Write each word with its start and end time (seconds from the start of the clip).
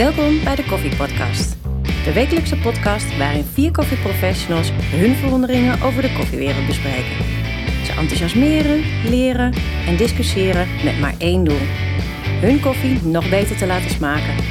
Welkom 0.00 0.44
bij 0.44 0.54
de 0.54 0.64
Koffie 0.64 0.96
Podcast. 0.96 1.56
De 2.04 2.12
wekelijkse 2.12 2.56
podcast 2.56 3.16
waarin 3.16 3.44
vier 3.44 3.70
koffieprofessionals 3.70 4.70
hun 4.72 5.14
verwonderingen 5.14 5.82
over 5.82 6.02
de 6.02 6.12
koffiewereld 6.12 6.66
bespreken. 6.66 7.24
Ze 7.84 7.92
enthousiasmeren, 7.92 8.84
leren 9.10 9.54
en 9.86 9.96
discussiëren 9.96 10.68
met 10.84 11.00
maar 11.00 11.14
één 11.18 11.44
doel. 11.44 11.60
Hun 12.40 12.60
koffie 12.60 13.02
nog 13.02 13.30
beter 13.30 13.56
te 13.56 13.66
laten 13.66 13.90
smaken. 13.90 14.44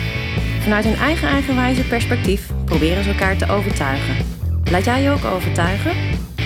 Vanuit 0.61 0.85
hun 0.85 0.95
eigen 0.95 1.27
eigenwijze 1.27 1.87
perspectief 1.87 2.51
proberen 2.65 3.03
ze 3.03 3.09
elkaar 3.09 3.37
te 3.37 3.51
overtuigen. 3.51 4.25
Laat 4.71 4.85
jij 4.85 5.01
je 5.01 5.09
ook 5.09 5.25
overtuigen? 5.25 5.95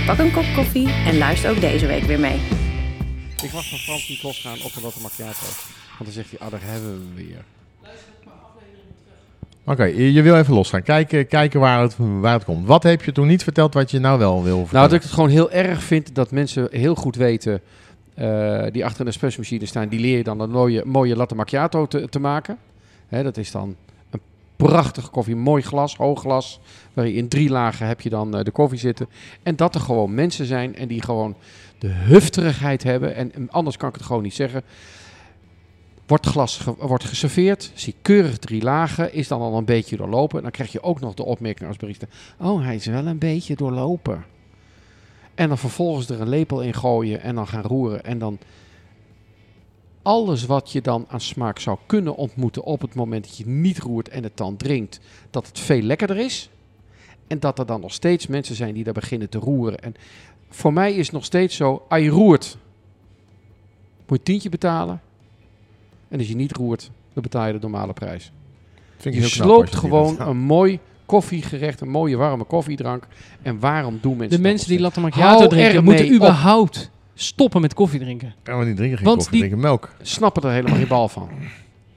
Pak 0.05 0.17
een 0.17 0.31
kop 0.31 0.45
koffie 0.55 0.89
en 0.89 1.17
luister 1.17 1.49
ook 1.49 1.61
deze 1.61 1.85
week 1.85 2.03
weer 2.03 2.19
mee. 2.19 2.39
Ik 3.41 3.51
wacht 3.51 3.69
van 3.69 3.77
Frans 3.77 4.09
niet 4.09 4.23
losgaan 4.23 4.61
op 4.61 4.71
latte 4.81 5.01
macchiato. 5.01 5.45
Want 5.97 6.03
dan 6.03 6.11
zegt 6.11 6.29
hij, 6.29 6.39
ah, 6.39 6.51
daar 6.51 6.63
hebben 6.63 7.15
we 7.15 7.23
weer. 7.23 7.43
Oké, 9.65 9.83
je, 9.83 10.21
wil 10.21 10.35
even 10.35 10.53
losgaan. 10.53 10.83
Kijken, 10.83 11.27
kijken 11.27 11.59
waar, 11.59 11.81
het, 11.81 11.95
waar 11.97 12.33
het 12.33 12.43
komt. 12.43 12.67
Wat 12.67 12.83
heb 12.83 13.03
je 13.03 13.11
toen 13.11 13.27
niet 13.27 13.43
verteld 13.43 13.73
wat 13.73 13.91
je 13.91 13.99
nou 13.99 14.19
wel 14.19 14.43
wil 14.43 14.55
Nou, 14.55 14.59
vertellen? 14.59 14.89
dat 14.89 14.97
ik 14.97 15.03
het 15.03 15.11
gewoon 15.11 15.29
heel 15.29 15.51
erg 15.51 15.83
vind 15.83 16.15
dat 16.15 16.31
mensen 16.31 16.67
heel 16.71 16.95
goed 16.95 17.15
weten... 17.15 17.61
eh, 18.15 18.63
die 18.71 18.85
achter 18.85 19.01
een 19.01 19.07
espressomachine 19.07 19.65
staan, 19.65 19.87
die 19.87 19.99
leer 19.99 20.17
je 20.17 20.23
dan 20.23 20.39
een 20.39 20.49
mooie, 20.51 20.83
mooie 20.85 21.15
latte 21.15 21.35
macchiato 21.35 21.85
te, 21.85 22.09
te 22.09 22.19
maken. 22.19 22.57
Hè, 23.07 23.23
dat 23.23 23.37
is 23.37 23.51
dan 23.51 23.75
een 24.09 24.19
prachtige 24.55 25.09
koffie, 25.09 25.35
mooi 25.35 25.61
glas, 25.61 25.95
hoog 25.95 26.19
glas. 26.21 26.59
Waar 26.93 27.07
je 27.07 27.13
in 27.13 27.27
drie 27.27 27.49
lagen 27.49 27.87
heb 27.87 28.01
je 28.01 28.09
dan 28.09 28.37
eh, 28.37 28.43
de 28.43 28.51
koffie 28.51 28.79
zitten. 28.79 29.07
En 29.43 29.55
dat 29.55 29.75
er 29.75 29.81
gewoon 29.81 30.13
mensen 30.13 30.45
zijn 30.45 30.75
en 30.75 30.87
die 30.87 31.01
gewoon 31.01 31.35
de 31.79 31.87
hufterigheid 31.89 32.83
hebben. 32.83 33.15
En, 33.15 33.33
en 33.33 33.49
anders 33.49 33.77
kan 33.77 33.89
ik 33.89 33.95
het 33.95 34.03
gewoon 34.03 34.23
niet 34.23 34.33
zeggen. 34.33 34.61
Wordt 36.13 36.27
glas 36.27 36.63
wordt 36.77 37.03
geserveerd, 37.03 37.71
zie 37.73 37.95
keurig 38.01 38.37
drie 38.37 38.61
lagen, 38.61 39.13
is 39.13 39.27
dan 39.27 39.41
al 39.41 39.57
een 39.57 39.65
beetje 39.65 39.97
doorlopen. 39.97 40.41
Dan 40.41 40.51
krijg 40.51 40.71
je 40.71 40.83
ook 40.83 40.99
nog 40.99 41.13
de 41.13 41.23
opmerking 41.23 41.67
als 41.67 41.77
barista. 41.77 42.07
Oh, 42.39 42.63
hij 42.63 42.75
is 42.75 42.85
wel 42.85 43.05
een 43.05 43.17
beetje 43.17 43.55
doorlopen. 43.55 44.25
En 45.35 45.47
dan 45.47 45.57
vervolgens 45.57 46.09
er 46.09 46.21
een 46.21 46.29
lepel 46.29 46.61
in 46.61 46.73
gooien 46.73 47.21
en 47.21 47.35
dan 47.35 47.47
gaan 47.47 47.61
roeren. 47.61 48.03
En 48.03 48.19
dan 48.19 48.37
alles 50.01 50.45
wat 50.45 50.71
je 50.71 50.81
dan 50.81 51.05
aan 51.07 51.21
smaak 51.21 51.59
zou 51.59 51.77
kunnen 51.85 52.15
ontmoeten 52.15 52.63
op 52.63 52.81
het 52.81 52.95
moment 52.95 53.23
dat 53.23 53.37
je 53.37 53.47
niet 53.47 53.79
roert 53.79 54.09
en 54.09 54.23
het 54.23 54.37
dan 54.37 54.57
drinkt, 54.57 54.99
dat 55.29 55.47
het 55.47 55.59
veel 55.59 55.81
lekkerder 55.81 56.17
is. 56.17 56.49
En 57.27 57.39
dat 57.39 57.59
er 57.59 57.65
dan 57.65 57.81
nog 57.81 57.93
steeds 57.93 58.27
mensen 58.27 58.55
zijn 58.55 58.73
die 58.73 58.83
daar 58.83 58.93
beginnen 58.93 59.29
te 59.29 59.39
roeren. 59.39 59.79
En 59.79 59.95
voor 60.49 60.73
mij 60.73 60.93
is 60.93 61.05
het 61.05 61.15
nog 61.15 61.25
steeds 61.25 61.55
zo, 61.55 61.85
als 61.89 62.01
je 62.01 62.09
roert, 62.09 62.57
moet 64.07 64.17
je 64.17 64.23
tientje 64.23 64.49
betalen. 64.49 65.01
En 66.13 66.19
als 66.19 66.27
je 66.27 66.35
niet 66.35 66.51
roert, 66.55 66.89
dan 67.13 67.23
betaal 67.23 67.47
je 67.47 67.53
de 67.53 67.59
normale 67.61 67.93
prijs. 67.93 68.31
Vind 68.97 69.15
ik 69.15 69.21
Je 69.21 69.27
heel 69.27 69.35
knap 69.35 69.47
als 69.47 69.55
sloopt 69.55 69.71
je 69.71 69.77
gewoon 69.77 70.19
een 70.27 70.37
mooi 70.37 70.79
koffiegerecht, 71.05 71.81
een 71.81 71.89
mooie 71.89 72.15
warme 72.17 72.43
koffiedrank. 72.43 73.07
En 73.41 73.59
waarom 73.59 73.99
doen 74.01 74.17
mensen 74.17 74.29
De 74.37 74.43
dat 74.43 74.51
mensen 74.51 74.69
die 74.69 74.79
latte 74.79 74.99
macchiato 74.99 75.47
drinken, 75.47 75.83
moeten 75.83 76.05
op. 76.05 76.11
überhaupt 76.11 76.89
stoppen 77.13 77.61
met 77.61 77.73
koffie 77.73 77.99
drinken. 77.99 78.33
Ja, 78.43 78.55
maar 78.55 78.65
die 78.65 78.73
drinken 78.73 78.97
geen 78.97 79.05
Want 79.05 79.17
koffie, 79.17 79.31
die- 79.39 79.47
drinken 79.49 79.67
melk. 79.67 79.93
Snappen 80.01 80.43
er 80.43 80.51
helemaal 80.51 80.77
geen 80.77 80.87
bal 80.87 81.07
van. 81.09 81.29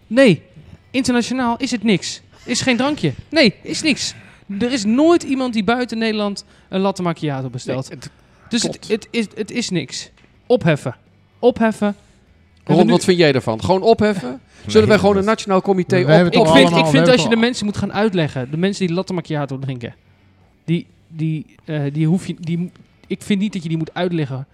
Nee, 0.07 0.43
internationaal 0.91 1.57
is 1.57 1.71
het 1.71 1.83
niks. 1.83 2.23
Is 2.45 2.61
geen 2.61 2.77
drankje. 2.77 3.13
Nee, 3.31 3.55
is 3.63 3.83
niks. 3.83 4.15
Er 4.59 4.73
is 4.73 4.85
nooit 4.85 5.23
iemand 5.23 5.53
die 5.53 5.65
buiten 5.65 5.99
Nederland 5.99 6.45
een 6.69 6.81
latte 6.81 7.03
macchiato 7.03 7.49
bestelt. 7.51 7.89
Nee, 7.89 7.99
het- 7.99 8.11
dus 8.49 8.63
het, 8.63 8.89
het, 8.89 9.09
is, 9.11 9.27
het 9.35 9.51
is 9.51 9.71
niks. 9.71 10.11
Opheffen. 10.47 10.97
Opheffen. 11.39 11.97
Ron, 12.75 12.87
nu- 12.87 12.93
wat 12.93 13.05
vind 13.05 13.19
jij 13.19 13.33
daarvan? 13.33 13.61
Gewoon 13.65 13.83
opheffen? 13.83 14.41
Zullen 14.67 14.89
wij 14.89 14.99
gewoon 14.99 15.17
een 15.17 15.25
nationaal 15.25 15.63
comité 15.63 15.97
op... 15.97 16.03
Ik 16.27 16.33
vind, 16.33 16.47
allemaal- 16.65 16.79
ik 16.79 16.87
vind 16.91 17.09
als 17.09 17.23
je 17.23 17.29
de 17.29 17.37
mensen 17.37 17.65
moet 17.65 17.77
gaan 17.77 17.93
uitleggen, 17.93 18.51
de 18.51 18.57
mensen 18.57 18.87
die 18.87 18.95
latte 18.97 19.13
macchiato 19.13 19.59
drinken, 19.59 19.95
die, 20.65 20.87
die, 21.09 21.47
eh, 21.65 21.83
die 21.93 22.07
hoef 22.07 22.27
je, 22.27 22.35
die, 22.41 22.71
ik 23.07 23.23
vind 23.23 23.41
niet 23.41 23.53
dat 23.53 23.63
je 23.63 23.69
die 23.69 23.79
moet 23.79 23.95
uitleggen 23.95 24.47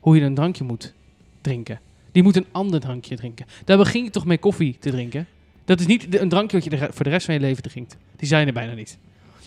hoe 0.00 0.16
je 0.16 0.22
een 0.22 0.34
drankje 0.34 0.64
moet 0.64 0.92
drinken. 1.40 1.80
Die 2.12 2.22
moet 2.22 2.36
een 2.36 2.46
ander 2.52 2.80
drankje 2.80 3.16
drinken. 3.16 3.46
Daar 3.64 3.76
begin 3.76 4.04
je 4.04 4.10
toch 4.10 4.24
mee 4.24 4.38
koffie 4.38 4.76
te 4.80 4.90
drinken. 4.90 5.26
Dat 5.64 5.80
is 5.80 5.86
niet 5.86 6.12
de- 6.12 6.20
een 6.20 6.28
drankje 6.28 6.56
wat 6.60 6.64
je 6.64 6.70
de 6.70 6.88
voor 6.90 7.04
de 7.04 7.10
rest 7.10 7.24
van 7.24 7.34
je 7.34 7.40
leven 7.40 7.62
drinkt. 7.62 7.96
Die 8.16 8.28
zijn 8.28 8.46
er 8.46 8.52
bijna 8.52 8.72
niet. 8.74 8.98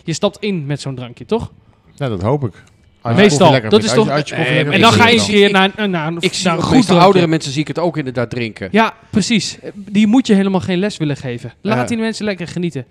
Je 0.04 0.14
stapt 0.14 0.38
in 0.40 0.66
met 0.66 0.82
zo'n 0.82 0.96
drankje, 0.96 1.26
toch? 1.26 1.52
Ja, 1.96 2.10
dat 2.10 2.22
hoop 2.22 2.44
ik. 2.44 2.64
Meestal, 3.04 3.52
dat 3.70 3.84
is 3.84 3.94
toch- 3.94 4.28
je 4.28 4.36
En 4.36 4.82
dan 4.82 4.92
ga 4.94 5.08
je 5.08 5.22
keer 5.26 5.52
naar, 5.52 5.70
naar, 5.90 6.08
een- 6.08 6.18
Ik 6.20 6.34
zie 6.34 6.46
naar 6.46 6.54
een 6.54 6.60
de 6.60 6.66
goed 6.66 6.90
oudere 6.90 7.28
mensen 7.28 7.52
zie 7.52 7.62
ik 7.62 7.68
het 7.68 7.80
ook 7.80 7.98
inderdaad 7.98 8.30
drinken. 8.30 8.68
Ja, 8.72 8.94
precies. 9.10 9.58
Die 9.74 10.08
moet 10.08 10.28
je 10.28 10.34
helemaal 10.34 10.60
geen 10.60 10.78
les 10.80 10.98
willen 10.98 11.18
geven. 11.18 11.54
Laat 11.62 11.88
die 11.88 11.98
mensen 11.98 12.26
lekker 12.26 12.48
genieten. 12.48 12.86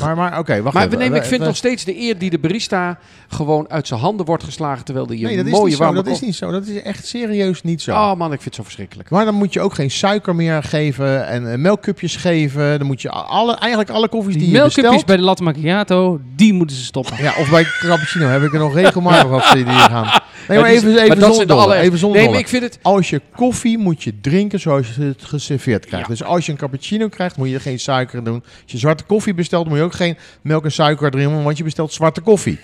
Maar, 0.00 0.16
maar 0.16 0.38
oké, 0.38 0.62
wacht 0.62 0.74
Maar 0.74 0.84
even. 0.86 0.98
we 0.98 1.04
nemen, 1.04 1.18
ik 1.18 1.24
vind 1.24 1.40
we- 1.40 1.46
nog 1.46 1.56
steeds 1.56 1.84
de 1.84 2.00
eer 2.00 2.18
die 2.18 2.30
de 2.30 2.38
barista 2.38 2.98
gewoon 3.28 3.70
uit 3.70 3.86
zijn 3.86 4.00
handen 4.00 4.26
wordt 4.26 4.44
geslagen 4.44 4.84
terwijl 4.84 5.06
hij 5.06 5.16
Nee, 5.16 5.30
een 5.30 5.36
dat 5.36 5.46
is 5.46 5.52
mooie 5.52 5.64
niet 5.64 5.76
zo. 5.76 5.82
warme 5.82 6.02
Dat 6.02 6.12
is 6.12 6.20
niet 6.20 6.34
zo. 6.36 6.50
Dat 6.50 6.66
is 6.66 6.82
echt 6.82 7.06
serieus 7.06 7.62
niet 7.62 7.82
zo. 7.82 7.90
Oh 7.92 8.14
man, 8.14 8.26
ik 8.32 8.40
vind 8.40 8.44
het 8.44 8.54
zo 8.54 8.62
verschrikkelijk. 8.62 9.10
Maar 9.10 9.24
dan 9.24 9.34
moet 9.34 9.52
je 9.52 9.60
ook 9.60 9.74
geen 9.74 9.90
suiker 9.90 10.34
meer 10.34 10.62
geven 10.62 11.26
en 11.26 11.52
eh, 11.52 11.58
melkcupjes 11.58 12.16
geven. 12.16 12.78
Dan 12.78 12.86
moet 12.86 13.02
je 13.02 13.10
alle, 13.10 13.54
eigenlijk 13.56 13.90
alle 13.90 14.08
koffies 14.08 14.32
die, 14.34 14.42
Die 14.42 14.50
je 14.52 14.56
melkcupjes 14.56 14.84
bestelt... 14.84 15.06
bij 15.06 15.16
de 15.16 15.22
latte 15.22 15.42
macchiato, 15.42 16.20
die 16.36 16.52
moeten 16.52 16.76
ze 16.76 16.84
stoppen. 16.84 17.16
Ja, 17.22 17.32
of 17.38 17.50
bij 17.50 17.64
cappuccino 17.80 18.26
heb 18.26 18.42
ik 18.42 18.52
er 18.52 18.58
nog 18.58 18.74
regelmatig 18.74 19.28
wat 19.36 19.50
die 19.54 19.64
gaan. 19.66 20.20
Nee, 20.48 20.58
maar 20.58 20.70
even, 20.70 21.02
even 21.02 21.18
maar 21.18 21.32
zonder 21.34 21.56
alle- 21.56 21.76
even 21.76 21.98
zonder 21.98 22.20
Nee, 22.20 22.30
maar 22.30 22.38
ik 22.38 22.48
vind 22.48 22.62
het... 22.62 22.78
Als 22.82 23.10
je 23.10 23.20
koffie 23.36 23.78
moet 23.78 24.02
je 24.02 24.12
drinken 24.20 24.60
zoals 24.60 24.94
je 24.96 25.02
het 25.02 25.24
geserveerd 25.24 25.86
krijgt. 25.86 26.06
Ja. 26.06 26.12
Dus 26.12 26.22
als 26.24 26.46
je 26.46 26.52
een 26.52 26.58
cappuccino 26.58 27.08
krijgt, 27.08 27.36
moet 27.36 27.48
je 27.48 27.54
er 27.54 27.60
geen 27.60 27.78
suiker 27.78 28.18
in 28.18 28.24
doen. 28.24 28.42
Als 28.62 28.72
je 28.72 28.78
zwarte 28.78 29.04
koffie 29.04 29.34
bestelt, 29.34 29.68
moet 29.68 29.78
je 29.78 29.82
ook 29.84 29.94
geen 29.94 30.16
melk 30.42 30.64
en 30.64 30.72
suiker 30.72 31.14
erin 31.14 31.28
doen, 31.28 31.42
want 31.42 31.56
je 31.58 31.64
bestelt 31.64 31.92
zwarte 31.92 32.20
koffie. 32.20 32.58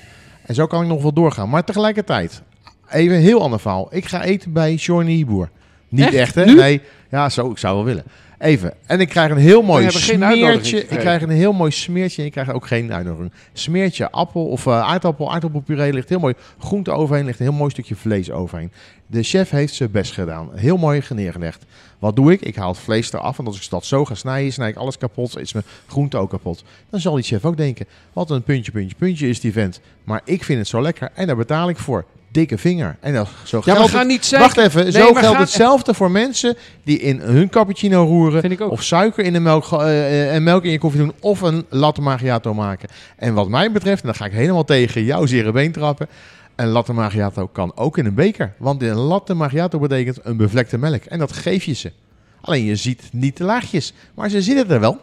En 0.47 0.55
zo 0.55 0.67
kan 0.67 0.83
ik 0.83 0.89
nog 0.89 1.03
wel 1.03 1.13
doorgaan. 1.13 1.49
Maar 1.49 1.65
tegelijkertijd, 1.65 2.43
even 2.91 3.17
een 3.17 3.23
heel 3.23 3.43
ander 3.43 3.61
verhaal. 3.61 3.89
Ik 3.91 4.05
ga 4.05 4.23
eten 4.23 4.53
bij 4.53 4.75
Johnny 4.75 5.13
Hieboer. 5.13 5.51
Niet 5.89 6.05
Echt? 6.05 6.15
echt, 6.15 6.35
hè? 6.35 6.45
Nu? 6.45 6.55
Nee, 6.55 6.81
ja, 7.11 7.29
zo, 7.29 7.51
ik 7.51 7.59
zou 7.59 7.75
wel 7.75 7.85
willen. 7.85 8.05
Even. 8.43 8.75
En 8.87 9.01
ik 9.01 9.09
krijg 9.09 9.31
een 9.31 9.37
heel 9.37 9.63
mooi 9.63 9.91
smeertje. 9.91 10.81
Ik 10.81 10.99
krijg 10.99 11.23
een 11.23 11.31
heel 11.31 11.53
mooi 11.53 11.71
smeertje. 11.71 12.21
En 12.21 12.27
ik 12.27 12.33
krijg 12.33 12.53
ook 12.53 12.67
geen 12.67 12.93
uitnodiging. 12.93 13.33
Smeertje 13.53 14.11
appel 14.11 14.47
of 14.47 14.67
eh, 14.67 14.81
aardappel, 14.81 15.33
aardappelpuree 15.33 15.93
ligt 15.93 16.09
heel 16.09 16.19
mooi 16.19 16.35
groente 16.59 16.91
overheen, 16.91 17.25
ligt 17.25 17.39
een 17.39 17.47
heel 17.47 17.55
mooi 17.55 17.71
stukje 17.71 17.95
vlees 17.95 18.31
overheen. 18.31 18.73
De 19.07 19.23
chef 19.23 19.51
heeft 19.51 19.75
zijn 19.75 19.91
best 19.91 20.13
gedaan. 20.13 20.51
Heel 20.55 20.77
mooi 20.77 21.03
neergelegd. 21.15 21.65
Wat 21.99 22.17
doe 22.17 22.33
ik? 22.33 22.41
Ik 22.41 22.57
haal 22.57 22.69
het 22.69 22.79
vlees 22.79 23.13
eraf. 23.13 23.39
En 23.39 23.47
als 23.47 23.57
ik 23.57 23.71
dat 23.71 23.85
zo 23.85 24.05
ga 24.05 24.15
snijden, 24.15 24.53
snij 24.53 24.69
ik 24.69 24.77
alles 24.77 24.99
kapot. 24.99 25.39
Is 25.39 25.53
mijn 25.53 25.65
groente 25.87 26.17
ook 26.17 26.31
kapot. 26.31 26.65
Dan 26.91 27.01
zal 27.01 27.15
die 27.15 27.25
chef 27.25 27.45
ook 27.45 27.57
denken, 27.57 27.87
wat 28.13 28.31
een 28.31 28.43
puntje, 28.43 28.73
puntje, 28.73 28.97
puntje 28.97 29.29
is 29.29 29.41
die 29.41 29.53
vent. 29.53 29.81
Maar 30.05 30.21
ik 30.25 30.45
vind 30.45 30.59
het 30.59 30.69
zo 30.69 30.83
lekker 30.83 31.11
en 31.15 31.27
daar 31.27 31.37
betaal 31.37 31.69
ik 31.69 31.79
voor. 31.79 32.05
Dikke 32.33 32.59
vinger. 32.59 32.97
En 33.01 33.15
dat, 33.15 33.29
zo 33.45 33.63
Ja, 33.65 33.75
geldt 33.75 33.93
het- 33.93 34.07
niet. 34.07 34.31
Wacht 34.31 34.57
even, 34.57 34.83
Nee, 34.83 34.93
zo 34.93 35.15
geldt 35.15 35.39
hetzelfde 35.39 35.95
voor 35.95 36.11
mensen 36.11 36.57
die 36.85 36.99
in 36.99 37.21
hun 37.21 37.49
cappuccino 37.49 38.05
roeren. 38.05 38.71
Of 38.71 38.83
suiker 38.83 39.25
in 39.25 39.33
de 39.33 39.41
melk, 39.41 39.73
eh, 39.73 39.79
eh, 39.81 40.35
en 40.35 40.43
melk 40.43 40.65
in 40.65 40.71
je 40.71 40.79
koffie 40.79 41.01
doen. 41.01 41.13
Of 41.21 41.41
een 41.41 41.67
latte 41.69 42.01
macchiato 42.01 42.55
maken. 42.55 42.89
En 43.17 43.35
wat 43.35 43.49
mij 43.49 43.73
betreft, 43.73 44.01
en 44.01 44.07
dan 44.07 44.17
ga 44.17 44.25
ik 44.25 44.33
helemaal 44.33 44.65
tegen 44.65 45.05
jouw 45.05 45.27
zere 45.27 45.53
been 45.53 45.73
trappen. 45.73 46.09
Een 46.57 46.69
latte 46.69 46.93
macchiato 46.93 47.47
kan 47.47 47.73
ook 47.75 47.99
in 47.99 48.07
een 48.07 48.15
beker. 48.15 48.53
Want 48.59 48.83
een 48.83 48.95
latte 48.95 49.35
macchiato 49.35 49.79
betekent 49.79 50.19
een 50.23 50.37
bevlekte 50.37 50.79
melk. 50.79 51.05
En 51.05 51.19
dat 51.19 51.33
geef 51.33 51.65
je 51.65 51.73
ze. 51.75 51.93
Alleen 52.41 52.65
je 52.65 52.77
ziet 52.77 53.03
niet 53.13 53.37
de 53.37 53.45
laagjes. 53.45 53.93
Maar 54.15 54.29
ze 54.29 54.43
zitten 54.43 54.71
er 54.71 54.81
wel. 54.81 55.01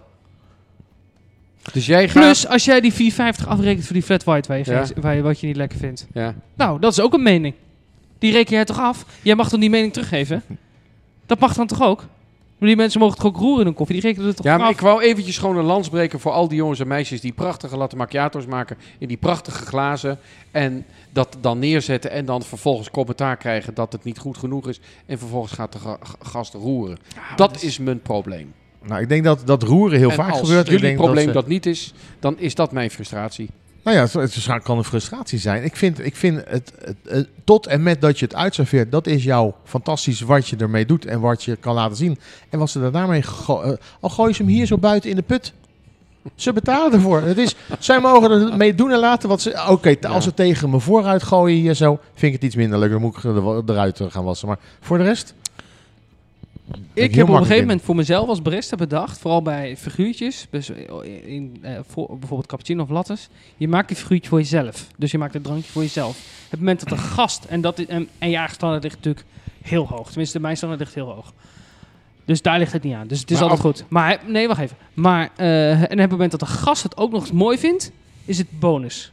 Dus 1.74 1.86
jij 1.86 2.10
gaat... 2.10 2.24
Plus, 2.24 2.48
als 2.48 2.66
jij 2.66 2.82
die 2.82 3.12
4,50 3.12 3.48
afrekent 3.48 3.84
voor 3.86 3.94
die 3.94 4.04
flat 4.04 4.24
white 4.24 4.48
waar 4.48 4.58
je, 4.58 4.64
Ja. 4.72 4.86
geen- 4.86 5.02
waar 5.02 5.16
je 5.16 5.22
wat 5.22 5.40
je 5.40 5.48
niet 5.48 5.56
lekker 5.56 5.78
vindt. 5.80 6.08
Ja. 6.14 6.36
Nou, 6.56 6.80
dat 6.80 6.92
is 6.92 7.00
ook 7.00 7.14
een 7.14 7.24
mening. 7.24 7.54
Die 8.20 8.32
reken 8.32 8.54
jij 8.56 8.66
toch 8.66 8.80
af? 8.80 9.06
Jij 9.22 9.36
mag 9.36 9.50
dan 9.50 9.60
die 9.60 9.70
mening 9.70 9.94
teruggeven? 9.94 10.44
Dat 11.26 11.40
mag 11.40 11.54
dan 11.54 11.68
toch 11.68 11.82
ook? 11.82 12.06
Maar 12.58 12.68
die 12.68 12.78
mensen 12.78 13.00
mogen 13.00 13.18
toch 13.18 13.26
ook 13.26 13.38
roeren 13.38 13.60
in 13.60 13.66
hun 13.66 13.74
koffie? 13.74 13.96
Die 13.96 14.06
rekenen 14.06 14.28
het 14.28 14.36
toch 14.36 14.46
Ja, 14.46 14.58
maar 14.58 14.66
af? 14.68 14.72
ik 14.74 14.80
wou 14.80 15.02
eventjes 15.02 15.38
gewoon 15.38 15.58
een 15.58 15.64
lans 15.66 15.90
breken 15.90 16.20
voor 16.20 16.32
al 16.32 16.48
die 16.48 16.58
jongens 16.58 16.80
en 16.80 16.88
meisjes 16.88 17.22
die 17.22 17.32
prachtige 17.34 17.78
latte 17.78 17.96
macchiato's 17.96 18.46
maken 18.46 18.78
in 18.98 19.08
die 19.08 19.18
prachtige 19.18 19.66
glazen. 19.66 20.20
En 20.52 20.86
dat 21.12 21.38
dan 21.42 21.60
neerzetten 21.60 22.12
en 22.12 22.26
dan 22.26 22.42
vervolgens 22.44 22.90
commentaar 22.92 23.38
krijgen 23.38 23.74
dat 23.74 23.92
het 23.92 24.04
niet 24.04 24.18
goed 24.18 24.38
genoeg 24.38 24.68
is. 24.70 24.80
En 25.06 25.18
vervolgens 25.20 25.52
gaat 25.54 25.72
de 25.74 25.80
ga- 25.80 25.98
gast 26.22 26.54
roeren. 26.54 26.98
dat 27.36 27.62
is 27.62 27.78
mijn 27.78 28.02
probleem. 28.02 28.54
Nou, 28.84 29.02
ik 29.02 29.10
denk 29.10 29.24
dat 29.24 29.42
dat 29.46 29.64
roeren 29.64 30.00
heel 30.00 30.10
en 30.10 30.16
vaak 30.16 30.30
als 30.32 30.40
gebeurt. 30.40 30.66
Ik 30.66 30.72
jullie 30.72 30.82
denk 30.86 30.98
probleem 30.98 31.32
dat, 31.34 31.48
niet 31.48 31.66
is, 31.66 31.94
dan 32.20 32.40
is 32.40 32.56
dat 32.56 32.72
mijn 32.72 32.92
frustratie. 32.92 33.50
Nou 33.84 33.98
ja, 33.98 34.20
het, 34.20 34.46
het 34.46 34.64
kan 34.64 34.78
een 34.78 34.84
frustratie 34.84 35.40
zijn. 35.40 35.64
Ik 35.64 35.76
vind, 35.76 36.06
ik 36.06 36.16
vind 36.16 36.42
het, 36.48 36.74
het, 36.86 36.96
het- 37.08 37.28
tot 37.44 37.68
en 37.68 37.84
met 37.84 38.02
dat 38.02 38.20
je 38.20 38.26
het 38.26 38.36
uitserveert, 38.36 38.92
dat 38.92 39.08
is 39.08 39.24
jouw 39.24 39.56
fantastisch 39.64 40.22
wat 40.22 40.48
je 40.48 40.56
ermee 40.56 40.86
doet 40.86 41.06
en 41.06 41.20
wat 41.20 41.44
je 41.44 41.56
kan 41.56 41.74
laten 41.74 41.98
zien. 41.98 42.18
En 42.50 42.60
wat 42.60 42.70
ze 42.70 42.82
er 42.82 42.92
daarmee, 42.92 43.22
go- 43.24 43.62
eh, 43.62 43.74
al 44.00 44.10
gooi 44.10 44.30
je 44.30 44.36
ze 44.36 44.44
hem 44.44 44.52
hier 44.52 44.66
zo 44.66 44.78
buiten 44.78 45.10
in 45.10 45.16
de 45.16 45.22
put. 45.22 45.54
Ze 46.36 46.54
betalen 46.54 46.94
ervoor. 46.94 47.22
Het 47.22 47.38
is, 47.38 47.56
zij 47.80 48.00
mogen 48.00 48.32
ermee 48.52 48.76
doen 48.76 48.92
en 48.92 49.00
laten 49.00 49.30
wat 49.30 49.42
ze. 49.42 49.66
Oké, 49.70 49.96
als 50.08 50.24
ze 50.24 50.34
tegen 50.34 50.70
me 50.70 50.80
vooruit 50.80 51.24
gooien 51.24 51.58
hier 51.58 51.74
zo, 51.74 52.00
vind 52.14 52.22
ik 52.22 52.34
het 52.34 52.44
iets 52.44 52.56
minder 52.56 52.80
leuk. 52.80 52.92
Dan 52.92 53.02
moet 53.02 53.18
ik 53.18 53.24
er- 53.24 53.62
eruit 53.66 54.02
gaan 54.10 54.24
wassen. 54.24 54.48
Maar 54.48 54.58
voor 54.82 54.98
de 54.98 55.04
rest, 55.04 55.34
Ik 56.94 57.16
heb 57.16 57.30
op 57.30 57.36
een 57.36 57.42
gegeven 57.42 57.62
moment 57.62 57.82
voor 57.82 57.96
mezelf 57.96 58.28
als 58.28 58.42
barista 58.42 58.76
bedacht, 58.76 59.20
vooral 59.20 59.42
bij 59.42 59.78
figuurtjes, 59.78 60.48
dus 60.50 60.70
in, 61.26 61.58
eh, 61.62 61.80
voor, 61.88 62.08
bijvoorbeeld 62.08 62.48
cappuccino 62.48 62.84
of 62.84 62.90
lattes, 62.90 63.30
je 63.58 63.68
maakt 63.68 63.90
een 63.90 63.96
figuurtje 63.96 64.30
voor 64.30 64.40
jezelf. 64.40 64.88
Dus 64.98 65.12
je 65.12 65.18
maakt 65.18 65.36
een 65.36 65.42
drankje 65.42 65.72
voor 65.72 65.82
jezelf. 65.82 66.18
Op 66.46 66.52
het 66.52 66.60
moment 66.60 66.80
dat 66.80 66.92
een 66.92 66.98
gast, 66.98 67.46
en, 67.46 67.62
dat 67.62 67.80
en, 67.80 68.10
en 68.18 68.30
je 68.30 68.36
eigen 68.36 68.56
standaard 68.56 68.84
ligt 68.84 68.96
natuurlijk 68.96 69.26
heel 69.62 69.88
hoog. 69.88 70.08
Tenminste, 70.08 70.40
mijn 70.40 70.58
standaard 70.58 70.82
ligt 70.82 70.96
heel 70.96 71.12
hoog. 71.12 71.34
Dus 72.26 72.42
daar 72.42 72.60
ligt 72.60 72.74
het 72.74 72.84
niet 72.84 72.94
aan. 72.94 73.08
Dus 73.08 73.20
het 73.20 73.32
is 73.32 73.40
Maar 73.40 73.50
altijd 73.50 73.76
goed. 73.76 73.86
Maar 73.90 74.20
nee, 74.26 74.48
wacht 74.48 74.60
even. 74.60 74.78
Maar 74.94 75.30
eh, 75.36 75.72
en 75.72 75.92
op 75.92 75.98
het 75.98 76.10
moment 76.10 76.32
dat 76.32 76.40
de 76.40 76.46
gast 76.46 76.84
het 76.84 76.98
ook 76.98 77.12
nog 77.12 77.22
eens 77.22 77.32
mooi 77.32 77.58
vindt, 77.58 77.92
is 78.26 78.38
het 78.38 78.60
bonus. 78.60 79.12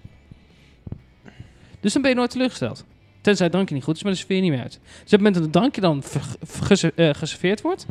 Dus 1.80 1.92
dan 1.92 2.02
ben 2.02 2.10
je 2.10 2.16
nooit 2.16 2.30
teleurgesteld. 2.30 2.84
Tenzij 3.26 3.44
het 3.44 3.55
drankje 3.55 3.75
niet 3.75 3.84
goed 3.84 3.96
is, 3.96 4.02
maar 4.02 4.12
de 4.12 4.19
sfeer 4.19 4.40
niet 4.40 4.50
meer 4.50 4.61
uit. 4.61 4.78
Dus 4.81 4.81
op 4.81 5.11
het 5.11 5.17
moment 5.20 5.34
dat 5.34 5.43
het 5.43 5.52
drankje 5.52 5.81
dan 5.81 6.02
eh, 6.94 7.14
geserveerd 7.14 7.61
wordt, 7.61 7.87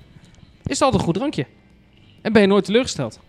is 0.66 0.74
het 0.74 0.82
altijd 0.82 0.94
een 0.94 1.08
goed 1.08 1.16
drankje. 1.16 1.46
En 2.22 2.34
ben 2.34 2.42
je 2.42 2.48
nooit 2.48 2.66
teleurgesteld. 2.66 3.20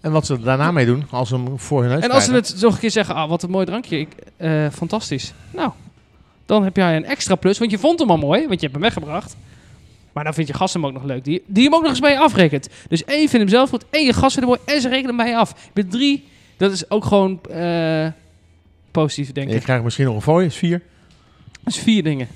En 0.00 0.12
wat 0.12 0.26
ze 0.26 0.40
daarna 0.40 0.70
mee 0.70 0.86
doen, 0.86 1.04
als 1.10 1.28
ze 1.28 1.34
hem 1.34 1.58
voor 1.58 1.80
hun 1.80 1.90
neus 1.90 2.02
En 2.02 2.10
als 2.10 2.24
ze 2.24 2.32
het 2.32 2.56
nog 2.60 2.74
een 2.74 2.78
keer 2.78 2.90
zeggen, 2.90 3.14
ah, 3.14 3.28
wat 3.28 3.42
een 3.42 3.50
mooi 3.50 3.66
drankje, 3.66 3.98
ik, 3.98 4.08
eh, 4.36 4.66
fantastisch. 4.72 5.32
Nou, 5.50 5.70
dan 6.46 6.64
heb 6.64 6.76
jij 6.76 6.96
een 6.96 7.04
extra 7.04 7.34
plus, 7.34 7.58
want 7.58 7.70
je 7.70 7.78
vond 7.78 7.98
hem 7.98 8.10
al 8.10 8.18
mooi, 8.18 8.40
want 8.40 8.60
je 8.60 8.68
hebt 8.68 8.72
hem 8.72 8.82
weggebracht. 8.82 9.36
Maar 10.12 10.24
dan 10.24 10.34
vind 10.34 10.48
je 10.48 10.54
gast 10.54 10.74
hem 10.74 10.86
ook 10.86 10.92
nog 10.92 11.04
leuk, 11.04 11.24
die, 11.24 11.42
die 11.46 11.64
hem 11.64 11.74
ook 11.74 11.82
nog 11.82 11.90
eens 11.90 12.00
bij 12.00 12.12
je 12.12 12.18
afrekent. 12.18 12.68
Dus 12.88 13.04
één, 13.04 13.18
vindt 13.18 13.32
hem 13.32 13.48
zelf 13.48 13.68
goed, 13.68 13.84
één, 13.90 14.04
je 14.04 14.12
gast 14.12 14.34
vindt 14.34 14.50
hem 14.50 14.58
mooi 14.58 14.76
en 14.76 14.80
ze 14.80 14.88
rekenen 14.88 15.08
hem 15.08 15.16
bij 15.16 15.28
je 15.28 15.36
af. 15.36 15.70
Met 15.74 15.90
drie, 15.90 16.28
dat 16.56 16.72
is 16.72 16.90
ook 16.90 17.04
gewoon 17.04 17.40
eh, 17.50 18.06
positief, 18.90 19.32
denk 19.32 19.46
En 19.46 19.52
je 19.52 19.58
ik. 19.58 19.64
krijgt 19.64 19.84
misschien 19.84 20.06
nog 20.06 20.26
een 20.26 20.40
is 20.40 20.56
vier. 20.56 20.82
Dat 21.66 21.74
is 21.74 21.80
vier 21.80 22.02
dingen. 22.02 22.28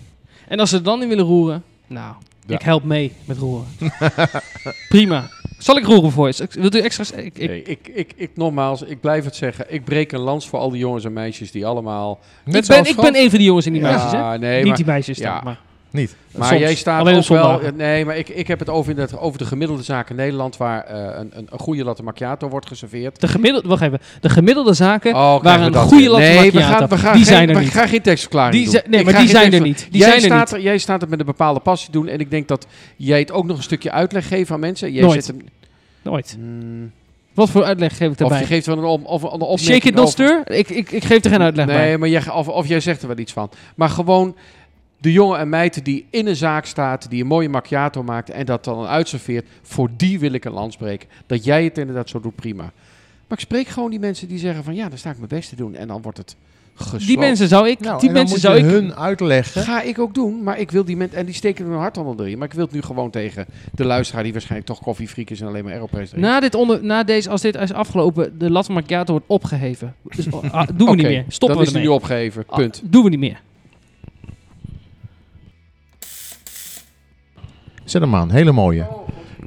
En 0.49 0.61
als 0.61 0.69
ze 0.69 0.75
het 0.77 0.85
dan 0.85 0.99
niet 0.99 1.09
willen 1.09 1.25
roeren, 1.25 1.63
nou, 1.87 2.15
Ja. 2.47 2.55
ik 2.55 2.63
help 2.63 2.85
mee 2.85 3.13
met 3.25 3.37
roeren. 3.39 3.67
Prima. 4.89 5.29
Zal 5.59 5.77
ik 5.77 5.85
roeren 5.85 6.11
voor 6.11 6.29
je? 6.29 6.49
Wilt 6.51 6.75
u 6.75 6.79
extra... 6.81 7.17
Ik, 7.17 7.39
ik, 7.39 7.49
Nee, 7.49 7.63
ik, 7.63 7.89
ik, 7.95 8.13
ik, 8.17 8.31
nogmaals, 8.35 8.83
ik 8.83 9.01
blijf 9.01 9.25
het 9.25 9.37
zeggen. 9.37 9.65
Ik 9.69 9.85
breek 9.85 10.13
een 10.13 10.21
lans 10.21 10.49
voor 10.49 10.59
al 10.59 10.71
die 10.71 10.79
jongens 10.81 11.05
en 11.05 11.13
meisjes 11.13 11.51
die 11.51 11.67
allemaal... 11.67 12.19
Net 12.45 12.63
ik, 12.63 12.69
ben, 12.69 12.85
ik 12.87 12.97
ben 12.97 13.17
een 13.17 13.29
van 13.31 13.39
die 13.39 13.47
jongens 13.47 13.67
en 13.67 13.73
die 13.73 13.83
Ja, 13.83 13.89
meisjes, 13.91 14.13
hè? 14.13 14.39
nee, 14.39 14.57
Niet 14.59 14.67
maar, 14.67 14.77
die 14.77 14.85
meisjes 14.87 15.19
dan, 15.19 15.27
ja. 15.33 15.41
maar... 15.41 15.59
Niet. 15.93 16.17
maar 16.37 16.49
Soms. 16.49 16.61
jij 16.61 16.75
staat 16.75 17.01
Alleen 17.01 17.17
op 17.17 17.23
ook 17.23 17.29
wel... 17.29 17.61
Nee, 17.77 18.05
maar 18.05 18.17
ik, 18.17 18.29
ik 18.29 18.47
heb 18.47 18.59
het 18.59 18.69
over, 18.69 18.91
inderdaad 18.91 19.21
over 19.21 19.39
de 19.39 19.45
gemiddelde 19.45 19.83
zaak 19.83 20.11
in 20.11 20.17
Nederland... 20.17 20.57
waar 20.57 20.85
eh, 20.85 20.97
een, 21.19 21.31
een, 21.33 21.47
een 21.51 21.59
goede 21.59 21.85
latte 21.85 22.03
macchiato 22.03 22.49
wordt 22.49 22.67
geserveerd. 22.67 23.21
De 23.21 23.29
gemiddelde, 23.29 23.69
wacht 23.69 23.83
even. 23.83 23.99
De 24.21 24.29
gemiddelde 24.29 24.73
zaken 24.75 25.15
Oh, 25.15 25.43
waar 25.43 25.59
een 25.59 25.65
we 25.65 25.71
dat 25.71 25.89
goede 25.89 26.09
latte 26.09 26.25
nee, 26.25 26.37
we 26.51 26.59
macchiato, 26.59 26.79
gaan, 26.79 26.89
we 26.89 26.97
gaan 26.99 27.15
die 27.17 27.25
geen, 27.25 27.35
zijn 27.35 27.49
er 27.49 27.55
we 27.55 27.61
niet. 27.61 27.71
gaan 27.71 27.89
geen 27.89 28.03
tekstverklaring 28.03 28.55
Die 28.55 28.65
doen. 28.65 28.73
zijn- 28.73 28.91
nee, 28.91 29.01
Ik 29.01 29.07
maar 29.07 29.21
die 29.21 29.29
zijn 29.29 29.53
er 29.53 29.61
niet. 29.61 29.87
Die 29.91 30.01
jij, 30.01 30.09
zijn 30.11 30.15
er 30.23 30.27
staat 30.27 30.47
niet. 30.47 30.57
Er, 30.57 30.61
jij 30.61 30.79
staat 30.79 31.01
het 31.01 31.11
met 31.11 31.21
een 31.21 31.27
bepaalde 31.27 31.61
passie 31.61 31.93
doen. 31.93 32.09
En 32.09 32.19
ik 32.21 32.31
denk 32.31 32.49
dat 32.49 32.67
jij 32.97 33.19
het 33.19 33.33
ook 33.33 33.45
nog 33.45 33.57
een 33.57 33.63
stukje 33.63 33.91
uitleg 33.91 34.29
geeft 34.29 34.51
aan 34.51 34.61
mensen. 34.61 34.93
Jij 34.93 35.03
Nooit. 35.03 35.25
zet 35.25 35.37
hem- 35.37 35.47
Nooit. 36.03 36.37
Hmm, 36.39 36.91
Wat 37.35 37.51
voor 37.51 37.65
uitleg 37.65 37.91
geef 37.97 38.01
ik 38.07 38.11
of 38.11 38.17
daarbij? 38.17 38.39
je 38.41 38.47
geeft 38.47 38.67
wel 38.67 38.79
een, 38.79 38.85
op, 38.85 39.05
of 39.07 39.23
een 39.23 39.29
opmerking 39.31 39.61
Shake 39.61 39.89
it 39.89 39.95
not 39.95 40.03
over- 40.03 40.13
stir? 40.45 40.59
Ik, 40.59 40.69
ik, 40.71 40.91
ik 40.93 41.05
geef 41.05 41.25
er 41.25 41.31
geen 41.31 41.43
uitleg 41.43 41.67
nee, 41.67 41.77
bij. 41.77 41.99
maar 41.99 42.09
jij, 42.09 42.31
of, 42.33 42.49
of 42.49 42.67
jij 42.67 42.81
zegt 42.81 43.03
er 43.03 43.09
wel 43.09 43.19
iets 43.19 43.33
van. 43.33 43.51
Maar 43.77 43.89
gewoon 43.89 44.37
de 45.01 45.13
jongen 45.13 45.39
en 45.39 45.49
meid 45.49 45.85
die 45.85 46.07
in 46.11 46.27
een 46.27 46.37
zaak 46.37 46.65
staat, 46.67 47.11
die 47.11 47.21
een 47.21 47.27
mooie 47.27 47.49
macchiato 47.49 48.03
maakt 48.03 48.31
en 48.31 48.47
dat 48.47 48.65
dan 48.65 48.87
uitserveert, 48.87 49.47
voor 49.63 49.89
die 49.97 50.19
wil 50.19 50.33
ik 50.33 50.45
een 50.45 50.53
lans 50.53 50.77
breken. 50.77 51.09
Dat 51.27 51.45
jij 51.45 51.65
het 51.65 51.79
inderdaad 51.79 52.09
zo 52.09 52.21
doet, 52.21 52.35
prima. 52.35 52.63
Maar 53.29 53.39
ik 53.39 53.45
spreek 53.45 53.67
gewoon 53.69 53.91
die 53.91 54.01
mensen 54.01 54.29
die 54.29 54.39
zeggen 54.39 54.65
van 54.65 54.75
ja, 54.75 54.89
dan 54.89 54.99
sta 54.99 55.11
ik 55.11 55.17
mijn 55.17 55.29
best 55.29 55.49
te 55.49 55.57
doen 55.57 55.75
en 55.75 55.89
dan 55.89 56.03
wordt 56.03 56.19
het 56.19 56.37
gesloopt. 56.75 57.07
Die 57.07 57.19
mensen 57.19 57.49
zou 57.49 57.69
ik... 57.69 57.81
Nou, 57.81 58.01
die 58.01 58.09
en 58.09 58.15
dan 58.15 58.23
mensen 58.23 58.41
zou 58.41 58.57
ik... 58.57 58.65
hun 58.65 58.95
uitleggen. 58.95 59.63
Ga 59.63 59.83
ik 59.83 59.99
ook 59.99 60.15
doen, 60.15 60.43
maar 60.43 60.59
ik 60.59 60.71
wil 60.71 60.85
die 60.85 60.97
mensen, 60.97 61.19
en 61.19 61.27
die 61.27 61.35
steken 61.35 61.65
hun 61.67 61.79
hart 61.79 61.97
onder 61.97 62.27
erin, 62.27 62.39
maar 62.39 62.49
ik 62.49 62.55
wil 62.55 62.65
het 62.65 62.75
nu 62.75 62.83
gewoon 62.83 63.11
tegen 63.11 63.47
de 63.75 63.85
luisteraar 63.85 64.23
die 64.23 64.33
waarschijnlijk 64.33 64.71
toch 64.71 64.81
koffiefreak 64.81 65.31
is 65.31 65.41
en 65.41 65.47
alleen 65.47 65.65
maar 65.65 65.73
Aeropress 65.73 66.11
drinkt. 66.11 66.29
Na, 66.29 66.41
dit 66.41 66.55
onder, 66.55 66.85
na 66.85 67.05
deze, 67.05 67.31
als 67.31 67.41
dit 67.41 67.55
is 67.55 67.73
afgelopen, 67.73 68.39
de 68.39 68.51
latte 68.51 68.73
macchiato 68.73 69.13
wordt 69.13 69.27
opgeheven. 69.29 69.95
Dus, 70.17 70.27
oh, 70.31 70.53
ah, 70.53 70.69
doen 70.75 70.89
we 70.89 70.95
niet 71.03 71.07
meer. 71.07 71.25
Stoppen 71.29 71.49
dan 71.49 71.57
we 71.57 71.63
is 71.63 71.69
die 71.69 71.77
ermee. 71.77 71.83
nu 71.89 71.89
opgegeven, 71.89 72.45
Ah, 72.47 72.57
punt. 72.59 72.83
doen 72.85 73.03
we 73.05 73.09
niet 73.11 73.19
meer. 73.19 73.41
Zet 77.91 78.03
hem 78.03 78.15
aan, 78.15 78.31
hele 78.31 78.53
mooie. 78.53 78.87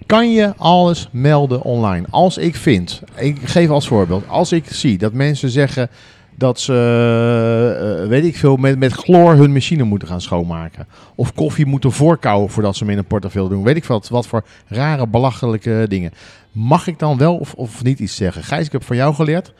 Kan 0.06 0.31
je 0.31 0.54
alles 0.57 1.10
melden 1.12 1.62
online? 1.62 2.06
Als 2.10 2.38
ik 2.38 2.56
vind, 2.56 3.01
ik 3.16 3.40
geef 3.44 3.69
als 3.69 3.88
voorbeeld, 3.88 4.28
als 4.28 4.51
ik 4.51 4.66
zie 4.66 4.98
dat 4.98 5.13
mensen 5.13 5.50
zeggen 5.50 5.90
dat 6.36 6.60
ze, 6.60 8.01
eh, 8.01 8.07
weet 8.07 8.25
ik 8.25 8.36
veel, 8.36 8.56
met, 8.56 8.80
met 8.80 8.94
chloor 8.94 9.36
hun 9.36 9.54
machine 9.54 9.84
moeten 9.84 10.07
gaan 10.07 10.22
schoonmaken. 10.22 10.88
Of 11.16 11.34
koffie 11.34 11.66
moeten 11.66 11.92
voorkouwen 11.92 12.50
voordat 12.50 12.75
ze 12.75 12.84
hem 12.84 12.94
in 12.94 12.98
een 12.98 13.06
portefeuille 13.06 13.50
doen. 13.50 13.63
Weet 13.63 13.75
ik 13.75 13.86
wat, 13.86 14.10
wat 14.10 14.28
voor 14.28 14.44
rare, 14.68 15.07
belachelijke 15.07 15.86
dingen. 15.89 16.12
Mag 16.51 16.88
ik 16.88 17.00
dan 17.00 17.18
wel 17.18 17.38
of, 17.38 17.54
of 17.54 17.84
niet 17.84 18.00
iets 18.00 18.16
zeggen? 18.16 18.44
Gijs, 18.44 18.66
ik 18.66 18.72
heb 18.72 18.84
van 18.84 18.96
jou 18.96 19.16
geleerd. 19.16 19.54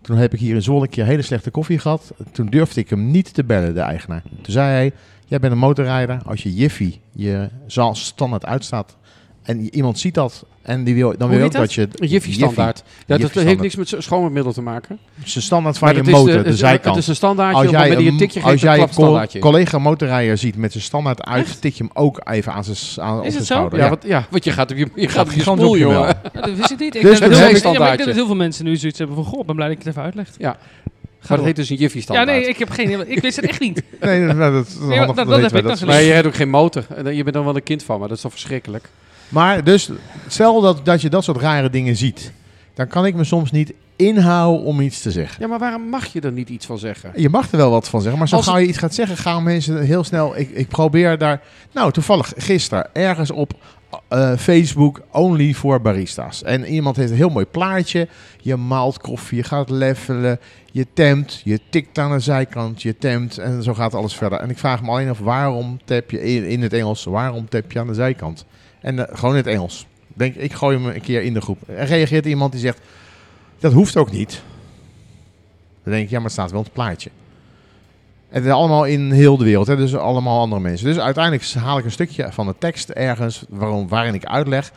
Toen 0.00 0.16
heb 0.16 0.32
ik 0.32 0.40
hier 0.40 0.54
in 0.54 0.62
Zwolle 0.62 0.82
een 0.82 0.88
keer 0.88 1.04
hele 1.04 1.22
slechte 1.22 1.50
koffie 1.50 1.78
gehad. 1.78 2.12
Toen 2.32 2.46
durfde 2.46 2.80
ik 2.80 2.90
hem 2.90 3.10
niet 3.10 3.34
te 3.34 3.44
bellen, 3.44 3.74
de 3.74 3.80
eigenaar. 3.80 4.22
Toen 4.22 4.52
zei 4.52 4.70
hij, 4.70 4.92
jij 5.30 5.38
bent 5.38 5.52
een 5.52 5.58
motorrijder. 5.58 6.18
Als 6.26 6.42
je 6.42 6.54
Jiffy 6.54 6.98
je 7.12 7.48
zal 7.66 7.94
standaard 7.94 8.46
uitstaat 8.46 8.96
en 9.42 9.74
iemand 9.74 9.98
ziet 9.98 10.14
dat 10.14 10.44
en 10.62 10.84
die 10.84 10.94
wil, 10.94 11.14
dan 11.18 11.28
wil 11.28 11.38
je 11.38 11.44
ook 11.44 11.52
dat 11.52 11.72
je... 11.72 11.88
Jiffy 11.92 12.32
standaard. 12.32 12.82
Ja, 12.86 13.04
dat 13.06 13.20
Jiffy 13.20 13.38
heeft 13.38 13.60
niks 13.60 13.76
met 13.76 13.88
scho- 13.88 14.00
schoonmiddel 14.00 14.52
te 14.52 14.62
maken. 14.62 14.98
Zijn 15.24 15.44
standaard 15.44 15.78
van 15.78 15.94
je 15.94 16.00
is 16.00 16.10
motor, 16.10 16.36
de, 16.36 16.42
de, 16.42 16.48
het- 16.48 16.58
zijkant. 16.58 16.94
Het 16.94 16.96
is 17.04 17.08
een 17.08 17.14
standaardje, 17.14 17.56
als 17.56 17.66
op 17.66 17.72
het 17.72 17.80
jij, 17.80 17.88
moment 17.90 17.98
die 17.98 18.06
je 18.06 18.12
een- 18.12 18.20
een 18.22 18.32
tikje 18.32 18.50
als 18.50 18.60
jij 18.60 18.74
een 18.74 19.20
het 19.30 19.38
collega 19.40 19.78
motorrijder 19.78 20.38
ziet 20.38 20.56
met 20.56 20.72
zijn 20.72 20.84
standaard 20.84 21.24
uit, 21.24 21.46
Echt? 21.46 21.60
tik 21.60 21.74
je 21.74 21.82
hem 21.84 21.92
ook 21.94 22.20
even 22.30 22.52
aan 22.52 22.64
zijn, 22.64 23.06
aan, 23.06 23.18
op 23.18 23.24
het 23.24 23.32
zijn 23.32 23.44
zo? 23.44 23.68
Ja, 23.72 23.82
Ja, 23.82 23.88
want, 23.88 24.02
ja, 24.04 24.26
want 24.30 24.44
je 24.44 24.50
gaat 24.52 24.70
op 24.70 24.76
je, 24.76 24.88
je 24.94 25.08
gaat 25.08 25.26
op 25.26 25.32
je 25.32 25.40
spoel, 25.40 25.68
op 25.68 25.74
je 25.74 25.80
jongen. 25.80 26.00
wel. 26.00 26.06
Ja, 26.06 26.40
dat 26.40 26.56
wist 26.56 26.70
ik 26.70 26.78
niet. 26.78 26.94
Ik, 26.94 27.02
Dus 27.02 27.18
denk 27.18 27.30
dat, 27.32 27.40
heel, 27.40 27.48
een 27.48 27.54
ik 28.08 28.14
veel 28.26 28.34
mensen 28.34 28.64
nu 28.64 28.76
zoiets 28.76 28.98
hebben 28.98 29.16
van... 29.16 29.24
Goh, 29.24 29.40
ik 29.40 29.46
ben 29.46 29.54
blij 29.54 29.68
dat 29.68 29.76
je 29.76 29.82
het 29.82 29.92
even 29.92 30.02
uitlegt. 30.04 30.34
Ja. 30.38 30.56
Ga 31.20 31.26
Maar 31.28 31.36
dat 31.36 31.46
heet 31.46 31.56
dus 31.56 31.70
een 31.70 31.76
Jiffy 31.76 31.96
Ja, 31.96 32.02
standaard. 32.02 32.28
nee, 32.28 32.48
ik 32.48 32.58
heb 32.58 32.70
geen... 32.70 33.10
Ik 33.10 33.20
wist 33.20 33.36
het 33.36 33.44
echt 33.46 33.60
niet. 33.60 33.82
Nee, 34.00 34.26
dat, 34.26 34.36
dat, 34.36 34.52
dat 34.52 34.66
is 34.66 34.74
maar 34.78 34.96
handig, 35.06 35.50
dat- 35.62 35.84
Maar 35.84 36.00
je 36.02 36.12
hebt 36.12 36.26
ook 36.26 36.34
geen 36.34 36.48
motor. 36.50 36.84
En 36.96 37.04
dan- 37.04 37.14
Je 37.16 37.22
bent 37.22 37.34
dan 37.34 37.44
wel 37.44 37.56
een 37.56 37.62
kind 37.62 37.82
van, 37.82 37.98
maar 37.98 38.08
dat 38.08 38.16
is 38.16 38.22
toch 38.22 38.32
verschrikkelijk. 38.32 38.88
Maar 39.28 39.64
dus, 39.64 39.90
stel 40.26 40.60
dat, 40.60 40.84
dat 40.84 41.00
je 41.00 41.08
dat 41.08 41.24
soort 41.24 41.40
rare 41.40 41.70
dingen 41.70 41.96
ziet. 41.96 42.32
Dan 42.74 42.86
kan 42.86 43.06
ik 43.06 43.14
me 43.14 43.24
soms 43.24 43.50
niet 43.50 43.72
inhouden 43.96 44.64
om 44.64 44.80
iets 44.80 45.00
te 45.02 45.10
zeggen. 45.10 45.42
Ja, 45.42 45.48
maar 45.48 45.58
waarom 45.58 45.82
mag 45.88 46.06
je 46.06 46.20
er 46.20 46.32
niet 46.32 46.48
iets 46.48 46.66
van 46.66 46.78
zeggen? 46.78 47.12
Je 47.16 47.28
mag 47.28 47.50
er 47.50 47.56
wel 47.56 47.70
wat 47.70 47.88
van 47.88 48.00
zeggen, 48.00 48.18
maar 48.18 48.28
zo 48.28 48.36
Als 48.36 48.46
gauw 48.46 48.56
je 48.56 48.66
iets 48.66 48.78
gaat 48.78 48.94
zeggen, 48.94 49.16
gaan 49.16 49.42
mensen 49.42 49.80
heel 49.82 50.04
snel... 50.04 50.36
Ik, 50.36 50.50
ik 50.50 50.68
probeer 50.68 51.18
daar... 51.18 51.40
Nou, 51.72 51.92
toevallig 51.92 52.32
gisteren 52.36 52.88
ergens 52.92 53.30
op 53.30 53.52
eh, 54.08 54.36
Facebook 54.36 55.00
only 55.10 55.52
voor 55.52 55.80
barista's. 55.80 56.42
En 56.42 56.64
iemand 56.64 56.96
heeft 56.96 57.10
een 57.10 57.16
heel 57.16 57.28
mooi 57.28 57.46
plaatje. 57.46 58.08
Je 58.40 58.56
maalt 58.56 58.98
koffie, 58.98 59.36
je 59.36 59.44
gaat 59.44 59.70
levelen, 59.70 60.40
je 60.72 60.86
temt, 60.92 61.40
je 61.44 61.60
tikt 61.70 61.98
aan 61.98 62.10
de 62.10 62.20
zijkant, 62.20 62.82
je 62.82 62.98
temt 62.98 63.38
en 63.38 63.62
zo 63.62 63.74
gaat 63.74 63.94
alles 63.94 64.14
verder. 64.14 64.38
En 64.38 64.50
ik 64.50 64.58
vraag 64.58 64.82
me 64.82 64.88
alleen 64.88 65.08
af, 65.08 65.18
waarom 65.18 65.78
tap 65.84 66.10
je 66.10 66.48
in, 66.48 66.62
het 66.62 66.72
Engels, 66.72 67.04
waarom 67.04 67.48
tap 67.48 67.72
je 67.72 67.78
aan 67.78 67.86
de 67.86 67.94
zijkant? 67.94 68.44
En 68.80 69.08
eh, 69.08 69.16
gewoon 69.16 69.34
in 69.34 69.40
het 69.40 69.50
Engels. 69.50 69.86
Denk, 70.06 70.34
ik 70.34 70.52
gooi 70.52 70.76
hem 70.76 70.86
een 70.86 71.00
keer 71.00 71.22
in 71.22 71.34
de 71.34 71.40
groep. 71.40 71.58
Er 71.66 71.86
reageert 71.86 72.26
iemand 72.26 72.52
die 72.52 72.60
zegt, 72.60 72.80
dat 73.58 73.72
hoeft 73.72 73.96
ook 73.96 74.10
niet. 74.12 74.42
Dan 75.82 75.92
denk 75.92 76.04
ik, 76.04 76.10
ja, 76.10 76.16
maar 76.16 76.24
het 76.24 76.32
staat 76.32 76.50
wel 76.50 76.62
het 76.62 76.72
plaatje. 76.72 77.10
En 78.30 78.42
het 78.42 78.52
allemaal 78.52 78.84
in 78.84 79.10
heel 79.10 79.36
de 79.36 79.44
wereld, 79.44 79.66
hè? 79.66 79.76
dus 79.76 79.96
allemaal 79.96 80.40
andere 80.40 80.60
mensen. 80.60 80.86
Dus 80.86 80.98
uiteindelijk 80.98 81.52
haal 81.52 81.78
ik 81.78 81.84
een 81.84 81.90
stukje 81.90 82.32
van 82.32 82.46
de 82.46 82.54
tekst 82.58 82.90
ergens 82.90 83.44
waarom, 83.48 83.88
waarin 83.88 84.14
ik 84.14 84.24
uitleg 84.24 84.72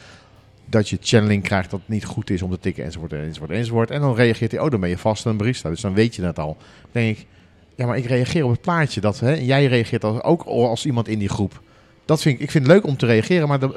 dat 0.65 0.89
je 0.89 0.97
channeling 1.01 1.43
krijgt 1.43 1.71
dat 1.71 1.79
het 1.79 1.89
niet 1.89 2.05
goed 2.05 2.29
is 2.29 2.41
om 2.41 2.51
te 2.51 2.59
tikken 2.59 2.83
enzovoort 2.83 3.13
enzovoort 3.13 3.51
enzovoort. 3.51 3.91
En 3.91 4.01
dan 4.01 4.15
reageert 4.15 4.51
hij, 4.51 4.59
oh 4.61 4.69
dan 4.69 4.79
ben 4.79 4.89
je 4.89 4.97
vast 4.97 5.25
een 5.25 5.37
barista, 5.37 5.69
dus 5.69 5.81
dan 5.81 5.93
weet 5.93 6.15
je 6.15 6.21
dat 6.21 6.39
al. 6.39 6.57
Dan 6.81 6.89
denk 6.91 7.17
ik, 7.17 7.27
ja 7.75 7.85
maar 7.85 7.97
ik 7.97 8.05
reageer 8.05 8.43
op 8.43 8.51
het 8.51 8.61
plaatje. 8.61 9.01
Dat, 9.01 9.19
hè? 9.19 9.33
En 9.33 9.45
jij 9.45 9.65
reageert 9.65 10.03
als, 10.03 10.21
ook 10.21 10.43
als 10.43 10.85
iemand 10.85 11.07
in 11.07 11.19
die 11.19 11.29
groep. 11.29 11.61
Dat 12.05 12.21
vind 12.21 12.35
ik, 12.35 12.41
ik 12.41 12.51
vind 12.51 12.63
het 12.67 12.73
leuk 12.73 12.85
om 12.85 12.97
te 12.97 13.05
reageren, 13.05 13.47
maar 13.47 13.61
er, 13.61 13.71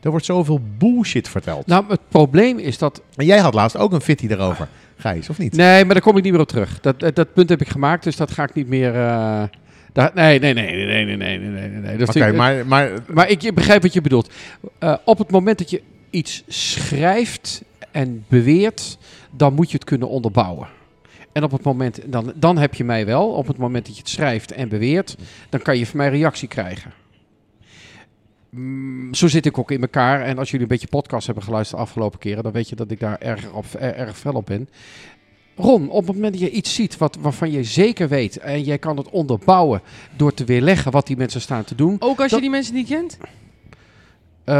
er 0.00 0.10
wordt 0.10 0.24
zoveel 0.24 0.60
bullshit 0.78 1.28
verteld. 1.28 1.66
Nou, 1.66 1.84
het 1.88 2.00
probleem 2.08 2.58
is 2.58 2.78
dat... 2.78 3.02
En 3.16 3.26
jij 3.26 3.38
had 3.38 3.54
laatst 3.54 3.76
ook 3.76 3.92
een 3.92 4.00
fitty 4.00 4.26
erover, 4.26 4.68
Gijs, 4.96 5.28
of 5.28 5.38
niet? 5.38 5.52
Nee, 5.56 5.84
maar 5.84 5.94
daar 5.94 6.02
kom 6.02 6.16
ik 6.16 6.22
niet 6.22 6.32
meer 6.32 6.40
op 6.40 6.48
terug. 6.48 6.80
Dat, 6.80 7.00
dat, 7.00 7.16
dat 7.16 7.32
punt 7.32 7.48
heb 7.48 7.60
ik 7.60 7.68
gemaakt, 7.68 8.04
dus 8.04 8.16
dat 8.16 8.30
ga 8.30 8.42
ik 8.42 8.54
niet 8.54 8.68
meer... 8.68 8.94
eh, 8.94 9.42
daar, 9.92 10.10
nee, 10.14 10.38
nee, 10.38 10.54
nee, 10.54 10.86
nee, 10.86 11.04
nee, 11.04 11.16
nee, 11.38 11.68
nee, 11.68 12.06
Oké, 12.08 12.26
ik- 12.26 12.34
maar, 12.34 12.66
maar 12.66 12.90
Maar 13.06 13.28
ik 13.28 13.54
begrijp 13.54 13.82
wat 13.82 13.92
je 13.92 14.00
bedoelt. 14.00 14.32
Eh, 14.78 14.94
op 15.04 15.18
het 15.18 15.30
moment 15.30 15.58
dat 15.58 15.70
je 15.70 15.82
iets 16.10 16.42
schrijft 16.48 17.62
en 17.90 18.24
beweert, 18.28 18.98
dan 19.30 19.54
moet 19.54 19.70
je 19.70 19.74
het 19.76 19.84
kunnen 19.86 20.08
onderbouwen. 20.08 20.68
En 21.32 21.42
op 21.44 21.50
het 21.50 21.62
moment, 21.62 22.00
dan, 22.06 22.32
dan 22.34 22.58
heb 22.58 22.74
je 22.74 22.84
mij 22.84 23.06
wel, 23.06 23.28
op 23.28 23.46
het 23.46 23.56
moment 23.58 23.86
dat 23.86 23.94
je 23.94 24.00
het 24.00 24.10
schrijft 24.10 24.52
en 24.52 24.68
beweert, 24.68 25.16
dan 25.48 25.62
kan 25.62 25.78
je 25.78 25.86
van 25.86 25.96
mij 25.96 26.08
reactie 26.08 26.48
krijgen. 26.48 26.92
Mm, 28.50 29.14
zo 29.14 29.28
zit 29.28 29.46
ik 29.46 29.58
ook 29.58 29.70
in 29.70 29.80
elkaar. 29.80 30.20
En 30.22 30.38
als 30.38 30.46
jullie 30.50 30.62
een 30.62 30.72
beetje 30.72 30.86
podcast 30.86 31.26
hebben 31.26 31.44
geluisterd 31.44 31.80
de 31.80 31.86
afgelopen 31.86 32.18
keren, 32.18 32.42
dan 32.42 32.52
weet 32.52 32.68
je 32.68 32.76
dat 32.76 32.90
ik 32.90 33.00
daar 33.00 33.18
erg, 33.18 33.50
op, 33.52 33.64
er- 33.78 33.94
erg 33.94 34.18
fel 34.18 34.32
op 34.32 34.46
ben. 34.46 34.68
Ron, 35.56 35.88
op 35.90 36.06
het 36.06 36.14
moment 36.14 36.32
dat 36.32 36.42
je 36.42 36.50
iets 36.50 36.74
ziet 36.74 36.96
wat, 36.96 37.16
waarvan 37.20 37.50
je 37.50 37.64
zeker 37.64 38.08
weet 38.08 38.36
en 38.38 38.62
jij 38.62 38.78
kan 38.78 38.96
het 38.96 39.10
onderbouwen 39.10 39.80
door 40.16 40.34
te 40.34 40.44
weerleggen 40.44 40.92
wat 40.92 41.06
die 41.06 41.16
mensen 41.16 41.40
staan 41.40 41.64
te 41.64 41.74
doen, 41.74 41.96
Ook 41.98 42.20
als 42.20 42.30
je 42.30 42.40
die 42.40 42.50
mensen 42.50 42.74
niet 42.74 42.88
kent? 42.88 43.18
Eh, 44.44 44.54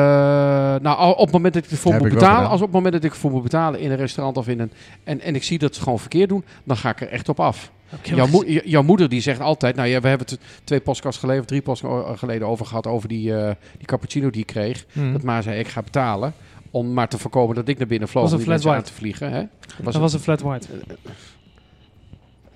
nou, 0.83 1.11
op 1.16 1.18
het 1.25 1.33
moment 1.33 1.54
dat 1.54 1.64
ik 1.64 1.71
ervoor 1.71 1.92
moet 1.95 2.09
betalen, 2.09 2.49
als 2.49 2.61
op 2.61 2.66
het 2.66 2.75
moment 2.75 2.92
dat 2.95 3.04
ik 3.04 3.11
ervoor 3.11 3.30
moet 3.30 3.42
betalen 3.42 3.80
in 3.80 3.90
een 3.90 3.97
restaurant 3.97 4.37
of 4.37 4.49
in 4.49 4.61
een 4.61 4.73
en, 5.04 5.21
en 5.21 5.35
ik 5.35 5.42
zie 5.42 5.59
dat 5.59 5.75
ze 5.75 5.83
gewoon 5.83 5.99
verkeerd 5.99 6.28
doen, 6.28 6.45
dan 6.64 6.76
ga 6.76 6.90
ik 6.90 7.00
er 7.00 7.09
echt 7.09 7.28
op 7.28 7.40
af. 7.40 7.71
Oké, 7.95 8.14
jouw, 8.14 8.73
maar- 8.73 8.85
moeder 8.85 9.09
die 9.09 9.21
zegt 9.21 9.40
altijd, 9.40 9.76
nou 9.76 9.88
ja, 9.88 10.00
we 10.00 10.09
hebben 10.09 10.26
het 10.30 10.38
twee 10.64 10.80
podcasts 10.80 11.21
geleden 11.21 11.40
of 11.40 11.47
drie 11.47 11.62
podcasts 11.62 12.18
geleden 12.21 12.47
over 12.49 12.66
gehad 12.66 12.87
over 12.87 13.09
die, 13.09 13.35
eh, 13.37 13.54
die 13.76 13.87
cappuccino 13.87 14.30
die 14.30 14.40
ik 14.40 14.47
kreeg. 14.47 14.85
Hm. 14.92 15.12
Dat 15.12 15.23
Ma 15.23 15.42
zei, 15.42 15.59
ik 15.59 15.68
ga 15.68 15.83
betalen 15.83 16.33
om 16.71 16.92
maar 16.92 17.09
te 17.09 17.18
voorkomen 17.18 17.54
dat 17.54 17.68
ik 17.68 17.78
naar 17.78 17.87
binnen 17.87 18.09
vloog 18.09 18.23
Was 18.25 18.33
om 18.33 18.38
een 18.38 18.45
die 18.45 18.52
mensen 18.52 18.71
flat 18.71 18.83
aan 18.85 18.88
te 18.90 18.99
vliegen. 18.99 19.30
Hè? 19.33 19.42
dat 19.83 19.95
was 19.95 20.12
een 20.12 20.21
flat 20.21 20.40
white. 20.40 20.66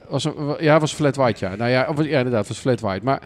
Was 0.08 0.24
een, 0.24 0.56
ja, 0.60 0.80
was 0.80 0.92
flat 0.94 1.16
white, 1.16 1.44
ja. 1.46 1.56
Nou 1.56 1.70
ja, 1.70 1.86
of- 1.88 2.04
ja 2.04 2.16
inderdaad, 2.18 2.48
was 2.48 2.58
flat 2.58 2.80
white. 2.80 3.04
Maar 3.04 3.22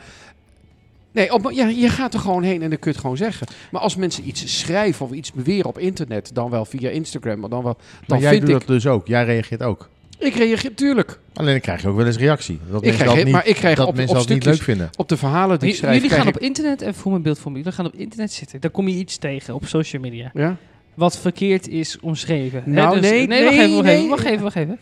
nee, 1.13 1.33
op, 1.33 1.51
ja, 1.51 1.67
je 1.67 1.89
gaat 1.89 2.15
er 2.15 2.21
gewoon 2.21 2.43
heen 2.43 2.63
en 2.63 2.71
dan 2.71 2.79
kun 2.79 2.91
je 2.91 2.97
het 2.97 3.01
gewoon 3.01 3.17
zeggen. 3.17 3.47
Maar 3.71 3.81
als 3.81 3.97
mensen 3.97 4.29
iets 4.29 4.59
schrijven 4.59 5.07
of 5.07 5.13
iets 5.13 5.33
beweren 5.33 5.67
op 5.67 5.79
internet, 5.79 6.31
dan 6.35 6.51
wel 6.51 6.65
via 6.65 6.91
Instagram, 6.91 7.41
maar 7.41 7.51
dan 7.51 7.63
wel, 7.63 7.77
Maar 7.79 8.05
dan 8.07 8.19
jij 8.19 8.31
vind 8.31 8.41
doet 8.47 8.51
ik, 8.51 8.59
dat 8.59 8.69
dus 8.69 8.87
ook. 8.87 9.07
Jij 9.07 9.25
reageert 9.25 9.63
ook. 9.63 9.89
Ik 10.19 10.35
reageer 10.35 10.75
tuurlijk. 10.75 11.19
Alleen 11.35 11.51
dan 11.53 11.61
krijg 11.61 11.83
je 11.83 11.89
ook 11.89 11.97
wel 11.97 12.07
eens 12.07 12.17
reactie. 12.17 12.59
Dat 12.59 12.67
Ik 12.67 12.73
mensen 12.87 12.95
krijg, 12.95 13.15
dat 13.17 13.25
niet, 13.25 13.33
maar 13.35 13.47
ik 13.47 13.55
krijg 13.55 13.77
dat 13.77 13.87
op, 13.87 13.95
mensen 13.97 14.17
op 14.17 14.23
dat 14.27 14.35
niet 14.35 14.45
leuk 14.45 14.63
vinden. 14.63 14.91
op 14.97 15.09
de 15.09 15.17
verhalen 15.17 15.59
die 15.59 15.69
ik 15.69 15.75
schrijf, 15.75 15.95
Jullie 16.03 16.11
gaan 16.17 16.27
op 16.29 16.39
internet, 16.39 16.81
even 16.81 16.95
voor 16.95 17.11
mijn 17.11 17.23
beeld 17.23 17.39
voor 17.39 17.51
me, 17.53 17.59
jullie 17.59 17.73
gaan 17.73 17.87
op 17.87 17.95
internet 17.95 18.33
zitten. 18.33 18.61
Dan 18.61 18.71
kom 18.71 18.89
je 18.89 18.97
iets 18.97 19.17
tegen 19.17 19.55
op 19.55 19.67
social 19.67 20.03
media. 20.03 20.27
ik- 20.27 20.31
ja? 20.35 20.57
Wat 20.95 21.19
verkeerd 21.19 21.69
is 21.69 21.99
omschreven. 22.01 22.63
Hè, 22.65 22.71
Nou, 22.71 23.01
dus- 23.01 23.11
nee, 23.11 23.27
nee, 23.27 23.45
wacht 23.45 23.57
nee, 23.57 23.65
even, 23.67 23.77
wacht 23.77 23.89
even, 23.89 24.09
wacht 24.09 24.25
even, 24.27 24.43
wacht 24.43 24.57
even. 24.57 24.79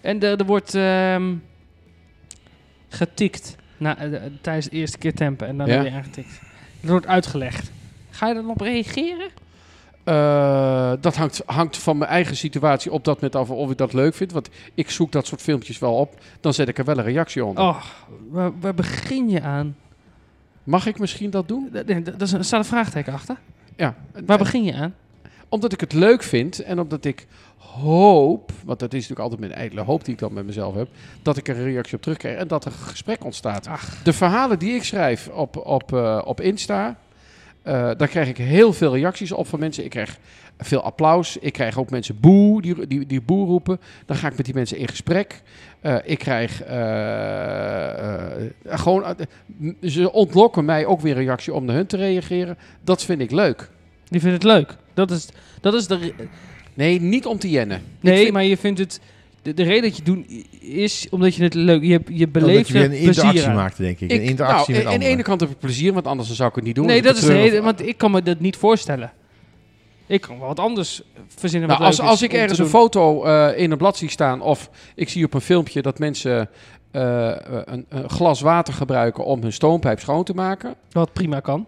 En 0.00 0.20
er, 0.22 0.38
er 0.38 0.44
wordt 0.46 0.74
ehm, 0.74 1.34
getikt 2.88 3.56
na, 3.76 3.98
eh, 3.98 4.10
de- 4.10 4.30
tijdens 4.40 4.68
de 4.68 4.76
eerste 4.76 4.98
keer 4.98 5.14
tempen 5.14 5.46
en 5.46 5.56
dan 5.56 5.66
Ja. 5.66 5.82
weer 5.82 5.92
aangetikt. 5.92 6.40
Er 6.82 6.88
wordt 6.90 7.06
uitgelegd. 7.06 7.70
Ga 8.10 8.28
je 8.28 8.34
er 8.34 8.40
dan 8.42 8.50
op 8.50 8.60
reageren? 8.60 9.28
Eh, 10.08 10.92
dat 11.00 11.16
hangt, 11.16 11.42
hangt 11.46 11.76
van 11.76 11.98
mijn 11.98 12.10
eigen 12.10 12.36
situatie 12.36 12.92
op 12.92 13.04
dat 13.04 13.14
moment 13.14 13.36
af 13.36 13.50
of 13.50 13.70
ik 13.70 13.76
dat 13.76 13.92
leuk 13.92 14.14
vind. 14.14 14.32
Want 14.32 14.48
ik 14.74 14.90
zoek 14.90 15.12
dat 15.12 15.26
soort 15.26 15.42
filmpjes 15.42 15.78
wel 15.78 15.94
op. 15.94 16.14
Dan 16.40 16.54
zet 16.54 16.68
ik 16.68 16.78
er 16.78 16.84
wel 16.84 16.98
een 16.98 17.04
reactie 17.04 17.44
onder. 17.44 17.64
Oh, 17.64 17.82
waar, 18.30 18.50
waar 18.60 18.74
begin 18.74 19.30
je 19.30 19.42
aan? 19.42 19.76
Mag 20.64 20.86
ik 20.86 20.98
misschien 20.98 21.30
dat 21.30 21.48
doen? 21.48 21.68
Dat, 21.72 21.86
nee, 21.86 22.02
dat 22.02 22.22
is 22.22 22.32
een, 22.32 22.38
er 22.38 22.44
staat 22.44 22.58
een 22.58 22.64
vraagteken 22.64 23.12
achter. 23.12 23.36
Ja. 23.76 23.94
Waar 24.26 24.38
begin 24.38 24.64
je 24.64 24.74
aan? 24.74 24.94
Omdat 25.48 25.72
ik 25.72 25.80
het 25.80 25.92
leuk 25.92 26.22
vind 26.22 26.62
en 26.62 26.80
omdat 26.80 27.04
ik 27.04 27.26
hoop, 27.56 28.52
want 28.64 28.78
dat 28.78 28.92
is 28.92 29.08
natuurlijk 29.08 29.20
altijd 29.20 29.40
mijn 29.40 29.60
ijdele 29.60 29.80
hoop 29.80 30.04
die 30.04 30.14
ik 30.14 30.20
dan 30.20 30.32
met 30.32 30.46
mezelf 30.46 30.74
heb, 30.74 30.88
dat 31.22 31.36
ik 31.36 31.48
er 31.48 31.56
een 31.56 31.64
reactie 31.64 31.96
op 31.96 32.02
terugkrijg 32.02 32.38
en 32.38 32.48
dat 32.48 32.64
er 32.64 32.72
een 32.72 32.78
gesprek 32.78 33.24
ontstaat. 33.24 33.68
De 34.04 34.12
verhalen 34.12 34.58
die 34.58 34.74
ik 34.74 34.84
schrijf 34.84 35.28
op, 35.28 35.66
op, 35.66 35.92
eh, 35.92 36.22
op 36.24 36.40
Insta, 36.40 36.96
eh, 37.68 37.90
daar 37.96 38.08
krijg 38.08 38.28
ik 38.28 38.36
heel 38.36 38.72
veel 38.72 38.94
reacties 38.96 39.32
op 39.32 39.46
van 39.48 39.58
mensen. 39.58 39.84
Ik 39.84 39.90
krijg 39.90 40.18
veel 40.58 40.82
applaus. 40.82 41.36
Ik 41.36 41.52
krijg 41.52 41.78
ook 41.78 41.90
mensen 41.90 42.20
boe, 42.20 42.62
die, 42.62 42.86
die, 42.86 43.06
die 43.06 43.20
boe 43.20 43.46
roepen. 43.46 43.80
Dan 44.06 44.16
ga 44.16 44.26
ik 44.28 44.36
met 44.36 44.44
die 44.44 44.54
mensen 44.54 44.76
in 44.78 44.88
gesprek. 44.88 45.42
Eh, 45.80 45.96
ik 46.04 46.18
krijg 46.18 46.62
eh, 46.62 47.86
gewoon, 48.66 49.04
ze 49.82 50.12
ontlokken 50.12 50.64
mij 50.64 50.86
ook 50.86 51.00
weer 51.00 51.16
een 51.16 51.24
reactie 51.24 51.54
om 51.54 51.64
naar 51.64 51.74
hun 51.76 51.86
te 51.86 51.96
reageren. 51.96 52.58
Dat 52.84 53.04
vind 53.04 53.20
ik 53.20 53.30
leuk. 53.30 53.70
Die 54.08 54.20
vindt 54.20 54.34
het 54.42 54.52
leuk. 54.52 54.76
Dat 54.94 55.10
is, 55.10 55.28
dat 55.60 55.74
is 55.74 55.86
de... 55.86 56.12
Nee, 56.74 57.00
niet 57.00 57.26
om 57.26 57.38
te 57.38 57.50
jennen. 57.50 57.82
Nee, 58.00 58.18
vind- 58.22 58.32
maar 58.32 58.44
je 58.44 58.56
vindt 58.56 58.78
het... 58.78 59.00
De, 59.42 59.54
de 59.54 59.62
reden 59.62 59.82
dat 59.82 59.90
je 59.96 60.02
het 60.02 60.06
doet 60.06 60.44
is 60.62 61.06
omdat 61.10 61.34
je 61.34 61.42
het 61.42 61.54
leuk... 61.54 61.82
Je, 61.82 61.88
je 61.88 61.98
Omdat 62.26 62.32
beleeft 62.32 62.66
je 62.66 62.72
weer 62.72 62.82
er 62.82 62.90
een 62.92 62.96
plezier 63.02 63.08
interactie 63.24 63.46
aan. 63.48 63.54
maakt, 63.54 63.76
denk 63.76 64.00
ik. 64.00 64.10
Ik- 64.10 64.20
Een 64.20 64.26
interactie 64.26 64.56
nou, 64.56 64.66
met 64.66 64.76
aan 64.78 64.84
de 64.84 64.88
anderen. 64.90 65.12
ene 65.12 65.22
kant 65.22 65.40
heb 65.40 65.50
ik 65.50 65.58
plezier, 65.58 65.92
want 65.92 66.06
anders 66.06 66.30
zou 66.34 66.48
ik 66.48 66.54
het 66.54 66.64
niet 66.64 66.74
doen. 66.74 66.86
Nee, 66.86 67.02
Want 67.02 67.06
dat 67.06 67.16
ik 67.16 67.22
is 67.22 67.28
de 67.36 67.40
reden, 67.42 67.58
of- 67.58 67.64
want 67.64 67.86
ik 67.86 67.96
kan 67.98 68.10
me 68.10 68.22
dat 68.22 68.40
niet 68.40 68.56
voorstellen. 68.56 69.12
Ik 70.06 70.20
kan 70.20 70.38
wel 70.38 70.48
wat 70.48 70.58
anders 70.58 71.02
verzinnen 71.28 71.68
Nou, 71.68 71.80
wat 71.80 71.88
als, 71.88 71.98
leuk 71.98 72.06
als 72.08 72.22
is 72.22 72.28
ik 72.28 72.32
ergens 72.34 72.58
een 72.58 72.66
foto 72.66 73.24
eh, 73.24 73.58
in 73.62 73.70
een 73.70 73.78
blad 73.78 73.96
zie 73.96 74.10
staan, 74.10 74.40
of 74.40 74.70
ik 74.94 75.08
zie 75.08 75.24
op 75.24 75.34
een 75.34 75.40
filmpje 75.40 75.82
dat 75.82 75.98
mensen 75.98 76.48
eh, 76.90 77.32
een, 77.64 77.86
een 77.88 78.10
glas 78.10 78.40
water 78.40 78.74
gebruiken 78.74 79.24
om 79.24 79.42
hun 79.42 79.52
stoompijp 79.52 80.00
schoon 80.00 80.24
te 80.24 80.34
maken. 80.34 80.74
Wat 80.92 81.12
prima 81.12 81.40
kan. 81.40 81.66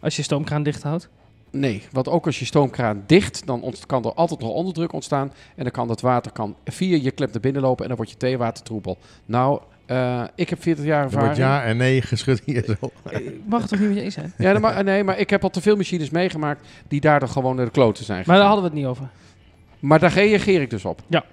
Als 0.00 0.16
je 0.16 0.22
stoomkraan 0.22 0.62
dicht 0.62 0.82
houdt. 0.82 1.08
Nee, 1.50 1.82
want 1.92 2.08
ook 2.08 2.26
als 2.26 2.38
je 2.38 2.44
stoomkraan 2.44 3.02
dicht, 3.06 3.46
dan 3.46 3.74
kan 3.86 4.04
er 4.04 4.12
altijd 4.14 4.40
nog 4.40 4.50
onderdruk 4.50 4.92
ontstaan. 4.92 5.32
En 5.56 5.62
dan 5.62 5.72
kan 5.72 5.88
dat 5.88 6.00
water 6.00 6.32
kan 6.32 6.56
via 6.64 6.98
je 7.02 7.10
klep 7.10 7.32
naar 7.32 7.40
binnen 7.40 7.62
lopen 7.62 7.82
en 7.82 7.88
dan 7.88 7.96
wordt 7.96 8.12
je 8.12 8.18
theewater 8.18 8.64
troebel. 8.64 8.98
Nou, 9.26 9.60
eh, 9.86 10.24
ik 10.34 10.50
heb 10.50 10.62
40 10.62 10.84
jaar 10.84 11.04
Er 11.04 11.10
wordt 11.10 11.24
ervaring. 11.24 11.44
ja 11.46 11.62
en 11.62 11.76
nee 11.76 12.02
geschud 12.02 12.42
hier 12.44 12.64
zo. 12.64 12.90
Ik 13.10 13.40
mag 13.46 13.60
het 13.60 13.70
toch 13.70 13.78
niet 13.78 13.88
met 13.88 13.98
je 13.98 14.04
eens 14.04 14.14
zijn? 14.14 14.32
Ja, 14.38 14.58
maar, 14.58 14.84
nee, 14.84 15.04
maar 15.04 15.18
ik 15.18 15.30
heb 15.30 15.42
al 15.42 15.50
te 15.50 15.60
veel 15.60 15.76
machines 15.76 16.10
meegemaakt 16.10 16.66
die 16.88 17.00
daardoor 17.00 17.28
gewoon 17.28 17.56
naar 17.56 17.64
de 17.64 17.70
kloten 17.70 18.04
zijn 18.04 18.24
Maar 18.26 18.36
daar 18.36 18.46
hadden 18.46 18.64
we 18.64 18.70
het 18.70 18.78
niet 18.78 18.88
over. 18.88 19.08
Maar 19.78 19.98
daar 19.98 20.12
reageer 20.12 20.60
ik 20.60 20.70
dus 20.70 20.84
op. 20.84 21.02
Ja. 21.06 21.24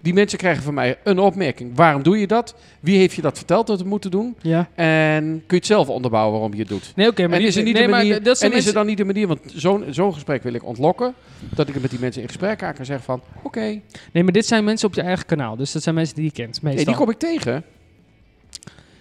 Die 0.00 0.14
mensen 0.14 0.38
krijgen 0.38 0.62
van 0.62 0.74
mij 0.74 0.98
een 1.04 1.18
opmerking. 1.18 1.70
Waarom 1.74 2.02
doe 2.02 2.18
je 2.20 2.26
dat? 2.26 2.54
Wie 2.80 2.98
heeft 2.98 3.14
je 3.14 3.22
dat 3.22 3.36
verteld 3.36 3.66
dat 3.66 3.76
we 3.76 3.82
het 3.82 3.90
moeten 3.90 4.10
doen? 4.10 4.36
Ja. 4.42 4.68
En 4.74 5.24
kun 5.24 5.42
je 5.46 5.56
het 5.56 5.66
zelf 5.66 5.88
onderbouwen 5.88 6.32
waarom 6.32 6.52
je 6.52 6.58
het 6.58 6.68
doet? 6.68 6.92
Nee, 6.96 7.08
oké, 7.08 7.28
maar 7.28 7.38
en 7.38 7.44
is 7.44 7.56
er 7.56 7.62
niet 7.62 7.74
nee, 7.74 7.82
de 7.82 7.88
maar 7.88 7.98
manier, 7.98 8.22
dat 8.22 8.40
en 8.40 8.52
is 8.52 8.66
er 8.66 8.72
dan 8.72 8.86
niet 8.86 8.96
de 8.96 9.04
manier, 9.04 9.26
want 9.26 9.40
zo'n 9.46 9.84
zo'n 9.90 10.14
gesprek 10.14 10.42
wil 10.42 10.54
ik 10.54 10.64
ontlokken, 10.64 11.14
dat 11.54 11.68
ik 11.68 11.72
het 11.72 11.82
met 11.82 11.90
die 11.90 12.00
mensen 12.00 12.22
in 12.22 12.28
gesprek 12.28 12.58
ga 12.58 12.74
en 12.74 12.86
zeggen 12.86 13.04
van, 13.04 13.20
oké, 13.42 13.60
nee, 13.60 13.82
Nee, 14.12 14.22
maar 14.22 14.32
dit 14.32 14.46
zijn 14.46 14.64
mensen 14.64 14.88
op 14.88 14.94
je 14.94 15.02
eigen 15.02 15.26
kanaal. 15.26 15.56
Dus 15.56 15.72
dat 15.72 15.82
zijn 15.82 15.94
mensen 15.94 16.14
die 16.14 16.24
je 16.24 16.30
kent, 16.30 16.62
meestal. 16.62 16.84
die 16.84 16.94
kom 16.94 17.10
ik 17.10 17.18
tegen. 17.18 17.64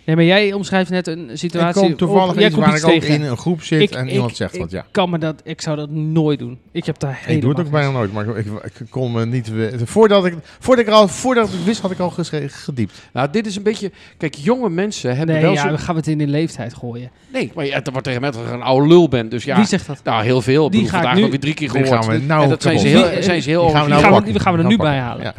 Nee, 0.05 0.15
maar 0.15 0.25
jij 0.25 0.53
omschrijft 0.53 0.89
net 0.89 1.07
een 1.07 1.29
Ik 1.29 1.37
situatie... 1.37 1.81
kom 1.81 1.95
toevallig 1.95 2.29
op- 2.29 2.35
jij 2.35 2.45
iets 2.45 2.53
komt 2.55 2.65
waar 2.67 2.77
ik 2.77 2.85
ook 2.85 2.91
tegen. 2.91 3.13
in 3.15 3.21
een 3.21 3.37
groep 3.37 3.63
zit 3.63 3.81
Ik- 3.81 3.91
en 3.91 4.07
ik- 4.07 4.13
iemand 4.13 4.35
zegt 4.35 4.53
ik 4.53 4.59
wat, 4.59 4.71
ja. 4.71 4.85
Kan 4.91 5.09
me 5.09 5.17
dat, 5.17 5.41
ik 5.43 5.61
zou 5.61 5.75
dat 5.77 5.89
nooit 5.89 6.39
doen. 6.39 6.57
Ik 6.71 6.85
heb 6.85 6.99
daar 6.99 7.23
Ik 7.27 7.41
doe 7.41 7.49
het 7.49 7.59
ook 7.59 7.69
bijna 7.69 7.91
nooit, 7.91 8.13
maar 8.13 8.27
ik, 8.27 8.35
ik, 8.45 8.79
ik 8.79 8.89
kon 8.89 9.11
me 9.11 9.25
niet... 9.25 9.47
we- 9.53 9.73
Voordat 9.83 10.25
ik, 10.25 10.33
voordat 10.59 10.85
ik, 10.87 10.91
al, 10.91 11.07
voordat 11.07 11.47
ik 11.53 11.59
wist, 11.65 11.81
had 11.81 11.91
ik 11.91 11.99
al 11.99 12.13
gediept. 12.47 12.93
Nou, 13.13 13.29
dit 13.31 13.45
is 13.45 13.55
een 13.55 13.63
beetje, 13.63 13.91
kijk, 14.17 14.35
jonge 14.35 14.69
mensen 14.69 15.15
hebben 15.17 15.35
Nee, 15.35 15.43
wel 15.43 15.53
ja, 15.53 15.61
zo... 15.61 15.67
dan 15.69 15.79
gaan 15.79 15.93
we 15.95 15.99
het 15.99 16.09
in 16.09 16.17
de 16.17 16.27
leeftijd 16.27 16.73
gooien. 16.73 17.09
Nee, 17.33 17.51
maar 17.55 17.65
ja, 17.65 17.83
er 17.83 17.91
wordt 17.91 18.03
tegen 18.07 18.21
mij 18.21 18.31
dat 18.31 18.41
je 18.47 18.51
een 18.53 18.61
oude 18.61 18.87
lul 18.87 19.07
bent, 19.09 19.31
dus 19.31 19.43
ja. 19.43 19.55
Wie 19.55 19.65
zegt 19.65 19.87
dat? 19.87 19.99
Nou, 20.03 20.23
heel 20.23 20.41
veel. 20.41 20.65
Ik 20.65 20.71
Die 20.71 20.81
bedoel, 20.81 20.95
ik 20.95 21.01
vandaag 21.01 21.15
nu- 21.15 21.21
nog 21.21 21.29
weer 21.29 21.39
drie 21.39 21.53
keer 21.53 21.71
Die 21.71 21.81
gehoord. 21.83 22.05
gaan 22.05 22.13
we 22.19 22.25
nou 22.25 22.43
en 22.43 22.49
dat 22.49 22.61
zijn 22.61 22.79
ze 22.79 22.87
heel, 22.87 23.09
Die- 23.11 23.23
zijn 23.23 23.41
ze 23.41 23.49
heel 23.49 23.61
die 23.65 23.71
gaan 23.75 23.79
we 23.85 23.91
Die 23.91 24.01
nou 24.01 24.01
gaan 24.13 24.19
we, 24.23 24.31
die 24.31 24.33
we 24.33 24.49
er 24.49 24.57
Die 24.57 24.65
nu 24.67 24.77
bij 24.77 24.95
we 24.95 25.01
halen. 25.01 25.33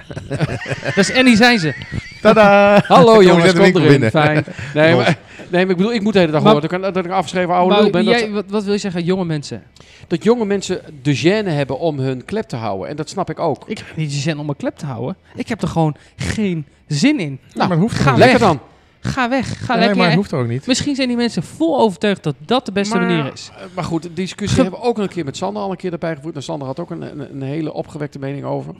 Dat 0.84 0.96
is 0.96 1.12
Annie 1.14 1.36
zijn 1.36 1.58
ze. 1.58 1.74
Tada! 2.20 2.80
Hallo 2.86 3.22
jongens, 3.22 3.52
kom 3.52 3.62
erin. 3.62 3.72
binnen. 3.88 4.10
Fijn. 4.10 4.44
Nee, 4.74 4.94
maar, 4.94 5.18
nee, 5.50 5.62
maar 5.66 5.70
ik 5.70 5.76
bedoel, 5.76 5.92
ik 5.92 6.02
moet 6.02 6.12
de 6.12 6.18
hele 6.18 6.32
dag 6.32 6.42
Maar- 6.42 6.52
horen 6.52 6.68
dat 6.70 6.86
ik, 6.88 6.94
dat 6.94 7.04
ik 7.04 7.10
afgeschreven 7.10 7.54
oude 7.54 7.72
Maar 7.74 7.82
lul 7.82 7.90
ben. 7.90 8.04
Dat, 8.04 8.18
jij, 8.18 8.30
wat, 8.30 8.44
wat 8.48 8.64
wil 8.64 8.72
je 8.72 8.78
zeggen, 8.78 9.04
jonge 9.04 9.24
mensen? 9.24 9.62
dat 10.08 10.24
jonge 10.24 10.44
mensen 10.44 10.80
de 11.02 11.16
gêne 11.18 11.48
hebben 11.48 11.78
om 11.78 11.98
hun 11.98 12.24
klep 12.24 12.44
te 12.48 12.56
houden. 12.56 12.88
En 12.88 12.96
dat 12.96 13.08
snap 13.08 13.30
ik 13.30 13.38
ook. 13.38 13.64
Ik 13.66 13.78
heb 13.78 13.86
niet 13.96 14.10
de 14.10 14.16
zin 14.16 14.38
om 14.38 14.44
mijn 14.46 14.56
klep 14.58 14.76
te 14.76 14.86
houden. 14.86 15.16
Ik 15.34 15.48
heb 15.48 15.62
er 15.62 15.68
gewoon 15.68 15.96
geen 16.16 16.66
zin 16.86 17.18
in. 17.20 17.38
Nou, 17.54 17.68
maar 17.68 17.70
het 17.70 17.78
hoeft 17.90 17.98
ga. 18.00 18.16
Lekker 18.16 18.38
dan. 18.38 18.60
Ga 19.00 19.28
weg. 19.28 19.64
Ga 19.64 19.72
Nee, 19.72 19.78
lekker. 19.78 19.96
maar 19.96 20.06
het 20.06 20.14
hoeft 20.16 20.32
ook 20.32 20.46
niet. 20.46 20.66
Misschien 20.66 20.94
zijn 20.94 21.08
die 21.08 21.16
mensen 21.16 21.42
vol 21.42 21.78
overtuigd 21.80 22.22
dat 22.22 22.34
dat 22.38 22.66
de 22.66 22.72
beste 22.72 22.96
Maar- 22.96 23.06
manier 23.06 23.32
is. 23.32 23.50
Maar 23.74 23.84
goed, 23.84 24.02
de 24.02 24.12
discussie 24.12 24.56
Ge- 24.56 24.62
hebben 24.62 24.80
we 24.80 24.86
ook 24.86 24.98
een 24.98 25.08
keer 25.08 25.24
met 25.24 25.36
Sander 25.36 25.62
al 25.62 25.70
een 25.70 25.76
keer 25.76 25.92
erbij 25.92 26.14
gevoerd. 26.16 26.34
En 26.34 26.42
Sander 26.42 26.66
had 26.66 26.80
ook 26.80 26.90
een, 26.90 27.02
een, 27.02 27.20
een 27.32 27.42
hele 27.42 27.72
opgewekte 27.72 28.18
mening 28.18 28.44
over. 28.44 28.74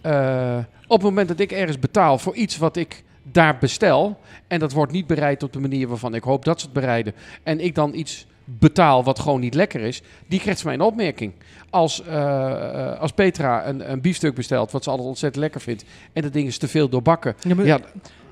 Eh, 0.00 0.58
op 0.86 0.96
het 0.96 1.02
moment 1.02 1.28
dat 1.28 1.40
ik 1.40 1.52
ergens 1.52 1.78
betaal 1.78 2.18
voor 2.18 2.34
iets 2.34 2.56
wat 2.56 2.76
ik 2.76 3.04
daar 3.22 3.58
bestel... 3.58 4.18
en 4.46 4.58
dat 4.58 4.72
wordt 4.72 4.92
niet 4.92 5.06
bereid 5.06 5.42
op 5.42 5.52
de 5.52 5.60
manier 5.60 5.88
waarvan 5.88 6.14
ik 6.14 6.22
hoop 6.22 6.44
dat 6.44 6.60
ze 6.60 6.64
het 6.64 6.74
bereiden... 6.74 7.14
en 7.42 7.60
ik 7.60 7.74
dan 7.74 7.94
iets 7.94 8.26
betaal 8.44 9.04
wat 9.04 9.18
gewoon 9.18 9.40
niet 9.40 9.54
lekker 9.54 9.80
is... 9.80 10.02
die 10.26 10.40
krijgt 10.40 10.64
mij 10.64 10.74
een 10.74 10.80
opmerking. 10.80 11.32
Als, 11.70 12.02
eh, 12.04 12.90
eh, 12.90 13.00
als 13.00 13.12
Petra 13.12 13.66
een, 13.66 13.90
een 13.90 14.00
biefstuk 14.00 14.34
bestelt, 14.34 14.70
wat 14.70 14.84
ze 14.84 14.90
altijd 14.90 15.08
ontzettend 15.08 15.42
lekker 15.42 15.60
vindt... 15.60 15.84
en 16.12 16.22
dat 16.22 16.32
ding 16.32 16.46
is 16.46 16.58
te 16.58 16.68
veel 16.68 16.88
doorbakken... 16.88 17.34
Ja, 17.40 17.54
maar 17.54 17.66
Ja, 17.66 17.80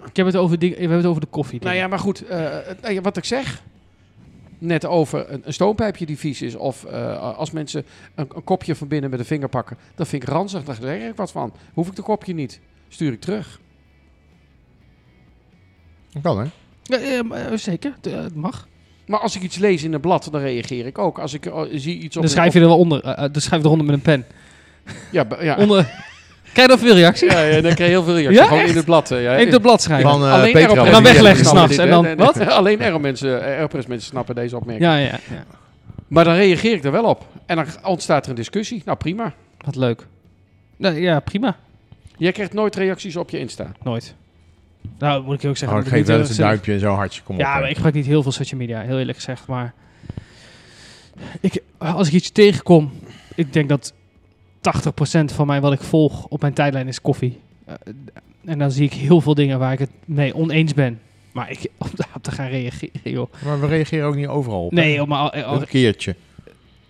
Ik 0.08 0.16
heb 0.16 0.26
het 0.26 0.36
over, 0.36 0.58
we 0.58 0.66
hebben 0.66 0.96
het 0.96 1.06
over 1.06 1.20
de 1.20 1.26
koffie. 1.26 1.60
nou 1.62 1.76
ja, 1.76 1.86
maar 1.86 1.98
goed, 1.98 2.24
wat 3.02 3.16
ik 3.16 3.24
zeg. 3.24 3.62
Net 4.58 4.84
over 4.86 5.32
een, 5.32 5.42
een 5.44 5.52
stoompijpje 5.52 6.06
die 6.06 6.18
vies 6.18 6.42
is. 6.42 6.54
Of 6.54 6.84
eh, 6.84 7.36
als 7.36 7.50
mensen 7.50 7.84
een, 8.14 8.28
een 8.34 8.44
kopje 8.44 8.74
van 8.74 8.88
binnen 8.88 9.10
met 9.10 9.18
een 9.18 9.24
vinger 9.24 9.48
pakken. 9.48 9.76
Dat 9.94 10.08
vind 10.08 10.22
ik 10.22 10.28
ranzig. 10.28 10.64
Daar 10.64 10.76
zeg 10.80 11.08
ik 11.10 11.16
wat 11.16 11.30
van. 11.32 11.52
Hoef 11.74 11.88
ik 11.88 11.96
de 11.96 12.02
kopje 12.02 12.34
niet. 12.34 12.60
Stuur 12.88 13.12
ik 13.12 13.20
terug. 13.20 13.60
Dat 16.12 16.22
kan, 16.22 16.38
hè? 16.38 16.46
Ja, 16.82 16.98
eh, 17.30 17.56
zeker, 17.56 17.92
het, 17.96 18.06
eh, 18.06 18.22
het 18.22 18.34
mag. 18.34 18.68
Maar 19.06 19.20
als 19.20 19.36
ik 19.36 19.42
iets 19.42 19.56
lees 19.56 19.82
in 19.82 19.92
een 19.92 20.00
blad, 20.00 20.28
dan 20.30 20.40
reageer 20.40 20.86
ik 20.86 20.98
ook. 20.98 21.18
Als 21.18 21.34
ik 21.34 21.50
zie 21.72 21.98
iets 21.98 22.16
op... 22.16 22.22
Dan 22.22 22.30
schrijf 22.30 22.52
je 22.52 22.60
er 22.60 22.66
wel 22.66 22.78
onder. 22.78 23.02
eh, 23.02 23.24
eh, 23.24 23.32
dan 23.32 23.42
schrijf 23.42 23.62
je 23.62 23.66
eronder 23.68 23.86
met 23.86 23.94
een 23.94 24.02
pen. 24.02 24.24
Ja, 25.12 25.26
ja. 25.40 25.56
Onder. 25.56 26.04
Krijg 26.56 26.70
je 26.70 26.76
dan 26.76 26.86
veel 26.86 26.94
reactie? 26.96 27.30
Ja, 27.30 27.40
ja, 27.42 27.52
dan 27.60 27.74
krijg 27.74 27.78
je 27.78 27.84
heel 27.84 28.02
veel 28.02 28.14
reacties. 28.14 28.38
Ja, 28.38 28.44
Gewoon 28.44 28.60
echt? 28.60 28.70
in 28.70 28.76
het 28.76 28.84
blad. 28.84 29.10
eh, 29.10 29.22
Ja. 29.22 29.36
Even 29.36 29.52
de 29.52 29.60
blad 29.60 29.82
schrijven. 29.82 30.10
Van 30.10 30.24
eh, 30.24 30.32
Alleen 30.32 30.52
Petra. 30.52 30.84
En 30.84 30.90
dan 30.92 31.02
wegleggen 31.02 31.44
s'nachts. 31.44 31.76
En 31.76 31.88
dan- 31.88 32.02
Nee, 32.02 32.14
nee. 32.16 32.46
Alleen 32.60 33.00
mensen, 33.00 33.42
eh, 33.44 33.54
Aeropress 33.56 33.86
mensen 33.86 34.08
snappen 34.08 34.34
deze 34.34 34.56
opmerking. 34.56 34.86
Ja, 34.90 34.96
ja, 34.96 35.04
ja. 35.30 35.44
Maar 36.08 36.24
dan 36.24 36.34
reageer 36.34 36.72
ik 36.74 36.84
er 36.84 36.92
wel 36.92 37.04
op. 37.04 37.26
En 37.46 37.56
dan 37.56 37.66
ontstaat 37.82 38.24
er 38.24 38.30
een 38.30 38.36
discussie. 38.36 38.82
Nou, 38.84 38.98
prima. 38.98 39.32
Wat 39.64 39.76
leuk. 39.76 40.06
Ja, 40.78 41.20
prima. 41.20 41.56
Jij 42.16 42.32
krijgt 42.32 42.52
nooit 42.52 42.76
reacties 42.76 43.16
op 43.16 43.30
je 43.30 43.38
Insta. 43.38 43.72
Nooit. 43.82 44.14
Nou, 44.98 45.22
moet 45.24 45.34
ik 45.34 45.42
je 45.42 45.48
ook 45.48 45.56
zeggen. 45.56 45.78
Oh, 45.78 45.84
ik 45.84 45.90
geef 45.90 46.06
wel 46.06 46.18
eens 46.18 46.30
een 46.30 46.36
duimpje 46.36 46.72
en 46.72 46.80
zo 46.80 46.92
hartje. 46.94 47.22
Kom 47.22 47.34
op. 47.34 47.40
Ja, 47.40 47.54
hè. 47.54 47.60
maar 47.60 47.68
ik 47.68 47.74
gebruik 47.74 47.94
niet 47.94 48.06
heel 48.06 48.22
veel 48.22 48.32
social 48.32 48.60
media, 48.60 48.80
heel 48.80 48.98
eerlijk 48.98 49.18
gezegd. 49.18 49.46
Maar 49.46 49.74
Ik, 51.40 51.62
als 51.78 52.06
ik 52.08 52.12
iets 52.14 52.30
tegenkom, 52.30 52.92
ik 53.34 53.52
denk 53.52 53.68
dat 53.68 53.92
80% 54.66 55.34
van 55.34 55.46
mij 55.46 55.60
wat 55.60 55.72
ik 55.72 55.80
volg 55.80 56.26
op 56.26 56.40
mijn 56.40 56.52
tijdlijn 56.52 56.88
is 56.88 57.00
koffie. 57.00 57.38
Eh, 57.64 57.74
en 58.44 58.58
dan 58.58 58.70
zie 58.70 58.84
ik 58.84 58.92
heel 58.92 59.20
veel 59.20 59.34
dingen 59.34 59.58
waar 59.58 59.72
ik 59.72 59.78
het 59.78 59.90
mee 60.04 60.34
oneens 60.34 60.74
ben. 60.74 61.00
Maar 61.32 61.50
ik 61.50 61.58
om 61.78 61.88
daarop 61.94 62.22
te 62.22 62.30
gaan 62.30 62.48
reageren, 62.48 63.00
joh. 63.02 63.32
Maar 63.44 63.60
we 63.60 63.66
reageren 63.66 64.06
ook 64.06 64.16
niet 64.16 64.26
overal 64.26 64.64
op. 64.64 64.72
Nee, 64.72 64.94
joh, 64.94 65.06
maar 65.08 65.18
al- 65.18 65.42
al- 65.42 65.60
Een 65.60 65.66
keertje. 65.66 66.16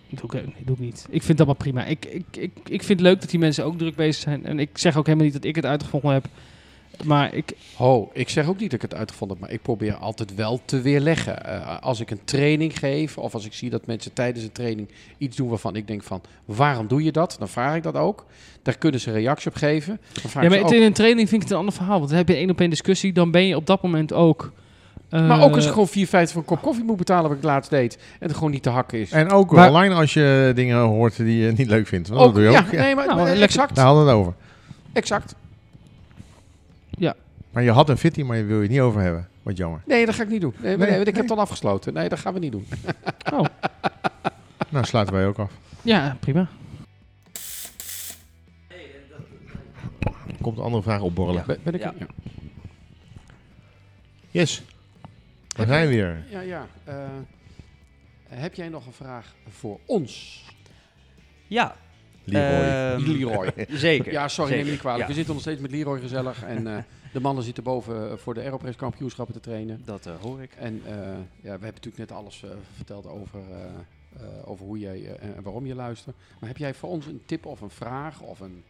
doe 0.09 0.29
ik, 0.39 0.65
doe 0.65 0.75
ik 0.75 0.81
niet. 0.81 1.05
Ik 1.09 1.23
vind 1.23 1.37
dat 1.37 1.47
maar 1.47 1.55
prima. 1.55 1.85
Ik, 1.85 2.05
ik, 2.05 2.23
ik, 2.31 2.51
ik 2.67 2.83
vind 2.83 2.99
het 2.99 3.07
leuk 3.09 3.21
dat 3.21 3.29
die 3.29 3.39
mensen 3.39 3.65
ook 3.65 3.77
druk 3.77 3.95
bezig 3.95 4.21
zijn. 4.23 4.45
En 4.45 4.59
ik 4.59 4.77
zeg 4.77 4.97
ook 4.97 5.05
helemaal 5.05 5.25
niet 5.25 5.35
dat 5.35 5.45
ik 5.45 5.55
het 5.55 5.65
uitgevonden 5.65 6.11
heb. 6.13 6.27
Maar 7.03 7.33
ik, 7.33 7.53
Ho, 7.75 8.09
ik 8.13 8.29
zeg 8.29 8.47
ook 8.47 8.59
niet 8.59 8.71
dat 8.71 8.83
ik 8.83 8.89
het 8.89 8.99
uitgevonden 8.99 9.37
heb, 9.37 9.45
maar 9.45 9.55
ik 9.55 9.61
probeer 9.61 9.95
altijd 9.95 10.35
wel 10.35 10.61
te 10.65 10.81
weerleggen. 10.81 11.45
Eh, 11.45 11.77
als 11.81 11.99
ik 11.99 12.11
een 12.11 12.19
training 12.23 12.79
geef 12.79 13.17
of 13.17 13.33
als 13.33 13.45
ik 13.45 13.53
zie 13.53 13.69
dat 13.69 13.85
mensen 13.85 14.13
tijdens 14.13 14.43
een 14.43 14.51
training 14.51 14.89
iets 15.17 15.37
doen 15.37 15.49
waarvan 15.49 15.75
ik 15.75 15.87
denk 15.87 16.03
van, 16.03 16.21
waarom 16.45 16.87
doe 16.87 17.03
je 17.03 17.11
dat? 17.11 17.35
Dan 17.39 17.47
vraag 17.47 17.75
ik 17.75 17.83
dat 17.83 17.95
ook. 17.95 18.25
Daar 18.61 18.77
kunnen 18.77 18.99
ze 18.99 19.11
reactie 19.11 19.49
op 19.51 19.55
geven. 19.55 19.99
Ja, 20.41 20.49
maar 20.49 20.59
ook- 20.59 20.71
in 20.71 20.81
een 20.81 20.93
training 20.93 21.29
vind 21.29 21.41
ik 21.41 21.47
het 21.47 21.51
een 21.51 21.57
ander 21.63 21.73
verhaal. 21.73 21.97
Want 21.97 22.09
dan 22.09 22.17
heb 22.17 22.27
je 22.27 22.35
één 22.35 22.49
op 22.49 22.59
één 22.59 22.69
discussie. 22.69 23.13
Dan 23.13 23.31
ben 23.31 23.45
je 23.47 23.55
op 23.55 23.65
dat 23.65 23.81
moment 23.83 24.13
ook... 24.13 24.51
maar 25.09 25.29
eh, 25.29 25.43
ook 25.43 25.55
als 25.55 25.65
ik 25.65 25.71
gewoon 25.71 25.87
4,50 25.87 25.91
voor 26.09 26.41
een 26.41 26.45
kop 26.45 26.61
koffie 26.61 26.83
moet 26.83 26.97
betalen, 26.97 27.29
wat 27.29 27.37
ik 27.37 27.43
laatst 27.43 27.69
deed, 27.69 27.95
en 28.19 28.27
het 28.27 28.33
gewoon 28.33 28.51
niet 28.51 28.63
te 28.63 28.69
hakken 28.69 28.99
is. 28.99 29.11
En 29.11 29.29
ook 29.29 29.51
Maar- 29.51 29.67
online 29.67 29.93
als 29.93 30.13
je 30.13 30.51
dingen 30.55 30.77
hoort 30.77 31.15
die 31.15 31.37
je 31.37 31.51
niet 31.51 31.67
leuk 31.67 31.87
vindt. 31.87 32.07
Want 32.07 32.19
Ook, 32.21 32.25
dat 32.27 32.35
doe 32.35 32.43
je 32.43 32.51
ja, 32.51 32.59
ook. 32.59 32.71
Ja. 32.71 32.81
nee, 32.81 32.95
maar 32.95 33.07
Nou, 33.07 33.23
lekker. 33.23 33.41
exact. 33.43 33.75
Daar 33.75 33.85
hadden 33.85 34.03
we 34.05 34.09
het 34.09 34.19
over. 34.19 34.33
Exact. 34.93 35.35
Maar 37.51 37.63
je 37.65 37.71
had 37.71 37.89
een 37.89 37.97
fitty, 37.97 38.21
maar 38.23 38.37
je 38.37 38.43
wil 38.43 38.55
je 38.55 38.61
het 38.61 38.71
niet 38.71 38.79
over 38.79 39.01
hebben. 39.01 39.27
Wat 39.43 39.57
jammer. 39.57 39.81
Nee, 39.85 40.05
dat 40.05 40.15
ga 40.15 40.23
ik 40.23 40.29
niet 40.29 40.41
doen. 40.41 40.53
Nee, 40.59 40.77
Nee, 40.77 40.89
nee, 40.89 41.03
ik 41.03 41.15
heb 41.15 41.31
al 41.31 41.39
afgesloten. 41.39 41.93
Nee, 41.93 42.09
dat 42.09 42.19
gaan 42.19 42.33
we 42.33 42.39
niet 42.39 42.51
doen. 42.51 42.67
Oh, 43.33 43.45
Nou, 44.69 44.85
sluiten 44.85 45.13
wij 45.15 45.27
ook 45.27 45.37
af. 45.39 45.51
ja, 45.81 46.17
prima. 46.19 46.47
Er 50.27 50.41
komt 50.41 50.57
een 50.57 50.63
andere 50.63 50.83
vraag 50.83 51.01
opborrelen. 51.01 51.43
Ben, 51.47 51.57
ben 51.63 51.73
ik 51.73 51.81
Ja. 51.81 51.93
ja. 51.99 52.05
Yes. 54.31 54.63
We 55.55 55.65
zijn 55.65 55.87
weer. 55.87 56.23
Ja, 56.29 56.39
ja. 56.41 56.67
eh, 56.83 56.95
heb 58.27 58.53
jij 58.53 58.69
nog 58.69 58.85
een 58.85 58.93
vraag 58.93 59.33
voor 59.49 59.79
ons? 59.85 60.43
Ja. 61.47 61.75
Leroy. 62.31 62.67
ehm, 62.67 63.11
Leroy. 63.11 63.51
Zeker. 63.69 64.11
Ja, 64.11 64.27
sorry, 64.27 64.53
neem 64.55 64.65
me 64.65 64.71
niet 64.71 64.79
kwalijk. 64.79 65.01
Ja. 65.01 65.07
We 65.07 65.13
zitten 65.13 65.33
nog 65.33 65.41
steeds 65.43 65.61
met 65.61 65.71
Leroy 65.71 65.99
gezellig. 65.99 66.43
En 66.43 66.67
eh, 66.67 66.83
de 67.13 67.19
mannen 67.19 67.43
zitten 67.43 67.63
boven 67.63 68.11
eh, 68.11 68.17
voor 68.17 68.33
de 68.33 68.41
Aeropress 68.41 68.77
kampioenschappen 68.77 69.33
te 69.35 69.39
trainen. 69.41 69.81
Dat 69.85 70.05
eh, 70.05 70.13
hoor 70.21 70.41
ik. 70.41 70.51
En 70.59 70.81
eh, 70.85 70.93
ja, 70.93 71.17
we 71.41 71.49
hebben 71.49 71.61
natuurlijk 71.73 71.97
net 71.97 72.11
alles 72.11 72.43
eh, 72.43 72.49
verteld 72.75 73.07
over, 73.07 73.39
eh, 73.51 74.23
eh, 74.23 74.49
over 74.49 74.65
hoe 74.65 74.79
jij 74.79 75.15
en 75.19 75.35
waarom 75.43 75.65
je 75.65 75.75
luistert. 75.75 76.15
Maar 76.39 76.49
heb 76.49 76.57
jij 76.57 76.73
voor 76.73 76.89
ons 76.89 77.05
een 77.05 77.21
tip 77.25 77.45
of 77.45 77.61
een 77.61 77.69
vraag 77.69 78.21
of 78.21 78.39
een... 78.39 78.63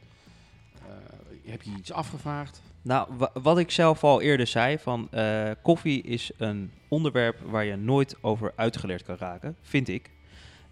eh, 0.76 1.52
heb 1.52 1.62
je 1.62 1.72
iets 1.78 1.92
afgevraagd? 1.92 2.62
Nou, 2.82 3.08
wa- 3.18 3.32
wat 3.42 3.58
ik 3.60 3.72
zelf 3.72 4.04
al 4.04 4.22
eerder 4.22 4.48
zei, 4.48 4.78
van 4.78 5.08
eh, 5.12 5.52
koffie 5.62 6.02
is 6.04 6.32
een 6.38 6.72
onderwerp 6.88 7.40
waar 7.46 7.66
je 7.66 7.76
nooit 7.76 8.16
over 8.22 8.54
uitgeleerd 8.56 9.04
kan 9.04 9.16
raken, 9.20 9.56
vind 9.62 9.88
ik. 9.88 10.10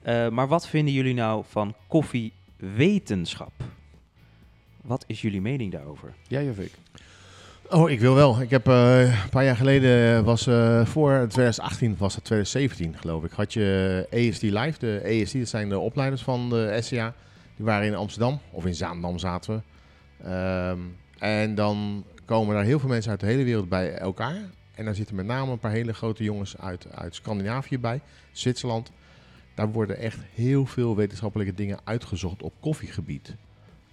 Eh, 0.02 0.30
maar 0.30 0.48
wat 0.48 0.68
vinden 0.68 0.94
jullie 0.94 1.14
nou 1.14 1.44
van 1.48 1.74
koffiewetenschap? 2.60 3.52
Wat 4.82 5.04
is 5.08 5.22
jullie 5.22 5.42
mening 5.42 5.72
daarover? 5.72 6.14
Jij 6.28 6.50
of 6.50 6.58
ik? 6.58 6.72
Oh, 7.70 7.90
ik 7.90 8.00
wil 8.00 8.16
wel. 8.16 8.42
Ik 8.42 8.50
heb 8.50 8.68
eh, 8.68 9.24
een 9.24 9.30
paar 9.30 9.44
jaar 9.44 9.56
geleden, 9.56 10.24
was 10.24 10.48
eh, 10.48 10.86
voor 10.86 11.12
2018, 11.28 11.96
was 11.98 12.16
het 12.16 12.24
2017 12.24 12.98
geloof 13.00 13.24
ik, 13.24 13.32
had 13.32 13.54
je 13.54 14.08
ESD 14.10 14.42
Live. 14.42 14.80
De 14.80 15.00
ESD, 15.00 15.34
dat 15.34 15.48
zijn 15.48 15.70
de 15.70 15.80
opleiders 15.80 16.22
van 16.22 16.50
de 16.50 16.78
SCA. 16.82 17.14
Die 17.56 17.66
waren 17.66 17.88
in 17.88 17.96
Amsterdam, 17.96 18.40
of 18.52 18.66
in 18.66 18.76
Zaandam 18.76 19.18
zaten 19.18 19.56
we. 19.56 19.62
Ehm, 20.24 20.80
en 21.18 21.56
dan 21.56 22.04
komen 22.26 22.56
daar 22.56 22.64
heel 22.64 22.80
veel 22.80 22.90
mensen 22.90 23.12
uit 23.12 23.20
de 23.20 23.26
hele 23.26 23.44
wereld 23.44 23.70
bij 23.70 23.94
elkaar. 23.94 24.38
En 24.76 24.86
daar 24.86 24.96
zitten 24.96 25.16
met 25.16 25.26
name 25.26 25.52
een 25.52 25.60
paar 25.60 25.72
hele 25.72 25.94
grote 25.94 26.24
jongens 26.24 26.58
uit, 26.58 26.88
uit 26.96 27.16
Scandinavië 27.16 27.80
bij, 27.80 28.02
Zwitserland. 28.32 28.92
Daar 29.56 29.72
worden 29.72 29.98
echt 29.98 30.20
heel 30.34 30.66
veel 30.66 30.96
wetenschappelijke 30.96 31.54
dingen 31.54 31.80
uitgezocht 31.84 32.44
op 32.44 32.54
koffiegebied. 32.60 33.36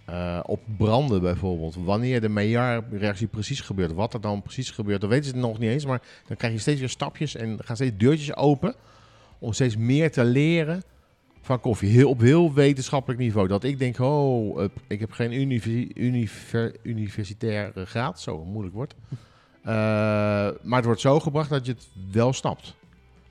Eh, 0.04 0.40
op 0.46 0.60
branden 0.76 1.20
bijvoorbeeld. 1.20 1.74
Wanneer 1.74 2.20
de 2.20 2.28
Maillard-reactie 2.28 3.26
precies 3.26 3.60
gebeurt. 3.60 3.92
Wat 3.92 4.14
er 4.14 4.20
dan 4.20 4.42
precies 4.42 4.70
gebeurt, 4.70 5.00
dat 5.00 5.10
weten 5.10 5.30
ze 5.30 5.36
nog 5.36 5.58
niet 5.58 5.70
eens. 5.70 5.86
Maar 5.86 6.02
dan 6.26 6.36
krijg 6.36 6.52
je 6.52 6.58
steeds 6.58 6.80
weer 6.80 6.88
stapjes 6.88 7.34
en 7.36 7.58
gaan 7.64 7.76
steeds 7.76 7.96
deurtjes 7.96 8.36
open. 8.36 8.74
Om 9.38 9.52
steeds 9.52 9.76
meer 9.76 10.12
te 10.12 10.24
leren 10.24 10.82
van 11.40 11.60
koffie. 11.60 11.90
Heel, 11.90 12.08
op 12.08 12.20
heel 12.20 12.52
wetenschappelijk 12.52 13.20
niveau. 13.20 13.48
Dat 13.48 13.64
ik 13.64 13.78
denk, 13.78 13.98
oh, 13.98 14.62
eh, 14.62 14.68
ik 14.88 15.00
heb 15.00 15.12
geen 15.12 15.32
univer, 15.32 15.96
univer- 15.96 16.76
universitaire 16.82 17.86
graad. 17.86 18.20
Zo, 18.20 18.44
moeilijk 18.44 18.74
woord. 18.74 18.94
Eh, 19.62 19.72
maar 20.62 20.76
het 20.76 20.84
wordt 20.84 21.00
zo 21.00 21.20
gebracht 21.20 21.50
dat 21.50 21.66
je 21.66 21.72
het 21.72 21.88
wel 22.12 22.32
snapt. 22.32 22.74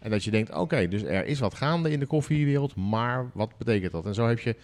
En 0.01 0.09
dat 0.11 0.23
je 0.23 0.31
denkt, 0.31 0.53
oké, 0.55 0.87
dus 0.87 1.03
er 1.03 1.25
is 1.25 1.39
wat 1.39 1.53
gaande 1.53 1.91
in 1.91 1.99
de 1.99 2.05
koffiewereld. 2.05 2.75
Maar 2.75 3.25
wat 3.33 3.49
betekent 3.57 3.91
dat? 3.91 4.05
En 4.05 4.13
zo 4.13 4.27
heb 4.27 4.39
je 4.39 4.55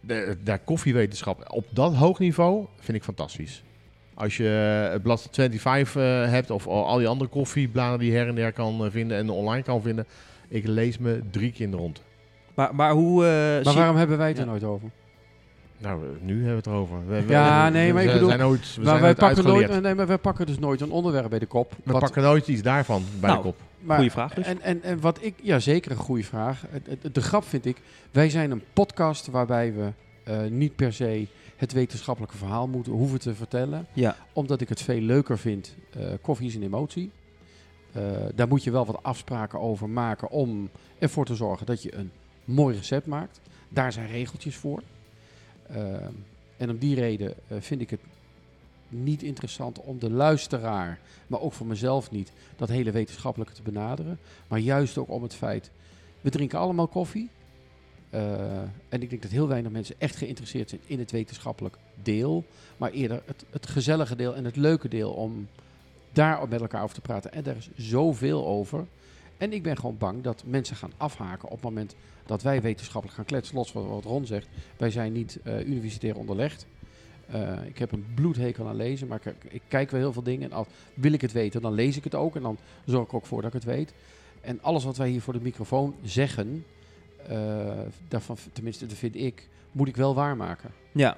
de, 0.00 0.36
daar 0.42 0.58
koffiewetenschap 0.58 1.44
op 1.52 1.66
dat 1.70 1.94
hoog 1.94 2.18
niveau 2.18 2.66
vind 2.78 2.96
ik 2.96 3.04
fantastisch. 3.04 3.62
Als 4.14 4.36
je 4.36 4.44
het 4.92 5.02
blad 5.02 5.28
25 5.32 5.96
eh, 5.96 6.30
hebt 6.30 6.50
of 6.50 6.66
al 6.66 6.98
die 6.98 7.08
andere 7.08 7.30
koffiebladen 7.30 7.98
die 7.98 8.10
je 8.10 8.16
her 8.16 8.28
en 8.28 8.34
der 8.34 8.52
kan 8.52 8.84
eh, 8.84 8.90
vinden 8.90 9.16
en 9.16 9.30
online 9.30 9.62
kan 9.62 9.82
vinden. 9.82 10.06
Ik 10.48 10.66
lees 10.66 10.98
me 10.98 11.20
drie 11.30 11.52
keer 11.52 11.64
in 11.64 11.70
de 11.70 11.76
rond. 11.76 12.02
Maar, 12.54 12.74
maar 12.74 12.92
hoe... 12.92 13.24
eh, 13.24 13.64
Maar 13.64 13.74
waarom 13.74 13.96
hebben 13.96 14.18
wij 14.18 14.28
het 14.28 14.38
er 14.38 14.44
Ja. 14.44 14.50
nooit 14.50 14.64
over? 14.64 14.88
Nou, 15.80 16.02
nu 16.20 16.32
hebben 16.34 16.50
we 16.50 16.56
het 16.56 16.66
erover. 16.66 17.06
We, 17.06 17.22
we- 17.24 17.32
Ja, 17.32 17.64
we- 17.64 17.70
nee, 17.70 17.86
we 17.86 17.92
maar 17.92 18.02
ik 18.02 18.08
zijn- 18.08 18.20
bedoel- 18.20 18.28
zijn 18.36 18.40
nooit, 18.48 18.74
we 18.74 18.80
Maar 18.80 18.88
zijn 18.90 19.00
wij 19.00 19.14
pakken, 19.14 19.44
nooit, 19.44 19.80
nee, 19.82 19.94
maar 19.94 20.06
wij 20.06 20.18
pakken 20.18 20.46
dus 20.46 20.58
nooit 20.58 20.80
een 20.80 20.90
onderwerp 20.90 21.30
bij 21.30 21.38
de 21.38 21.46
kop. 21.46 21.72
We 21.84 21.92
Wat- 21.92 22.00
pakken 22.00 22.22
nooit 22.22 22.48
iets 22.48 22.62
daarvan 22.62 23.02
bij 23.20 23.30
Nou, 23.30 23.42
de 23.42 23.48
kop. 23.48 23.56
maar- 23.80 23.96
Goeie 23.96 24.10
vraag 24.10 24.34
dus. 24.34 24.46
En, 24.46 24.60
en, 24.60 24.82
en 24.82 25.00
wat 25.00 25.18
ik, 25.22 25.34
ja 25.42 25.58
zeker 25.58 25.90
een 25.90 25.96
goede 25.96 26.24
vraag. 26.24 26.64
Het- 26.70 26.86
het- 27.02 27.14
De 27.14 27.20
grap 27.22 27.44
vind 27.44 27.64
ik, 27.66 27.80
wij 28.10 28.30
zijn 28.30 28.50
een 28.50 28.62
podcast 28.72 29.26
waarbij 29.26 29.74
we 29.74 29.92
eh, 30.24 30.38
niet 30.50 30.76
per 30.76 30.92
se 30.92 31.26
het 31.56 31.72
wetenschappelijke 31.72 32.36
verhaal 32.36 32.66
moeten, 32.68 32.92
hoeven 32.92 33.20
te 33.20 33.34
vertellen. 33.34 33.86
Ja. 33.92 34.16
Omdat 34.32 34.60
ik 34.60 34.68
het 34.68 34.82
veel 34.82 35.00
leuker 35.00 35.38
vind. 35.38 35.74
eh, 35.90 36.02
koffie 36.20 36.46
is 36.46 36.54
een 36.54 36.62
emotie. 36.62 37.10
Eh, 37.92 38.02
daar 38.34 38.48
moet 38.48 38.64
je 38.64 38.70
wel 38.70 38.86
wat 38.86 39.02
afspraken 39.02 39.60
over 39.60 39.88
maken 39.88 40.30
om 40.30 40.70
ervoor 40.98 41.24
te 41.24 41.34
zorgen 41.34 41.66
dat 41.66 41.82
je 41.82 41.94
een 41.94 42.10
mooi 42.44 42.76
recept 42.76 43.06
maakt. 43.06 43.40
Daar 43.68 43.92
zijn 43.92 44.06
regeltjes 44.08 44.56
voor. 44.56 44.82
Ehm, 45.72 46.12
en 46.56 46.70
om 46.70 46.78
die 46.78 46.94
reden 46.94 47.34
eh, 47.48 47.56
vind 47.60 47.80
ik 47.80 47.90
het 47.90 48.00
niet 48.88 49.22
interessant 49.22 49.80
om 49.80 49.98
de 49.98 50.10
luisteraar, 50.10 51.00
maar 51.26 51.40
ook 51.40 51.52
voor 51.52 51.66
mezelf 51.66 52.10
niet, 52.10 52.32
dat 52.56 52.68
hele 52.68 52.90
wetenschappelijke 52.90 53.54
te 53.54 53.62
benaderen. 53.62 54.18
Maar 54.48 54.58
juist 54.58 54.98
ook 54.98 55.08
om 55.08 55.22
het 55.22 55.34
feit, 55.34 55.70
we 56.20 56.30
drinken 56.30 56.58
allemaal 56.58 56.86
koffie. 56.86 57.30
Eh, 58.10 58.60
en 58.88 59.02
ik 59.02 59.10
denk 59.10 59.22
dat 59.22 59.30
heel 59.30 59.48
weinig 59.48 59.72
mensen 59.72 59.94
echt 59.98 60.16
geïnteresseerd 60.16 60.68
zijn 60.68 60.80
in 60.86 60.98
het 60.98 61.10
wetenschappelijk 61.10 61.76
deel. 62.02 62.44
Maar 62.76 62.90
eerder 62.90 63.22
het, 63.24 63.44
het 63.50 63.66
gezellige 63.66 64.16
deel 64.16 64.34
en 64.34 64.44
het 64.44 64.56
leuke 64.56 64.88
deel 64.88 65.12
om 65.12 65.48
daar 66.12 66.48
met 66.48 66.60
elkaar 66.60 66.82
over 66.82 66.94
te 66.94 67.00
praten. 67.00 67.32
En 67.32 67.42
daar 67.42 67.56
is 67.56 67.70
zoveel 67.76 68.46
over. 68.46 68.86
En 69.40 69.52
ik 69.52 69.62
ben 69.62 69.76
gewoon 69.76 69.98
bang 69.98 70.22
dat 70.22 70.42
mensen 70.46 70.76
gaan 70.76 70.92
afhaken 70.96 71.48
op 71.48 71.54
het 71.54 71.62
moment 71.62 71.94
dat 72.26 72.42
wij 72.42 72.62
wetenschappelijk 72.62 73.16
gaan 73.16 73.26
kletsen. 73.26 73.56
Los 73.56 73.70
van 73.70 73.88
wat 73.88 74.04
Ron 74.04 74.26
zegt, 74.26 74.48
wij 74.76 74.90
zijn 74.90 75.12
niet 75.12 75.38
eh, 75.42 75.66
universitair 75.66 76.16
onderlegd. 76.16 76.66
Eh, 77.26 77.64
ik 77.64 77.78
heb 77.78 77.92
een 77.92 78.06
bloedhekel 78.14 78.68
aan 78.68 78.76
lezen, 78.76 79.08
maar 79.08 79.20
ik, 79.24 79.52
ik 79.52 79.62
kijk 79.68 79.90
wel 79.90 80.00
heel 80.00 80.12
veel 80.12 80.22
dingen. 80.22 80.50
En 80.50 80.56
als 80.56 80.66
wil 80.94 81.12
ik 81.12 81.20
het 81.20 81.32
weten, 81.32 81.62
dan 81.62 81.72
lees 81.72 81.96
ik 81.96 82.04
het 82.04 82.14
ook. 82.14 82.36
En 82.36 82.42
dan 82.42 82.58
zorg 82.84 83.04
ik 83.04 83.14
ook 83.14 83.26
voor 83.26 83.42
dat 83.42 83.54
ik 83.54 83.62
het 83.62 83.72
weet. 83.72 83.92
En 84.40 84.62
alles 84.62 84.84
wat 84.84 84.96
wij 84.96 85.08
hier 85.08 85.20
voor 85.20 85.32
de 85.32 85.40
microfoon 85.40 85.94
zeggen, 86.02 86.64
eh, 87.26 87.78
daarvan, 88.08 88.36
tenminste, 88.52 88.86
dat 88.86 88.96
vind 88.96 89.16
ik, 89.16 89.48
moet 89.72 89.88
ik 89.88 89.96
wel 89.96 90.14
waarmaken. 90.14 90.70
Ja. 90.92 91.16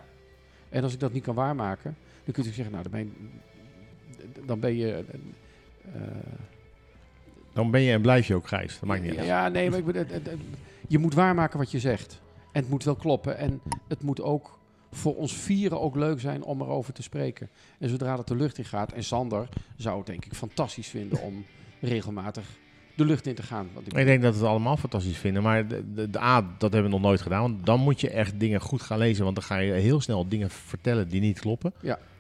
En 0.69 0.83
als 0.83 0.93
ik 0.93 1.01
dat 1.01 1.13
niet 1.13 1.25
kan 1.25 1.35
waarmaken, 1.35 1.97
dan 2.25 2.35
kun 2.35 2.45
je 2.45 2.53
zeggen, 2.53 2.73
nou, 2.73 2.83
dan 2.83 2.93
ben 2.93 3.01
je, 3.01 4.47
dan 4.47 4.61
ben 4.61 4.77
je 4.77 5.05
Dan 7.53 7.71
ben 7.71 7.81
je 7.81 7.93
en 7.93 8.01
blijf 8.01 8.27
je 8.27 8.35
ook 8.35 8.47
grijs. 8.47 8.79
Dat 8.79 8.89
maakt 8.89 9.03
niet 9.03 9.17
uit. 9.17 9.27
ja, 9.27 9.49
nee, 9.49 9.71
maar 9.71 9.79
ik 9.79 9.85
bedoel, 9.85 10.05
je 10.89 10.99
moet 10.99 11.15
waarmaken 11.15 11.59
wat 11.59 11.71
je 11.71 11.81
zegt. 11.81 12.21
En 12.53 12.61
het 12.61 12.71
moet 12.71 12.85
wel 12.85 12.97
kloppen. 12.97 13.37
En 13.37 13.61
het 13.89 14.03
moet 14.03 14.21
ook 14.21 14.59
voor 14.93 15.17
ons 15.17 15.33
vieren 15.33 15.81
ook 15.81 15.97
leuk 15.97 16.21
zijn 16.21 16.43
om 16.43 16.61
erover 16.61 16.93
te 16.93 17.03
spreken. 17.03 17.49
En 17.79 17.89
zodra 17.89 18.17
dat 18.17 18.29
de 18.29 18.37
lucht 18.37 18.59
in 18.59 18.65
gaat, 18.65 18.93
en 18.93 19.05
Sander 19.05 19.49
zou 19.77 19.97
het 19.97 20.07
denk 20.07 20.25
ik 20.25 20.35
fantastisch 20.35 20.89
vinden 20.89 21.21
om 21.21 21.45
regelmatig 21.81 22.45
de 22.95 23.05
lucht 23.05 23.27
in 23.27 23.35
te 23.35 23.43
gaan. 23.43 23.69
Want 23.75 23.87
ik, 23.87 23.93
Ik 23.99 24.07
denk 24.07 24.23
dat 24.23 24.35
we 24.35 24.41
het 24.41 24.49
allemaal 24.49 24.77
fantastisch 24.77 25.17
vinden. 25.17 25.43
Maar 25.43 25.69
de, 25.69 25.93
de, 25.95 26.11
de 26.11 26.21
A, 26.21 26.41
dat 26.41 26.73
hebben 26.73 26.91
we 26.91 26.97
nog 26.97 27.07
nooit 27.07 27.21
gedaan. 27.21 27.43
Want 27.43 27.67
dan 27.67 27.81
moet 27.81 28.01
je 28.01 28.11
echt 28.11 28.41
dingen 28.41 28.61
goed 28.61 28.83
gaan 28.83 28.99
lezen. 28.99 29.25
Want 29.25 29.37
dan 29.37 29.45
ga 29.45 29.59
je 29.59 29.73
heel 29.73 30.01
snel 30.01 30.29
dingen 30.29 30.51
vertellen 30.51 31.09
die 31.09 31.21
niet 31.21 31.41
kloppen. 31.41 31.73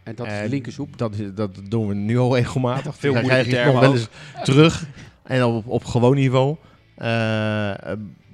en 0.03 0.15
dat 0.15 0.27
is 0.27 0.33
En 0.33 0.49
linkersoep. 0.49 0.99
Dat, 0.99 1.15
dat 1.35 1.61
doen 1.69 1.89
we 1.89 1.95
nu 1.95 2.19
al 2.19 2.37
regelmatig. 2.37 2.97
Veel 2.97 3.13
moeilijke 3.13 3.57
het 3.57 3.73
nog 3.73 3.81
wel 3.81 3.93
eens 3.93 4.09
terug. 4.45 4.87
En 5.23 5.45
op, 5.45 5.67
op 5.67 5.85
gewoon 5.85 6.15
niveau. 6.15 6.57
Eh, 6.95 7.09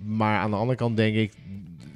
maar 0.05 0.38
aan 0.38 0.51
de 0.51 0.57
andere 0.57 0.79
kant 0.79 0.96
denk 0.96 1.16
ik, 1.16 1.33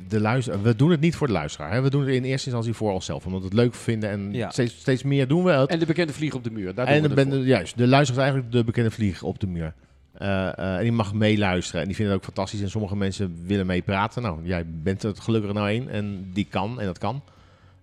de 0.09 0.21
luister, 0.21 0.63
we 0.63 0.77
doen 0.77 0.91
het 0.91 1.01
niet 1.01 1.17
voor 1.17 1.27
de 1.27 1.33
luisteraar. 1.33 1.73
Hè? 1.73 1.81
We 1.83 1.91
doen 1.91 2.01
het 2.01 2.11
in 2.15 2.25
eerste 2.25 2.47
instantie 2.47 2.75
voor 2.75 2.93
onszelf. 2.93 3.27
Omdat 3.27 3.41
we 3.41 3.47
het 3.47 3.57
leuk 3.57 3.75
vinden 3.75 4.11
en 4.11 4.33
Ja. 4.33 4.51
steeds, 4.51 4.75
steeds 4.79 5.03
meer 5.03 5.29
doen 5.29 5.45
we 5.45 5.51
het. 5.51 5.71
En 5.71 5.79
de 5.79 5.87
bekende 5.87 6.13
vlieg 6.13 6.35
op 6.35 6.45
de 6.45 6.51
muur. 6.51 6.75
Daar 6.75 6.87
En 6.87 6.93
doen 6.93 7.03
we 7.11 7.15
dan 7.15 7.27
het 7.27 7.39
ben, 7.39 7.47
juist, 7.47 7.77
de 7.79 7.87
luisteraar 7.87 8.25
is 8.27 8.31
eigenlijk 8.33 8.53
de 8.53 8.65
bekende 8.65 8.91
vlieg 8.91 9.23
op 9.23 9.41
de 9.41 9.47
muur. 9.47 9.75
Eh, 10.13 10.59
eh, 10.59 10.77
en 10.77 10.83
die 10.83 10.93
mag 10.93 11.15
meeluisteren. 11.15 11.81
En 11.81 11.87
die 11.87 11.97
vinden 11.97 12.15
het 12.15 12.23
ook 12.23 12.35
fantastisch. 12.35 12.61
En 12.61 12.71
sommige 12.71 12.97
mensen 12.97 13.43
willen 13.47 13.67
meepraten. 13.67 14.23
Nou, 14.23 14.39
jij 14.43 14.65
bent 14.83 15.03
het 15.03 15.21
gelukkig 15.21 15.53
nou 15.53 15.69
één. 15.69 15.89
En 15.89 16.31
die 16.33 16.47
kan. 16.51 16.81
En 16.81 16.87
dat 16.87 16.99
kan. 16.99 17.23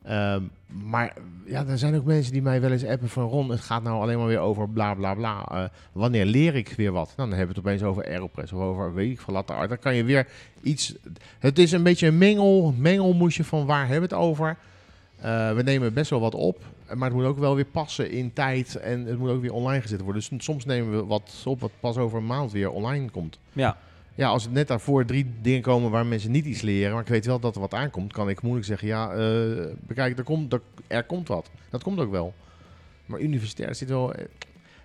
Ehm, 0.03 0.43
maar 0.67 1.13
ja, 1.45 1.65
er 1.65 1.77
zijn 1.77 1.95
ook 1.95 2.05
mensen 2.05 2.33
die 2.33 2.41
mij 2.41 2.61
wel 2.61 2.71
eens 2.71 2.85
appen 2.85 3.09
van... 3.09 3.23
Ron, 3.23 3.49
het 3.49 3.59
gaat 3.59 3.83
nou 3.83 4.01
alleen 4.01 4.17
maar 4.17 4.27
weer 4.27 4.39
over 4.39 4.69
bla 4.69 4.93
bla 4.93 5.13
bla. 5.13 5.45
Eh, 5.51 5.63
wanneer 5.91 6.25
leer 6.25 6.55
ik 6.55 6.73
weer 6.77 6.91
wat? 6.91 7.13
Nou, 7.15 7.29
dan 7.29 7.37
hebben 7.37 7.55
we 7.55 7.61
het 7.61 7.69
opeens 7.69 7.83
over 7.83 8.05
Aeropress 8.05 8.53
of 8.53 8.61
over 8.61 8.93
weet 8.93 9.11
ik 9.11 9.19
van 9.19 9.33
latte 9.33 9.53
art. 9.53 9.69
Dan 9.69 9.79
kan 9.79 9.95
je 9.95 10.03
weer 10.03 10.27
iets... 10.61 10.95
Het 11.39 11.59
is 11.59 11.71
een 11.71 11.83
beetje 11.83 12.07
een 12.07 12.17
mengel, 12.17 12.73
mengelmoesje 12.77 13.43
van 13.43 13.65
waar 13.65 13.87
hebben 13.87 14.09
we 14.09 14.15
het 14.15 14.23
over... 14.23 14.57
Eh, 15.21 15.53
we 15.53 15.63
nemen 15.63 15.93
best 15.93 16.09
wel 16.09 16.19
wat 16.19 16.35
op, 16.35 16.63
maar 16.93 17.09
het 17.09 17.17
moet 17.17 17.27
ook 17.27 17.39
wel 17.39 17.55
weer 17.55 17.65
passen 17.65 18.11
in 18.11 18.33
tijd 18.33 18.75
en 18.75 19.05
het 19.05 19.17
moet 19.17 19.29
ook 19.29 19.41
weer 19.41 19.53
online 19.53 19.81
gezet 19.81 20.01
worden. 20.01 20.23
Dus 20.29 20.43
soms 20.45 20.65
nemen 20.65 20.97
we 20.97 21.05
wat 21.05 21.43
op 21.45 21.59
wat 21.59 21.71
pas 21.79 21.97
over 21.97 22.17
een 22.17 22.25
maand 22.25 22.51
weer 22.51 22.71
online 22.71 23.09
komt. 23.09 23.39
Ja, 23.53 23.77
Ja, 24.19 24.27
als 24.29 24.43
het 24.43 24.51
net 24.51 24.67
daarvoor 24.67 25.05
drie 25.05 25.25
dingen 25.41 25.61
komen 25.61 25.91
waar 25.91 26.05
mensen 26.05 26.31
niet 26.31 26.45
iets 26.45 26.61
leren, 26.61 26.91
maar 26.93 27.01
ik 27.01 27.07
weet 27.07 27.25
wel 27.25 27.39
dat 27.39 27.55
er 27.55 27.61
wat 27.61 27.73
aankomt, 27.73 28.13
kan 28.13 28.29
ik 28.29 28.41
moeilijk 28.41 28.65
zeggen, 28.67 28.87
ja, 28.87 29.11
eh, 29.11 29.65
bekijk, 29.87 30.17
er 30.17 30.23
komt, 30.23 30.53
er, 30.53 30.61
er 30.87 31.03
komt 31.03 31.27
wat. 31.27 31.49
Dat 31.69 31.83
komt 31.83 31.99
ook 31.99 32.11
wel. 32.11 32.33
Maar 33.05 33.19
universitair 33.19 33.75
zit 33.75 33.89
wel... 33.89 34.13
eh, 34.13 34.25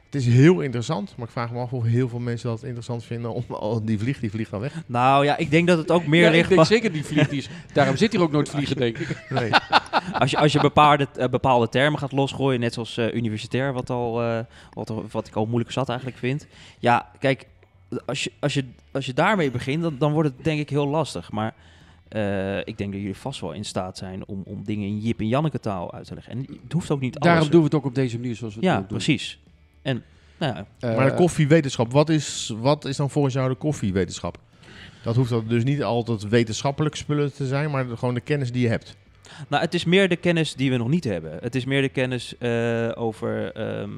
Het 0.05 0.15
is 0.15 0.27
heel 0.27 0.61
interessant, 0.61 1.15
maar 1.17 1.27
ik 1.27 1.33
vraag 1.33 1.53
me 1.53 1.59
af 1.61 1.73
of 1.73 1.85
heel 1.85 2.09
veel 2.09 2.19
mensen 2.19 2.49
dat 2.49 2.63
interessant 2.63 3.05
vinden. 3.05 3.33
Om, 3.33 3.45
oh, 3.49 3.77
die 3.83 3.99
vliegt, 3.99 4.21
die 4.21 4.31
vliegt 4.31 4.51
dan 4.51 4.61
weg. 4.61 4.83
nou 4.87 5.25
ja, 5.25 5.37
ik 5.37 5.51
denk 5.51 5.67
dat 5.69 5.79
het 5.79 5.91
ook 5.91 6.07
meer 6.07 6.21
Ja, 6.23 6.29
ik 6.29 6.35
ligt 6.35 6.49
denk 6.49 6.61
van- 6.61 6.71
zeker 6.71 6.93
die 6.93 7.05
vlieg. 7.05 7.29
Die 7.29 7.39
is, 7.39 7.49
daarom 7.73 7.97
zit 7.97 8.13
hier 8.13 8.21
ook 8.23 8.33
nooit 8.33 8.49
vliegen, 8.49 8.77
denk 8.77 8.99
ik. 8.99 9.25
Nee. 9.41 9.51
als 10.21 10.31
je, 10.31 10.37
als 10.39 10.53
je 10.53 10.61
bepaalde, 10.61 11.09
eh, 11.17 11.29
bepaalde 11.29 11.69
termen 11.69 11.99
gaat 11.99 12.13
losgooien, 12.13 12.61
net 12.61 12.75
zoals 12.75 12.99
universitair, 12.99 13.73
wat, 13.73 13.91
al, 13.91 14.23
eh, 14.23 14.39
wat, 14.73 14.93
wat 15.11 15.27
ik 15.27 15.35
al 15.35 15.47
moeilijk 15.47 15.73
zat 15.73 15.89
eigenlijk 15.89 16.19
vind. 16.19 16.47
Ja, 16.79 17.11
kijk, 17.19 17.47
als 18.07 18.25
je, 18.25 18.33
als 18.41 18.55
je, 18.55 18.65
als 18.93 19.07
je 19.07 19.15
daarmee 19.15 19.51
begint, 19.51 19.83
dan, 19.83 19.97
dan 19.99 20.13
wordt 20.13 20.29
het 20.29 20.45
denk 20.45 20.61
ik 20.61 20.71
heel 20.71 20.87
lastig. 20.89 21.31
Maar 21.33 21.55
eh, 22.09 22.59
ik 22.59 22.79
denk 22.79 22.93
dat 22.93 23.01
jullie 23.01 23.15
vast 23.17 23.41
wel 23.41 23.53
in 23.53 23.65
staat 23.65 23.99
zijn 23.99 24.27
om, 24.27 24.43
om 24.45 24.65
dingen 24.65 24.89
in 24.89 24.99
Jip 24.99 25.21
en 25.21 25.29
Janneke 25.29 25.61
taal 25.61 25.93
uit 25.95 26.07
te 26.07 26.15
leggen. 26.15 26.33
En 26.33 26.47
het 26.63 26.73
hoeft 26.73 26.91
ook 26.91 27.01
niet 27.01 27.19
alles. 27.19 27.33
Daarom 27.33 27.51
doen 27.51 27.59
we 27.61 27.67
het 27.67 27.75
ook 27.75 27.85
op 27.85 27.95
deze 27.95 28.19
manier 28.19 28.37
zoals 28.37 28.55
we 28.55 28.61
het 28.61 28.69
Ja, 28.69 28.79
doen. 28.79 28.87
precies. 28.87 29.39
En 29.83 30.03
nou 30.39 30.55
ja, 30.55 30.67
Eh, 30.89 30.97
Maar 30.97 31.11
de 31.11 31.15
koffiewetenschap, 31.17 31.93
wat 31.93 32.09
is, 32.09 32.53
wat 32.59 32.85
is 32.85 32.97
dan 32.97 33.11
volgens 33.11 33.35
jou 33.35 33.49
de 33.49 33.55
koffiewetenschap? 33.55 34.39
Dat 35.03 35.17
hoeft 35.17 35.31
dan 35.31 35.45
dus 35.49 35.65
niet 35.65 35.83
altijd 35.83 36.29
wetenschappelijk 36.29 36.95
spullen 36.95 37.33
te 37.33 37.47
zijn, 37.47 37.71
maar 37.71 37.85
gewoon 37.87 38.15
de 38.15 38.21
kennis 38.21 38.53
die 38.53 38.63
je 38.63 38.69
hebt. 38.69 38.97
Nou, 39.49 39.63
het 39.63 39.75
is 39.75 39.85
meer 39.85 40.09
de 40.09 40.17
kennis 40.17 40.55
die 40.55 40.71
we 40.71 40.77
nog 40.77 40.89
niet 40.89 41.05
hebben. 41.05 41.39
Het 41.41 41.55
is 41.55 41.65
meer 41.65 41.83
de 41.83 41.89
kennis 41.89 42.39
eh, 42.39 42.91
over, 42.95 43.53
ehm, 43.53 43.91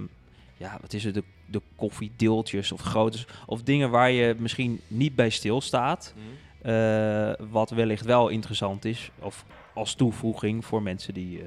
ja, 0.56 0.78
wat 0.80 0.92
is 0.92 1.04
het, 1.04 1.14
de, 1.14 1.22
de 1.46 1.62
koffiedeeltjes 1.76 2.72
of 2.72 2.80
groottes. 2.80 3.26
Of 3.46 3.62
dingen 3.62 3.90
waar 3.90 4.10
je 4.10 4.34
misschien 4.38 4.80
niet 4.88 5.14
bij 5.14 5.30
stilstaat. 5.30 6.14
eh 6.62 7.32
wat 7.50 7.70
wellicht 7.70 8.04
wel 8.04 8.28
interessant 8.28 8.84
is. 8.84 9.10
Of 9.18 9.44
als 9.74 9.94
toevoeging 9.94 10.64
voor 10.64 10.82
mensen 10.82 11.14
die 11.14 11.40
eh, 11.42 11.46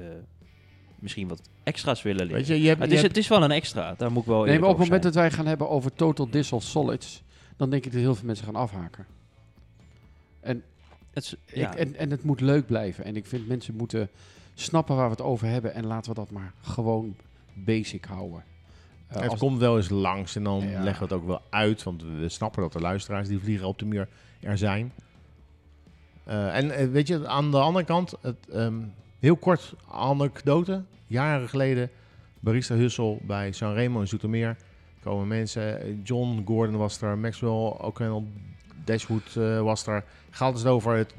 misschien 0.98 1.28
wat 1.28 1.40
extra's 1.62 2.02
willen 2.02 2.20
leren. 2.26 2.36
Weet 2.36 2.46
je, 2.46 2.60
je 2.62 2.68
hebt, 2.68 2.80
het, 2.80 2.88
je 2.90 2.94
is, 2.96 3.00
hebt- 3.02 3.14
het 3.14 3.24
is 3.24 3.30
wel 3.30 3.42
een 3.42 3.50
extra, 3.50 3.94
daar 3.94 4.12
moet 4.12 4.22
ik 4.22 4.28
wel 4.28 4.44
Nee, 4.44 4.58
maar 4.58 4.68
op 4.68 4.78
het 4.78 4.84
moment 4.88 5.02
zijn. 5.02 5.14
dat 5.14 5.22
wij 5.22 5.30
gaan 5.30 5.46
hebben 5.46 5.68
over 5.68 5.92
total 5.92 6.30
dissolved 6.30 6.68
solids, 6.68 7.22
dan 7.56 7.70
denk 7.70 7.84
ik 7.84 7.92
dat 7.92 8.00
heel 8.00 8.14
veel 8.14 8.26
mensen 8.26 8.44
gaan 8.44 8.56
afhaken. 8.56 9.06
En, 10.40 10.62
Het 11.10 11.24
is- 11.24 11.34
ja. 11.54 11.72
ik, 11.72 11.78
en, 11.78 11.96
en 11.96 12.10
het 12.10 12.22
moet 12.24 12.40
leuk 12.40 12.66
blijven. 12.66 13.04
En 13.04 13.16
ik 13.16 13.26
vind 13.26 13.48
mensen 13.48 13.74
moeten 13.76 14.08
snappen 14.54 14.96
waar 14.96 15.04
we 15.04 15.10
het 15.10 15.20
over 15.22 15.46
hebben 15.46 15.74
en 15.74 15.86
laten 15.86 16.10
we 16.10 16.16
dat 16.18 16.30
maar 16.30 16.52
gewoon 16.60 17.16
basic 17.54 18.04
houden. 18.04 18.44
Eh, 19.10 19.20
het 19.20 19.30
als- 19.30 19.38
komt 19.40 19.58
wel 19.58 19.76
eens 19.76 19.88
langs 19.88 20.36
en 20.36 20.42
dan 20.44 20.60
Ja. 20.68 20.82
leggen 20.82 21.08
we 21.08 21.14
het 21.14 21.22
ook 21.22 21.28
wel 21.28 21.42
uit, 21.50 21.82
want 21.82 22.02
we 22.02 22.28
snappen 22.28 22.62
dat 22.62 22.72
de 22.72 22.80
luisteraars 22.80 23.28
die 23.28 23.38
vliegen 23.38 23.66
op 23.66 23.78
de 23.78 23.84
muur 23.84 24.08
er 24.40 24.58
zijn. 24.58 24.92
Eh, 26.24 26.56
en 26.56 26.70
eh, 26.70 26.88
weet 26.88 27.06
je, 27.08 27.26
aan 27.28 27.50
de 27.50 27.58
andere 27.60 27.84
kant, 27.84 28.14
het, 28.20 28.48
ehm, 28.52 28.74
heel 29.18 29.36
kort 29.36 29.74
anekdote. 29.90 30.82
Jaren 31.06 31.48
geleden, 31.48 31.90
barista 32.40 32.74
Hussel 32.74 33.18
bij 33.22 33.52
Sanremo 33.52 34.00
in 34.00 34.08
Zoetermeer. 34.08 34.56
Komen 35.02 35.28
mensen, 35.28 36.00
John 36.04 36.42
Gordon 36.46 36.76
was 36.76 37.00
er, 37.00 37.18
Maxwell 37.18 37.50
O'Connell 37.50 38.22
Dashwood 38.84 39.36
eh, 39.36 39.60
was 39.62 39.86
er. 39.86 40.04
Gaat 40.30 40.54
het 40.58 40.66
over 40.66 40.96
het, 40.96 41.14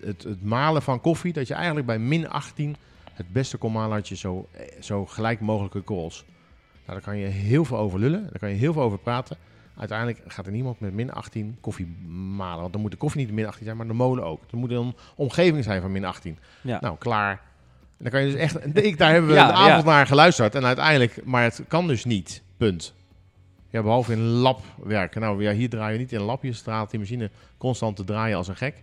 het, 0.00 0.22
het 0.22 0.42
malen 0.44 0.82
van 0.82 1.00
koffie, 1.00 1.32
dat 1.32 1.48
je 1.48 1.54
eigenlijk 1.54 1.86
bij 1.86 1.98
min 1.98 2.28
18 2.28 2.76
het 3.12 3.32
beste 3.32 3.56
kon 3.56 3.72
malen 3.72 3.96
had 3.96 4.08
je 4.08 4.16
zo, 4.16 4.48
zo 4.80 5.06
gelijk 5.06 5.40
mogelijke 5.40 5.80
korrels. 5.80 6.24
Nou, 6.86 7.00
daar 7.00 7.00
kan 7.00 7.18
je 7.18 7.26
heel 7.26 7.64
veel 7.64 7.78
over 7.78 7.98
lullen, 7.98 8.22
daar 8.22 8.38
kan 8.38 8.48
je 8.48 8.54
heel 8.54 8.72
veel 8.72 8.82
over 8.82 8.98
praten. 8.98 9.36
Uiteindelijk 9.76 10.20
gaat 10.26 10.46
er 10.46 10.52
niemand 10.52 10.80
met 10.80 10.92
min 10.92 11.12
18 11.12 11.56
koffie 11.60 11.86
malen. 12.36 12.60
Want 12.60 12.72
dan 12.72 12.82
moet 12.82 12.90
de 12.90 12.96
koffie 12.96 13.20
niet 13.20 13.34
min 13.34 13.46
18 13.46 13.64
zijn, 13.64 13.76
maar 13.76 13.86
de 13.86 13.92
molen 13.92 14.24
ook. 14.24 14.42
Er 14.50 14.56
moet 14.56 14.70
een 14.70 14.94
omgeving 15.14 15.64
zijn 15.64 15.80
van 15.80 15.92
min 15.92 16.04
18. 16.04 16.38
Ja. 16.60 16.78
Nou, 16.80 16.96
klaar. 16.98 17.30
En 17.30 17.40
dan 17.98 18.10
kan 18.10 18.20
je 18.20 18.32
dus 18.32 18.40
echt... 18.40 18.76
Ik, 18.76 18.98
daar 18.98 19.12
hebben 19.12 19.30
we 19.30 19.36
Ja, 19.40 19.46
de 19.46 19.52
avond 19.52 19.84
ja. 19.84 19.90
naar 19.90 20.06
geluisterd. 20.06 20.54
En 20.54 20.64
uiteindelijk... 20.64 21.24
Maar 21.24 21.42
het 21.42 21.62
kan 21.68 21.86
dus 21.86 22.04
niet. 22.04 22.42
Punt. 22.56 22.94
Ja, 23.70 23.82
behalve 23.82 24.12
in 24.12 24.22
lab 24.22 24.60
werken. 24.82 25.20
Nou, 25.20 25.42
ja, 25.42 25.52
hier 25.52 25.68
draai 25.68 25.92
je 25.92 25.98
niet 25.98 26.12
in 26.12 26.18
een 26.18 26.24
lab. 26.24 26.42
Je 26.42 26.52
straalt 26.52 26.90
die 26.90 27.00
machine 27.00 27.30
constant 27.58 27.96
te 27.96 28.04
draaien 28.04 28.36
als 28.36 28.48
een 28.48 28.56
gek. 28.56 28.74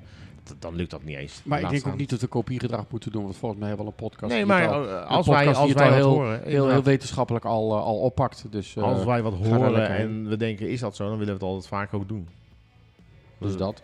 Dan 0.60 0.76
lukt 0.76 0.90
dat 0.92 1.04
niet 1.04 1.18
eens. 1.18 1.42
maar 1.46 1.60
ik 1.62 1.70
denk 1.70 1.88
ook 1.88 1.98
niet 1.98 2.10
dat 2.10 2.20
we 2.22 2.28
kopiegedrag 2.28 2.86
moeten 2.90 3.12
doen, 3.12 3.24
want 3.24 3.38
volgens 3.38 3.60
mij 3.60 3.70
hebben 3.70 3.86
we 3.88 3.92
al 3.92 3.98
een 4.00 4.10
podcast. 4.10 4.34
Nee, 4.34 4.46
maar 4.46 4.68
al- 4.68 4.90
eh, 4.90 5.08
als 5.10 5.28
wij, 5.28 5.48
als 5.48 5.74
wij 5.74 5.84
al 5.84 5.90
wat 5.90 5.94
heel, 5.94 6.10
horen... 6.10 6.42
heel, 6.44 6.70
heel 6.70 6.84
wetenschappelijk 6.84 7.46
al, 7.46 7.78
eh, 7.78 7.84
al 7.84 7.98
oppakt. 8.00 8.46
Dus, 8.50 8.76
eh, 8.76 8.84
als 8.84 9.04
wij 9.04 9.22
wat 9.22 9.34
horen 9.34 9.90
en 9.90 10.30
we 10.30 10.38
denken, 10.38 10.70
is 10.70 10.80
dat 10.80 10.96
zo? 10.96 11.04
Dan 11.08 11.18
willen 11.18 11.34
we 11.34 11.40
het 11.40 11.50
altijd 11.50 11.68
vaak 11.68 11.94
ook 11.94 12.08
doen. 12.08 12.28
dus 13.38 13.58
dat. 13.58 13.82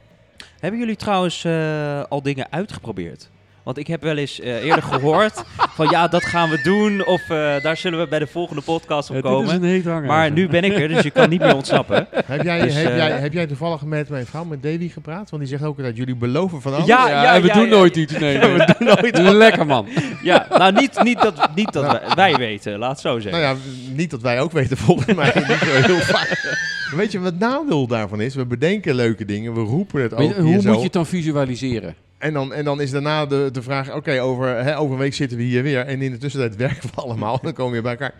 Hebben 0.60 0.80
jullie 0.80 0.96
trouwens 0.96 1.44
eh, 1.44 2.04
al 2.04 2.22
dingen 2.22 2.52
uitgeprobeerd? 2.52 3.30
Want 3.68 3.80
ik 3.80 3.88
heb 3.88 4.02
wel 4.02 4.18
eens 4.18 4.40
eh, 4.40 4.64
eerder 4.64 4.84
gehoord 4.84 5.44
van 5.58 5.88
ja, 5.90 6.08
dat 6.08 6.26
gaan 6.26 6.50
we 6.50 6.62
doen. 6.62 7.06
Of 7.06 7.22
eh, 7.30 7.62
daar 7.62 7.78
zullen 7.78 8.00
we 8.00 8.08
bij 8.08 8.20
de 8.20 8.28
volgende 8.28 8.62
podcast 8.62 9.10
op 9.10 9.22
komen. 9.22 9.64
heet 9.64 9.86
hanger. 9.86 10.08
Maar 10.08 10.32
nu 10.32 10.48
ben 10.48 10.64
ik 10.64 10.74
er, 10.74 10.88
dus 10.88 11.04
je 11.04 11.12
kan 11.12 11.30
niet 11.30 11.40
meer 11.40 11.56
ontsnappen. 11.56 12.08
Heb 12.26 12.44
jij, 12.44 12.62
Dus, 12.62 12.74
heb, 12.74 12.86
eh, 12.86 12.98
jij, 12.98 13.12
heb 13.12 13.34
jij 13.34 13.48
toevallig 13.48 13.82
met 13.82 14.10
mijn 14.10 14.26
vrouw, 14.26 14.44
met 14.44 14.64
Davy, 14.64 14.90
gepraat? 14.90 15.30
Want 15.30 15.42
die 15.42 15.52
zegt 15.52 15.64
ook 15.64 15.84
dat 15.84 15.98
jullie 15.98 16.16
beloven 16.16 16.62
van 16.62 16.74
alles. 16.74 16.86
Ja, 16.86 17.08
Ja, 17.08 17.24
ja, 17.24 17.36
en 17.36 17.42
we 17.42 17.48
ja, 17.48 17.54
doen 17.54 17.64
ja. 17.64 17.70
nooit 17.70 17.96
iets. 17.96 18.18
Nee, 18.18 18.38
nee. 18.38 18.54
we 18.54 18.76
doen 18.78 18.88
nooit. 18.88 19.20
Lekker 19.48 19.66
man. 19.66 19.88
Ja, 20.22 20.48
nou 20.50 20.74
niet, 20.74 21.04
niet 21.04 21.22
dat, 21.22 21.50
niet 21.56 21.74
dat 21.74 21.86
wij, 21.86 22.02
wij 22.16 22.36
weten, 22.36 22.78
laat 22.78 22.92
het 22.92 23.00
zo 23.00 23.20
zeggen. 23.20 23.42
Nou 23.42 23.56
ja, 23.56 23.62
niet 23.94 24.12
dat 24.12 24.22
wij 24.22 24.40
ook 24.42 24.52
weten 24.52 24.78
volgens 24.78 25.16
mij. 25.16 25.32
niet 25.48 25.58
zo 25.58 25.66
heel 25.66 26.00
vaak. 26.00 26.58
Weet 26.96 27.12
je 27.12 27.20
wat 27.20 27.32
het 27.32 27.40
nadeel 27.40 27.88
daarvan 27.88 28.22
is? 28.22 28.36
We 28.36 28.46
bedenken 28.46 28.96
leuke 28.96 29.26
dingen, 29.26 29.54
we 29.54 29.62
roepen 29.62 30.02
het 30.02 30.14
ook 30.14 30.34
hoe 30.34 30.52
moet 30.52 30.64
je 30.64 30.84
het 30.84 30.94
dan 30.94 31.06
visualiseren? 31.06 31.96
En, 32.18 32.34
dan, 32.34 32.54
en 32.54 32.66
dan 32.66 32.82
is 32.82 32.92
daarna 32.92 33.26
de, 33.26 33.50
de 33.52 33.62
vraag, 33.62 33.94
oké, 33.94 34.22
over, 34.22 34.76
over 34.76 34.94
een 34.94 35.00
week 35.00 35.14
zitten 35.14 35.38
we 35.38 35.44
hier 35.44 35.64
weer. 35.64 35.86
En 35.86 36.02
in 36.02 36.12
de 36.12 36.18
tussentijd 36.18 36.56
werken 36.68 36.90
we 36.96 37.02
allemaal. 37.02 37.40
Dan 37.42 37.54
komen 37.54 37.74
we 37.74 37.82
bij 37.82 37.92
elkaar. 37.92 38.14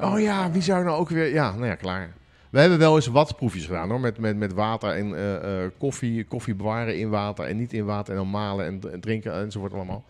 Oh 0.00 0.20
ja, 0.20 0.50
wie 0.50 0.62
zou 0.62 0.84
nou 0.84 0.98
ook 0.98 1.08
weer... 1.08 1.32
Ja, 1.32 1.50
nou 1.50 1.66
ja, 1.66 1.74
klaar. 1.74 2.12
We 2.50 2.60
hebben 2.60 2.78
wel 2.78 2.96
eens 2.96 3.06
wat 3.06 3.36
proefjes 3.36 3.64
gedaan 3.64 3.90
hoor. 3.90 4.00
Met, 4.00 4.18
met, 4.18 4.36
met 4.36 4.52
water 4.52 4.90
en 4.90 5.40
eh, 5.42 5.66
koffie, 5.78 6.24
koffie 6.24 6.54
bewaren 6.54 6.98
in 6.98 7.08
water 7.08 7.44
en 7.44 7.56
niet 7.56 7.72
in 7.72 7.84
water. 7.84 8.12
En 8.12 8.18
dan 8.18 8.30
malen 8.30 8.66
en, 8.66 8.92
en 8.92 9.00
drinken 9.00 9.34
enzovoort 9.34 9.72
allemaal. 9.72 10.04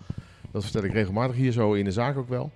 Dat 0.50 0.62
vertel 0.62 0.84
ik 0.84 0.92
regelmatig 0.92 1.36
hier 1.36 1.52
zo 1.52 1.72
in 1.72 1.84
de 1.84 1.92
zaak 1.92 2.16
ook 2.16 2.28
wel. 2.28 2.50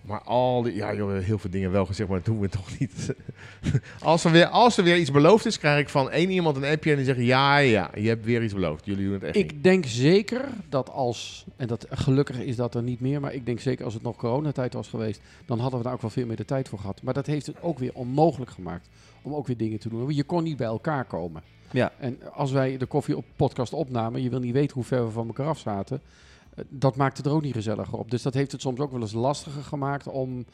Maar 0.00 0.22
al 0.22 0.62
die, 0.62 0.74
ja, 0.74 0.94
joh, 0.94 1.18
heel 1.18 1.38
veel 1.38 1.50
dingen 1.50 1.70
wel 1.70 1.86
gezegd, 1.86 2.08
maar 2.08 2.18
dat 2.18 2.26
doen 2.26 2.40
we 2.40 2.48
toch 2.48 2.78
niet. 2.78 3.14
als, 4.02 4.24
er 4.24 4.30
weer, 4.30 4.46
als 4.46 4.76
er 4.76 4.84
weer 4.84 4.96
iets 4.96 5.10
beloofd 5.10 5.46
is, 5.46 5.58
krijg 5.58 5.80
ik 5.80 5.88
van 5.88 6.10
één 6.10 6.30
iemand 6.30 6.56
een 6.56 6.64
appje 6.64 6.90
en 6.90 6.96
die 6.96 7.04
zegt: 7.04 7.18
Ja, 7.18 7.56
ja, 7.56 7.90
je 7.94 8.08
hebt 8.08 8.24
weer 8.24 8.42
iets 8.42 8.54
beloofd. 8.54 8.84
Jullie 8.84 9.04
doen 9.04 9.12
het 9.12 9.22
echt 9.22 9.34
niet. 9.34 9.50
Ik 9.50 9.62
denk 9.62 9.86
zeker 9.86 10.44
dat 10.68 10.90
als, 10.90 11.44
en 11.56 11.66
dat 11.66 11.86
gelukkig 11.90 12.38
is 12.38 12.56
dat 12.56 12.74
er 12.74 12.82
niet 12.82 13.00
meer, 13.00 13.20
maar 13.20 13.34
ik 13.34 13.46
denk 13.46 13.60
zeker 13.60 13.84
als 13.84 13.94
het 13.94 14.02
nog 14.02 14.16
coronatijd 14.16 14.72
was 14.72 14.88
geweest, 14.88 15.20
dan 15.46 15.58
hadden 15.58 15.78
we 15.78 15.84
daar 15.84 15.94
ook 15.94 16.00
wel 16.00 16.10
veel 16.10 16.26
meer 16.26 16.36
de 16.36 16.44
tijd 16.44 16.68
voor 16.68 16.78
gehad. 16.78 17.02
Maar 17.02 17.14
dat 17.14 17.26
heeft 17.26 17.46
het 17.46 17.62
ook 17.62 17.78
weer 17.78 17.94
onmogelijk 17.94 18.50
gemaakt 18.50 18.88
om 19.22 19.34
ook 19.34 19.46
weer 19.46 19.56
dingen 19.56 19.78
te 19.78 19.88
doen. 19.88 20.00
Want 20.00 20.16
Je 20.16 20.24
kon 20.24 20.42
niet 20.42 20.56
bij 20.56 20.66
elkaar 20.66 21.04
komen. 21.04 21.42
Ja. 21.70 21.92
En 21.98 22.18
als 22.32 22.52
wij 22.52 22.76
de 22.76 22.86
koffie 22.86 23.16
op 23.16 23.24
podcast 23.36 23.72
opnamen, 23.72 24.22
je 24.22 24.30
wil 24.30 24.40
niet 24.40 24.52
weten 24.52 24.74
hoe 24.74 24.84
ver 24.84 25.04
we 25.04 25.10
van 25.10 25.26
elkaar 25.26 25.46
af 25.46 25.58
zaten, 25.58 26.00
dat 26.68 26.96
maakt 26.96 27.16
het 27.16 27.26
er 27.26 27.32
ook 27.32 27.42
niet 27.42 27.54
gezelliger 27.54 27.98
op. 27.98 28.10
Dus 28.10 28.22
dat 28.22 28.34
heeft 28.34 28.52
het 28.52 28.60
soms 28.60 28.80
ook 28.80 28.92
wel 28.92 29.00
eens 29.00 29.12
lastiger 29.12 29.62
gemaakt 29.62 30.06
om 30.06 30.44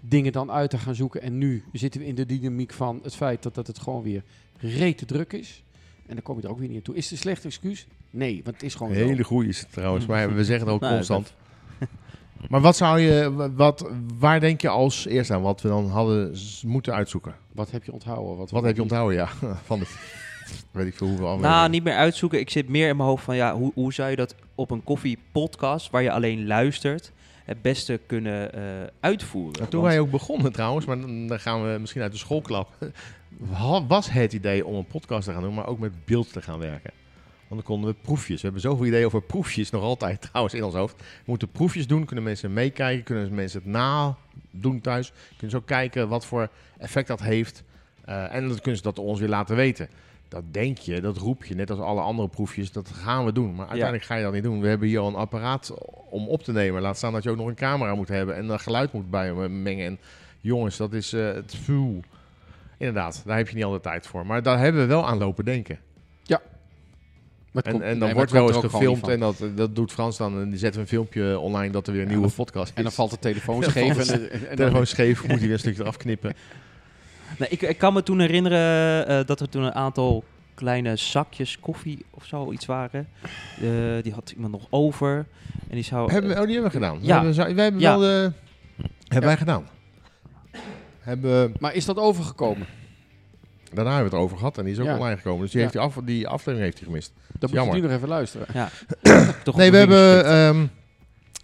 dingen 0.00 0.32
dan 0.32 0.50
uit 0.50 0.70
te 0.70 0.78
gaan 0.78 0.94
zoeken. 0.94 1.22
En 1.22 1.38
nu 1.38 1.64
zitten 1.72 2.00
we 2.00 2.06
in 2.06 2.14
de 2.14 2.26
dynamiek 2.26 2.72
van 2.72 3.00
het 3.02 3.14
feit 3.14 3.42
dat, 3.42 3.54
dat 3.54 3.66
het 3.66 3.78
gewoon 3.78 4.02
weer 4.02 4.22
rete 4.58 5.04
druk 5.04 5.32
is. 5.32 5.62
En 6.06 6.14
dan 6.14 6.22
kom 6.22 6.36
je 6.36 6.42
er 6.42 6.50
ook 6.50 6.58
weer 6.58 6.68
niet 6.68 6.76
aan 6.76 6.82
toe. 6.82 6.94
Is 6.94 7.02
het 7.04 7.12
een 7.12 7.18
slecht 7.18 7.44
excuus? 7.44 7.86
Nee, 8.10 8.34
want 8.44 8.56
het 8.56 8.64
is 8.64 8.74
gewoon 8.74 8.92
Een 8.92 8.98
zo. 8.98 9.06
hele 9.06 9.24
goede 9.24 9.48
is 9.48 9.58
het 9.60 9.72
trouwens, 9.72 10.06
maar 10.06 10.34
we 10.34 10.44
zeggen 10.44 10.66
het 10.66 10.74
ook 10.74 10.80
Nou, 10.84 10.94
constant. 10.94 11.34
Maar 12.48 12.60
wat 12.60 12.76
zou 12.76 13.00
je, 13.00 13.32
wat, 13.54 13.90
waar 14.18 14.40
denk 14.40 14.60
je 14.60 14.68
als 14.68 15.06
eerste 15.06 15.34
aan 15.34 15.42
wat 15.42 15.60
we 15.62 15.68
dan 15.68 15.88
hadden 15.88 16.36
moeten 16.66 16.94
uitzoeken? 16.94 17.34
Wat 17.52 17.70
heb 17.70 17.84
je 17.84 17.92
onthouden? 17.92 18.36
Wat, 18.36 18.50
Wat 18.50 18.62
heb 18.62 18.76
je 18.76 18.82
onthouden, 18.82 19.16
ja, 19.16 19.28
van 19.64 19.78
de 19.78 19.86
weet 20.70 20.86
ik 20.86 20.94
veel 20.94 21.06
hoeveel 21.06 21.26
afleveringen. 21.26 21.58
Nou, 21.58 21.70
niet 21.70 21.84
meer 21.84 21.94
uitzoeken. 21.94 22.38
Ik 22.40 22.50
zit 22.50 22.68
meer 22.68 22.88
in 22.88 22.96
mijn 22.96 23.08
hoofd 23.08 23.24
van 23.24 23.36
ja, 23.36 23.54
hoe, 23.54 23.70
hoe 23.74 23.92
zou 23.92 24.10
je 24.10 24.16
dat 24.16 24.34
op 24.54 24.70
een 24.70 24.84
koffiepodcast 24.84 25.90
waar 25.90 26.02
je 26.02 26.10
alleen 26.10 26.46
luistert 26.46 27.12
het 27.44 27.62
beste 27.62 28.00
kunnen 28.06 28.52
eh, 28.52 28.60
uitvoeren? 29.00 29.68
Toen 29.68 29.80
Want- 29.80 29.92
wij 29.92 30.00
ook 30.00 30.10
begonnen 30.10 30.52
trouwens, 30.52 30.86
maar 30.86 31.00
dan, 31.00 31.26
dan 31.26 31.40
gaan 31.40 31.72
we 31.72 31.78
misschien 31.78 32.02
uit 32.02 32.12
de 32.12 32.18
schoolklap. 32.18 32.68
Was 33.88 34.10
het 34.10 34.32
idee 34.32 34.66
om 34.66 34.74
een 34.74 34.86
podcast 34.86 35.26
te 35.26 35.32
gaan 35.32 35.42
doen, 35.42 35.54
maar 35.54 35.66
ook 35.66 35.78
met 35.78 36.04
beeld 36.04 36.32
te 36.32 36.42
gaan 36.42 36.58
werken. 36.58 36.90
Want 37.48 37.66
dan 37.66 37.74
konden 37.76 37.90
we 37.90 37.96
proefjes. 38.02 38.36
We 38.36 38.42
hebben 38.42 38.60
zoveel 38.60 38.86
ideeën 38.86 39.06
over 39.06 39.22
proefjes 39.22 39.70
nog 39.70 39.82
altijd 39.82 40.20
trouwens 40.30 40.54
in 40.54 40.64
ons 40.64 40.74
hoofd. 40.74 40.96
We 40.98 41.04
moeten 41.24 41.48
proefjes 41.48 41.86
doen, 41.86 42.04
kunnen 42.04 42.24
mensen 42.24 42.52
meekijken, 42.52 43.04
kunnen 43.04 43.34
mensen 43.34 43.60
het 43.62 43.68
nadoen 43.70 44.80
thuis. 44.80 45.12
Kunnen 45.28 45.50
ze 45.50 45.56
ook 45.56 45.66
kijken 45.66 46.08
wat 46.08 46.26
voor 46.26 46.48
effect 46.78 47.08
dat 47.08 47.20
heeft. 47.20 47.62
Eh, 48.04 48.34
en 48.34 48.48
dan 48.48 48.56
kunnen 48.56 48.76
ze 48.76 48.82
dat 48.82 48.98
ons 48.98 49.20
weer 49.20 49.28
laten 49.28 49.56
weten. 49.56 49.88
Dat 50.34 50.44
denk 50.50 50.78
je, 50.78 51.00
dat 51.00 51.16
roep 51.16 51.44
je, 51.44 51.54
net 51.54 51.70
als 51.70 51.80
alle 51.80 52.00
andere 52.00 52.28
proefjes, 52.28 52.72
dat 52.72 52.88
gaan 52.94 53.24
we 53.24 53.32
doen. 53.32 53.54
Maar 53.54 53.66
uiteindelijk 53.66 54.04
ga 54.04 54.14
je 54.14 54.22
dat 54.22 54.32
niet 54.32 54.42
doen. 54.42 54.60
We 54.60 54.68
hebben 54.68 54.88
hier 54.88 54.98
al 54.98 55.08
een 55.08 55.14
apparaat 55.14 55.74
om 56.10 56.28
op 56.28 56.42
te 56.42 56.52
nemen. 56.52 56.82
Laat 56.82 56.96
staan 56.96 57.12
dat 57.12 57.22
je 57.22 57.30
ook 57.30 57.36
nog 57.36 57.46
een 57.46 57.54
camera 57.54 57.94
moet 57.94 58.08
hebben 58.08 58.36
en 58.36 58.48
een 58.48 58.60
geluid 58.60 58.92
moet 58.92 59.10
bij 59.10 59.32
mengen. 59.48 59.86
En 59.86 59.98
jongens, 60.40 60.76
dat 60.76 60.92
is 60.92 61.12
eh, 61.12 61.32
het 61.32 61.54
vuur. 61.54 62.00
Inderdaad, 62.78 63.22
daar 63.26 63.36
heb 63.36 63.48
je 63.48 63.54
niet 63.54 63.64
altijd 63.64 63.82
tijd 63.82 64.06
voor. 64.06 64.26
Maar 64.26 64.42
daar 64.42 64.58
hebben 64.58 64.80
we 64.82 64.86
wel 64.88 65.06
aan 65.06 65.18
lopen 65.18 65.44
denken. 65.44 65.78
Dat 67.54 67.64
En, 67.64 67.72
komt- 67.72 67.84
en 67.84 67.98
dan 67.98 68.12
wordt 68.12 68.30
wel 68.30 68.48
eens 68.48 68.56
gefilmd 68.56 69.08
en 69.08 69.20
dat, 69.20 69.36
dat 69.54 69.74
doet 69.74 69.92
Frans 69.92 70.16
dan. 70.16 70.40
En 70.40 70.50
die 70.50 70.58
zetten 70.58 70.80
we 70.80 70.86
een 70.86 70.92
filmpje 70.92 71.38
online 71.38 71.72
dat 71.72 71.86
er 71.86 71.92
weer 71.92 72.02
een 72.02 72.08
Ja, 72.08 72.14
nieuwe 72.16 72.32
podcast 72.32 72.70
is. 72.70 72.76
En 72.76 72.82
dan 72.82 72.92
valt 72.92 73.10
de 73.10 73.18
telefoon 73.18 73.62
scheef. 73.70 74.10
En, 74.10 74.30
en, 74.30 74.48
en, 74.48 74.56
Telefoon 74.56 74.86
scheef, 74.86 75.20
moet 75.20 75.30
hij 75.30 75.38
weer 75.40 75.52
een 75.52 75.58
stukje 75.58 75.82
eraf 75.82 75.96
knippen. 75.96 76.34
Nee, 77.38 77.48
ik, 77.48 77.62
ik 77.62 77.78
kan 77.78 77.92
me 77.92 78.02
toen 78.02 78.20
herinneren 78.20 79.06
eh, 79.06 79.26
dat 79.26 79.40
er 79.40 79.48
toen 79.48 79.62
een 79.62 79.74
aantal 79.74 80.24
kleine 80.54 80.96
zakjes 80.96 81.58
koffie 81.60 82.04
of 82.10 82.24
zo 82.24 82.52
iets 82.52 82.66
waren. 82.66 83.08
Eh, 83.60 84.02
die 84.02 84.12
had 84.12 84.30
iemand 84.36 84.52
nog 84.52 84.66
over. 84.70 85.16
En 85.68 85.74
die 85.74 85.82
zou... 85.84 86.12
Hebben 86.12 86.30
we, 86.30 86.36
oh, 86.40 86.44
die 86.46 86.52
hebben 86.52 86.70
we 86.72 86.76
gedaan. 86.78 87.00
We 87.00 87.06
Ja. 87.06 87.22
hebben, 87.24 87.54
wij 87.54 87.62
hebben 87.64 87.80
Ja. 87.80 87.98
wel 87.98 88.08
de... 88.08 88.32
Hebben 89.08 89.28
wij 89.28 89.36
gedaan. 89.36 89.68
Hebben, 91.00 91.54
maar 91.60 91.74
is 91.74 91.84
dat 91.84 91.96
overgekomen? 91.98 92.66
daarna 93.72 93.90
hebben 93.92 94.10
we 94.10 94.16
het 94.16 94.24
over 94.24 94.36
gehad 94.38 94.58
en 94.58 94.64
die 94.64 94.72
is 94.72 94.78
ook 94.78 94.86
Ja. 94.86 94.94
online 94.94 95.16
gekomen. 95.16 95.40
Dus 95.40 95.50
die, 95.50 95.60
Ja. 95.60 95.66
heeft 95.66 95.72
die, 95.78 95.82
af, 95.82 96.04
die 96.04 96.28
aflevering 96.28 96.60
heeft 96.62 96.78
hij 96.78 96.86
gemist. 96.86 97.12
Dan 97.38 97.50
moet 97.52 97.64
je 97.74 97.80
nu 97.80 97.80
nog 97.80 97.90
even 97.96 98.08
luisteren. 98.08 98.46
toch 99.44 99.56
Nee, 99.56 99.70
we 99.70 99.76
hebben. 99.76 100.70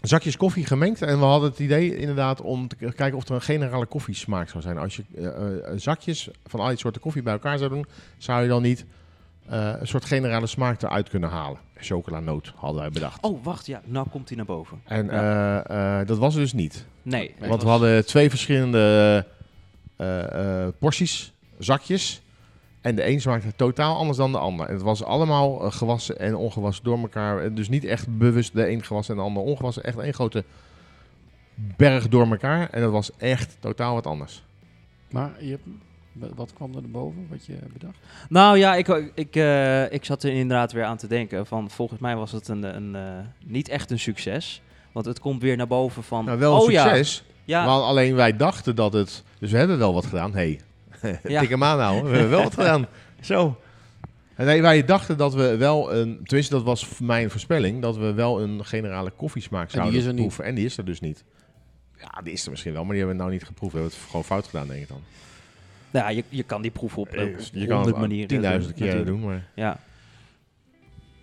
Zakjes 0.01 0.37
koffie 0.37 0.65
gemengd. 0.65 1.01
En 1.01 1.19
we 1.19 1.25
hadden 1.25 1.49
het 1.49 1.59
idee 1.59 1.97
inderdaad 1.97 2.41
om 2.41 2.67
te 2.67 2.75
kijken 2.75 3.13
of 3.13 3.27
er 3.27 3.35
een 3.35 3.41
generale 3.41 3.85
koffiesmaak 3.85 4.49
zou 4.49 4.63
zijn. 4.63 4.77
Als 4.77 4.95
je 4.95 5.03
eh, 5.15 5.25
eh, 5.25 5.73
zakjes 5.75 6.29
van 6.45 6.59
al 6.59 6.67
die 6.67 6.77
soorten 6.77 7.01
koffie 7.01 7.21
bij 7.21 7.33
elkaar 7.33 7.57
zou 7.57 7.69
doen, 7.69 7.85
zou 8.17 8.41
je 8.41 8.47
dan 8.47 8.61
niet 8.61 8.85
eh, 9.45 9.73
een 9.79 9.87
soort 9.87 10.05
generale 10.05 10.47
smaak 10.47 10.81
eruit 10.81 11.09
kunnen 11.09 11.29
halen. 11.29 11.59
Chocolanoot 11.75 12.53
hadden 12.55 12.81
wij 12.81 12.91
bedacht. 12.91 13.23
Oh, 13.23 13.43
wacht. 13.43 13.65
Ja, 13.65 13.81
nou 13.85 14.07
komt 14.09 14.27
hij 14.27 14.37
naar 14.37 14.45
boven. 14.45 14.81
En 14.85 15.07
dat 16.05 16.17
was 16.17 16.35
er 16.35 16.41
dus 16.41 16.53
niet. 16.53 16.85
Nee. 17.01 17.35
Want 17.39 17.63
we 17.63 17.69
hadden 17.69 18.05
twee 18.05 18.29
verschillende 18.29 19.25
porties, 20.79 21.33
zakjes. 21.57 22.21
En 22.81 22.95
de 22.95 23.07
een 23.07 23.21
smaakte 23.21 23.55
totaal 23.55 23.97
anders 23.97 24.17
dan 24.17 24.31
de 24.31 24.37
ander. 24.37 24.67
En 24.67 24.73
het 24.73 24.81
was 24.81 25.03
allemaal 25.03 25.65
eh, 25.65 25.71
gewassen 25.71 26.19
en 26.19 26.35
ongewassen 26.35 26.83
door 26.83 26.99
elkaar. 26.99 27.43
En 27.43 27.55
Dus 27.55 27.69
niet 27.69 27.85
echt 27.85 28.17
bewust 28.17 28.53
de 28.53 28.69
een 28.69 28.83
gewassen 28.83 29.13
en 29.13 29.19
de 29.19 29.25
ander 29.25 29.43
ongewassen. 29.43 29.83
Echt 29.83 29.97
één 29.97 30.13
grote 30.13 30.43
berg 31.55 32.07
door 32.07 32.27
elkaar. 32.27 32.69
En 32.69 32.81
dat 32.81 32.91
was 32.91 33.11
echt 33.17 33.57
totaal 33.59 33.93
wat 33.93 34.07
anders. 34.07 34.43
Maar 35.09 35.31
je 35.39 35.49
hebt, 35.49 36.35
wat 36.35 36.53
kwam 36.53 36.75
er 36.75 36.91
boven? 36.91 37.27
Wat 37.29 37.45
je 37.45 37.57
bedacht? 37.73 37.97
Nou 38.29 38.57
ja, 38.57 38.75
ik, 38.75 38.87
ik, 39.13 39.35
eh, 39.35 39.91
ik 39.91 40.05
zat 40.05 40.23
er 40.23 40.31
inderdaad 40.31 40.71
weer 40.71 40.83
aan 40.83 40.97
te 40.97 41.07
denken. 41.07 41.45
Van, 41.45 41.69
volgens 41.69 41.99
mij 41.99 42.15
was 42.15 42.31
het 42.31 42.47
een, 42.47 42.63
een, 42.63 42.95
eh, 42.95 43.25
niet 43.45 43.69
echt 43.69 43.91
een 43.91 43.99
succes. 43.99 44.61
Want 44.91 45.05
het 45.05 45.19
komt 45.19 45.41
weer 45.41 45.57
naar 45.57 45.67
boven 45.67 46.03
van... 46.03 46.25
Nou, 46.25 46.39
wel 46.39 46.55
een 46.55 46.61
oh, 46.61 46.71
ja, 46.71 46.83
succes. 46.83 47.23
Ja, 47.43 47.65
Maar 47.65 47.81
alleen 47.81 48.15
wij 48.15 48.37
dachten 48.37 48.75
dat 48.75 48.93
het... 48.93 49.23
Dus 49.39 49.51
we 49.51 49.57
hebben 49.57 49.77
wel 49.77 49.93
wat 49.93 50.05
gedaan. 50.05 50.31
Hé, 50.31 50.37
hey, 50.37 50.59
Ja. 51.23 51.39
tik 51.39 51.49
hem 51.49 51.63
aan 51.63 51.77
nou. 51.77 52.03
We 52.03 52.09
hebben 52.09 52.29
wel 52.29 52.43
wat 52.43 52.53
gedaan. 52.53 52.87
Zo. 53.21 53.59
En 54.35 54.45
nee, 54.45 54.61
wij 54.61 54.85
dachten 54.85 55.17
dat 55.17 55.33
we 55.33 55.57
wel 55.57 55.93
een... 55.93 56.19
Tenminste, 56.23 56.53
dat 56.53 56.63
was 56.63 56.99
mijn 56.99 57.29
voorspelling. 57.29 57.81
Dat 57.81 57.97
we 57.97 58.13
wel 58.13 58.41
een 58.41 58.65
generale 58.65 59.11
koffiesmaak 59.11 59.67
die 59.67 59.77
zouden 59.77 59.99
is 59.99 60.05
er 60.05 60.13
niet. 60.13 60.21
proeven. 60.21 60.43
En 60.43 60.55
die 60.55 60.65
is 60.65 60.77
er 60.77 60.85
dus 60.85 60.99
niet. 60.99 61.23
Ja, 61.97 62.21
die 62.23 62.33
is 62.33 62.43
er 62.45 62.49
misschien 62.51 62.73
wel. 62.73 62.81
Maar 62.81 62.91
die 62.91 62.99
hebben 62.99 63.17
we 63.17 63.23
nou 63.23 63.35
niet 63.35 63.45
geproefd. 63.47 63.73
We 63.73 63.79
hebben 63.79 63.97
het 63.97 64.07
gewoon 64.07 64.25
fout 64.25 64.45
gedaan, 64.45 64.67
denk 64.67 64.81
ik 64.81 64.87
dan. 64.87 65.01
ja 65.91 66.09
je, 66.09 66.23
je 66.29 66.43
kan 66.43 66.61
die 66.61 66.71
proef 66.71 66.97
op 66.97 67.07
Eh, 67.07 67.23
op 67.27 67.39
je 67.53 67.67
kan 67.67 67.85
het 67.85 67.97
manieren 67.97 68.27
tienduizend 68.27 68.73
keer 68.73 69.05
doen. 69.05 69.19
Maar 69.25 69.47
Ja. 69.55 69.79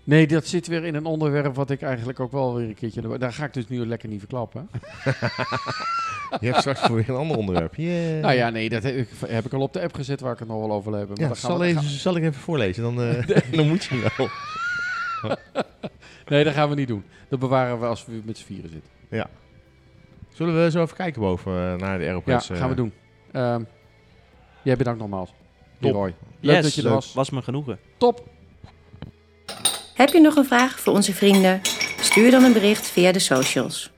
Nee, 0.04 0.26
dat 0.26 0.46
zit 0.46 0.66
weer 0.66 0.84
in 0.84 0.94
een 0.94 1.04
onderwerp 1.04 1.54
wat 1.54 1.70
ik 1.70 1.82
eigenlijk 1.82 2.20
ook 2.20 2.32
wel 2.32 2.54
weer 2.54 2.68
een 2.68 2.74
keertje... 2.74 3.18
Daar 3.18 3.32
ga 3.32 3.44
ik 3.44 3.52
dus 3.52 3.68
nu 3.68 3.86
lekker 3.86 4.08
niet 4.08 4.18
verklappen. 4.18 4.68
je 6.40 6.46
hebt 6.46 6.58
straks 6.58 6.80
voor 6.80 6.94
weer 6.96 7.08
een 7.08 7.14
ander 7.16 7.36
onderwerp. 7.36 7.74
Yeah. 7.74 8.22
Nou 8.22 8.34
ja, 8.34 8.50
nee, 8.50 8.68
dat 8.68 8.82
heb 8.82 8.96
ik, 8.96 9.08
heb 9.26 9.44
ik 9.44 9.52
al 9.52 9.60
op 9.60 9.72
de 9.72 9.80
app 9.82 9.94
gezet 9.94 10.20
waar 10.20 10.32
ik 10.32 10.38
het 10.38 10.48
nog 10.48 10.58
wel 10.60 10.72
over. 10.72 10.90
Maar 10.90 11.00
Ja, 11.00 11.06
dan 11.06 11.26
gaan 11.26 11.36
zal, 11.36 11.58
we- 11.58 11.64
even, 11.66 11.82
gaan- 11.82 11.90
zal 11.90 12.16
ik 12.16 12.22
even 12.22 12.40
voorlezen? 12.40 12.82
Dan, 12.82 13.02
eh, 13.02 13.26
dan 13.56 13.68
moet 13.68 13.84
je 13.84 14.10
wel. 14.16 14.28
nee, 16.26 16.44
dat 16.44 16.54
gaan 16.54 16.68
we 16.68 16.74
niet 16.74 16.88
doen. 16.88 17.04
Dat 17.28 17.38
bewaren 17.38 17.80
we 17.80 17.86
als 17.86 18.06
we 18.06 18.20
met 18.24 18.38
z'n 18.38 18.44
vieren 18.46 18.70
zitten. 18.70 18.90
Zullen 20.34 20.62
we 20.64 20.70
zo 20.70 20.82
even 20.82 20.96
kijken 20.96 21.20
boven 21.20 21.52
eh, 21.52 21.74
naar 21.74 21.98
de 21.98 22.04
Ja, 22.04 22.08
Aeropress? 22.10 22.48
gaan 22.52 22.68
we 22.68 22.74
doen. 22.74 22.92
Ehm, 23.32 23.62
jij 24.62 24.76
bedankt 24.76 25.00
nogmaals. 25.00 25.30
Leroy. 25.78 26.14
Leuk 26.40 26.54
Yes, 26.54 26.62
dat 26.64 26.74
je 26.74 26.82
er 26.82 26.88
was. 26.94 27.12
Was 27.12 27.30
me 27.30 27.42
genoegen. 27.42 27.78
Top. 27.96 28.28
Heb 29.94 30.08
je 30.08 30.20
nog 30.20 30.36
een 30.36 30.44
vraag 30.44 30.80
voor 30.80 30.92
onze 30.92 31.14
vrienden? 31.14 31.60
Stuur 32.00 32.30
dan 32.30 32.44
een 32.44 32.52
bericht 32.52 32.86
via 32.90 33.12
de 33.12 33.18
socials. 33.18 33.90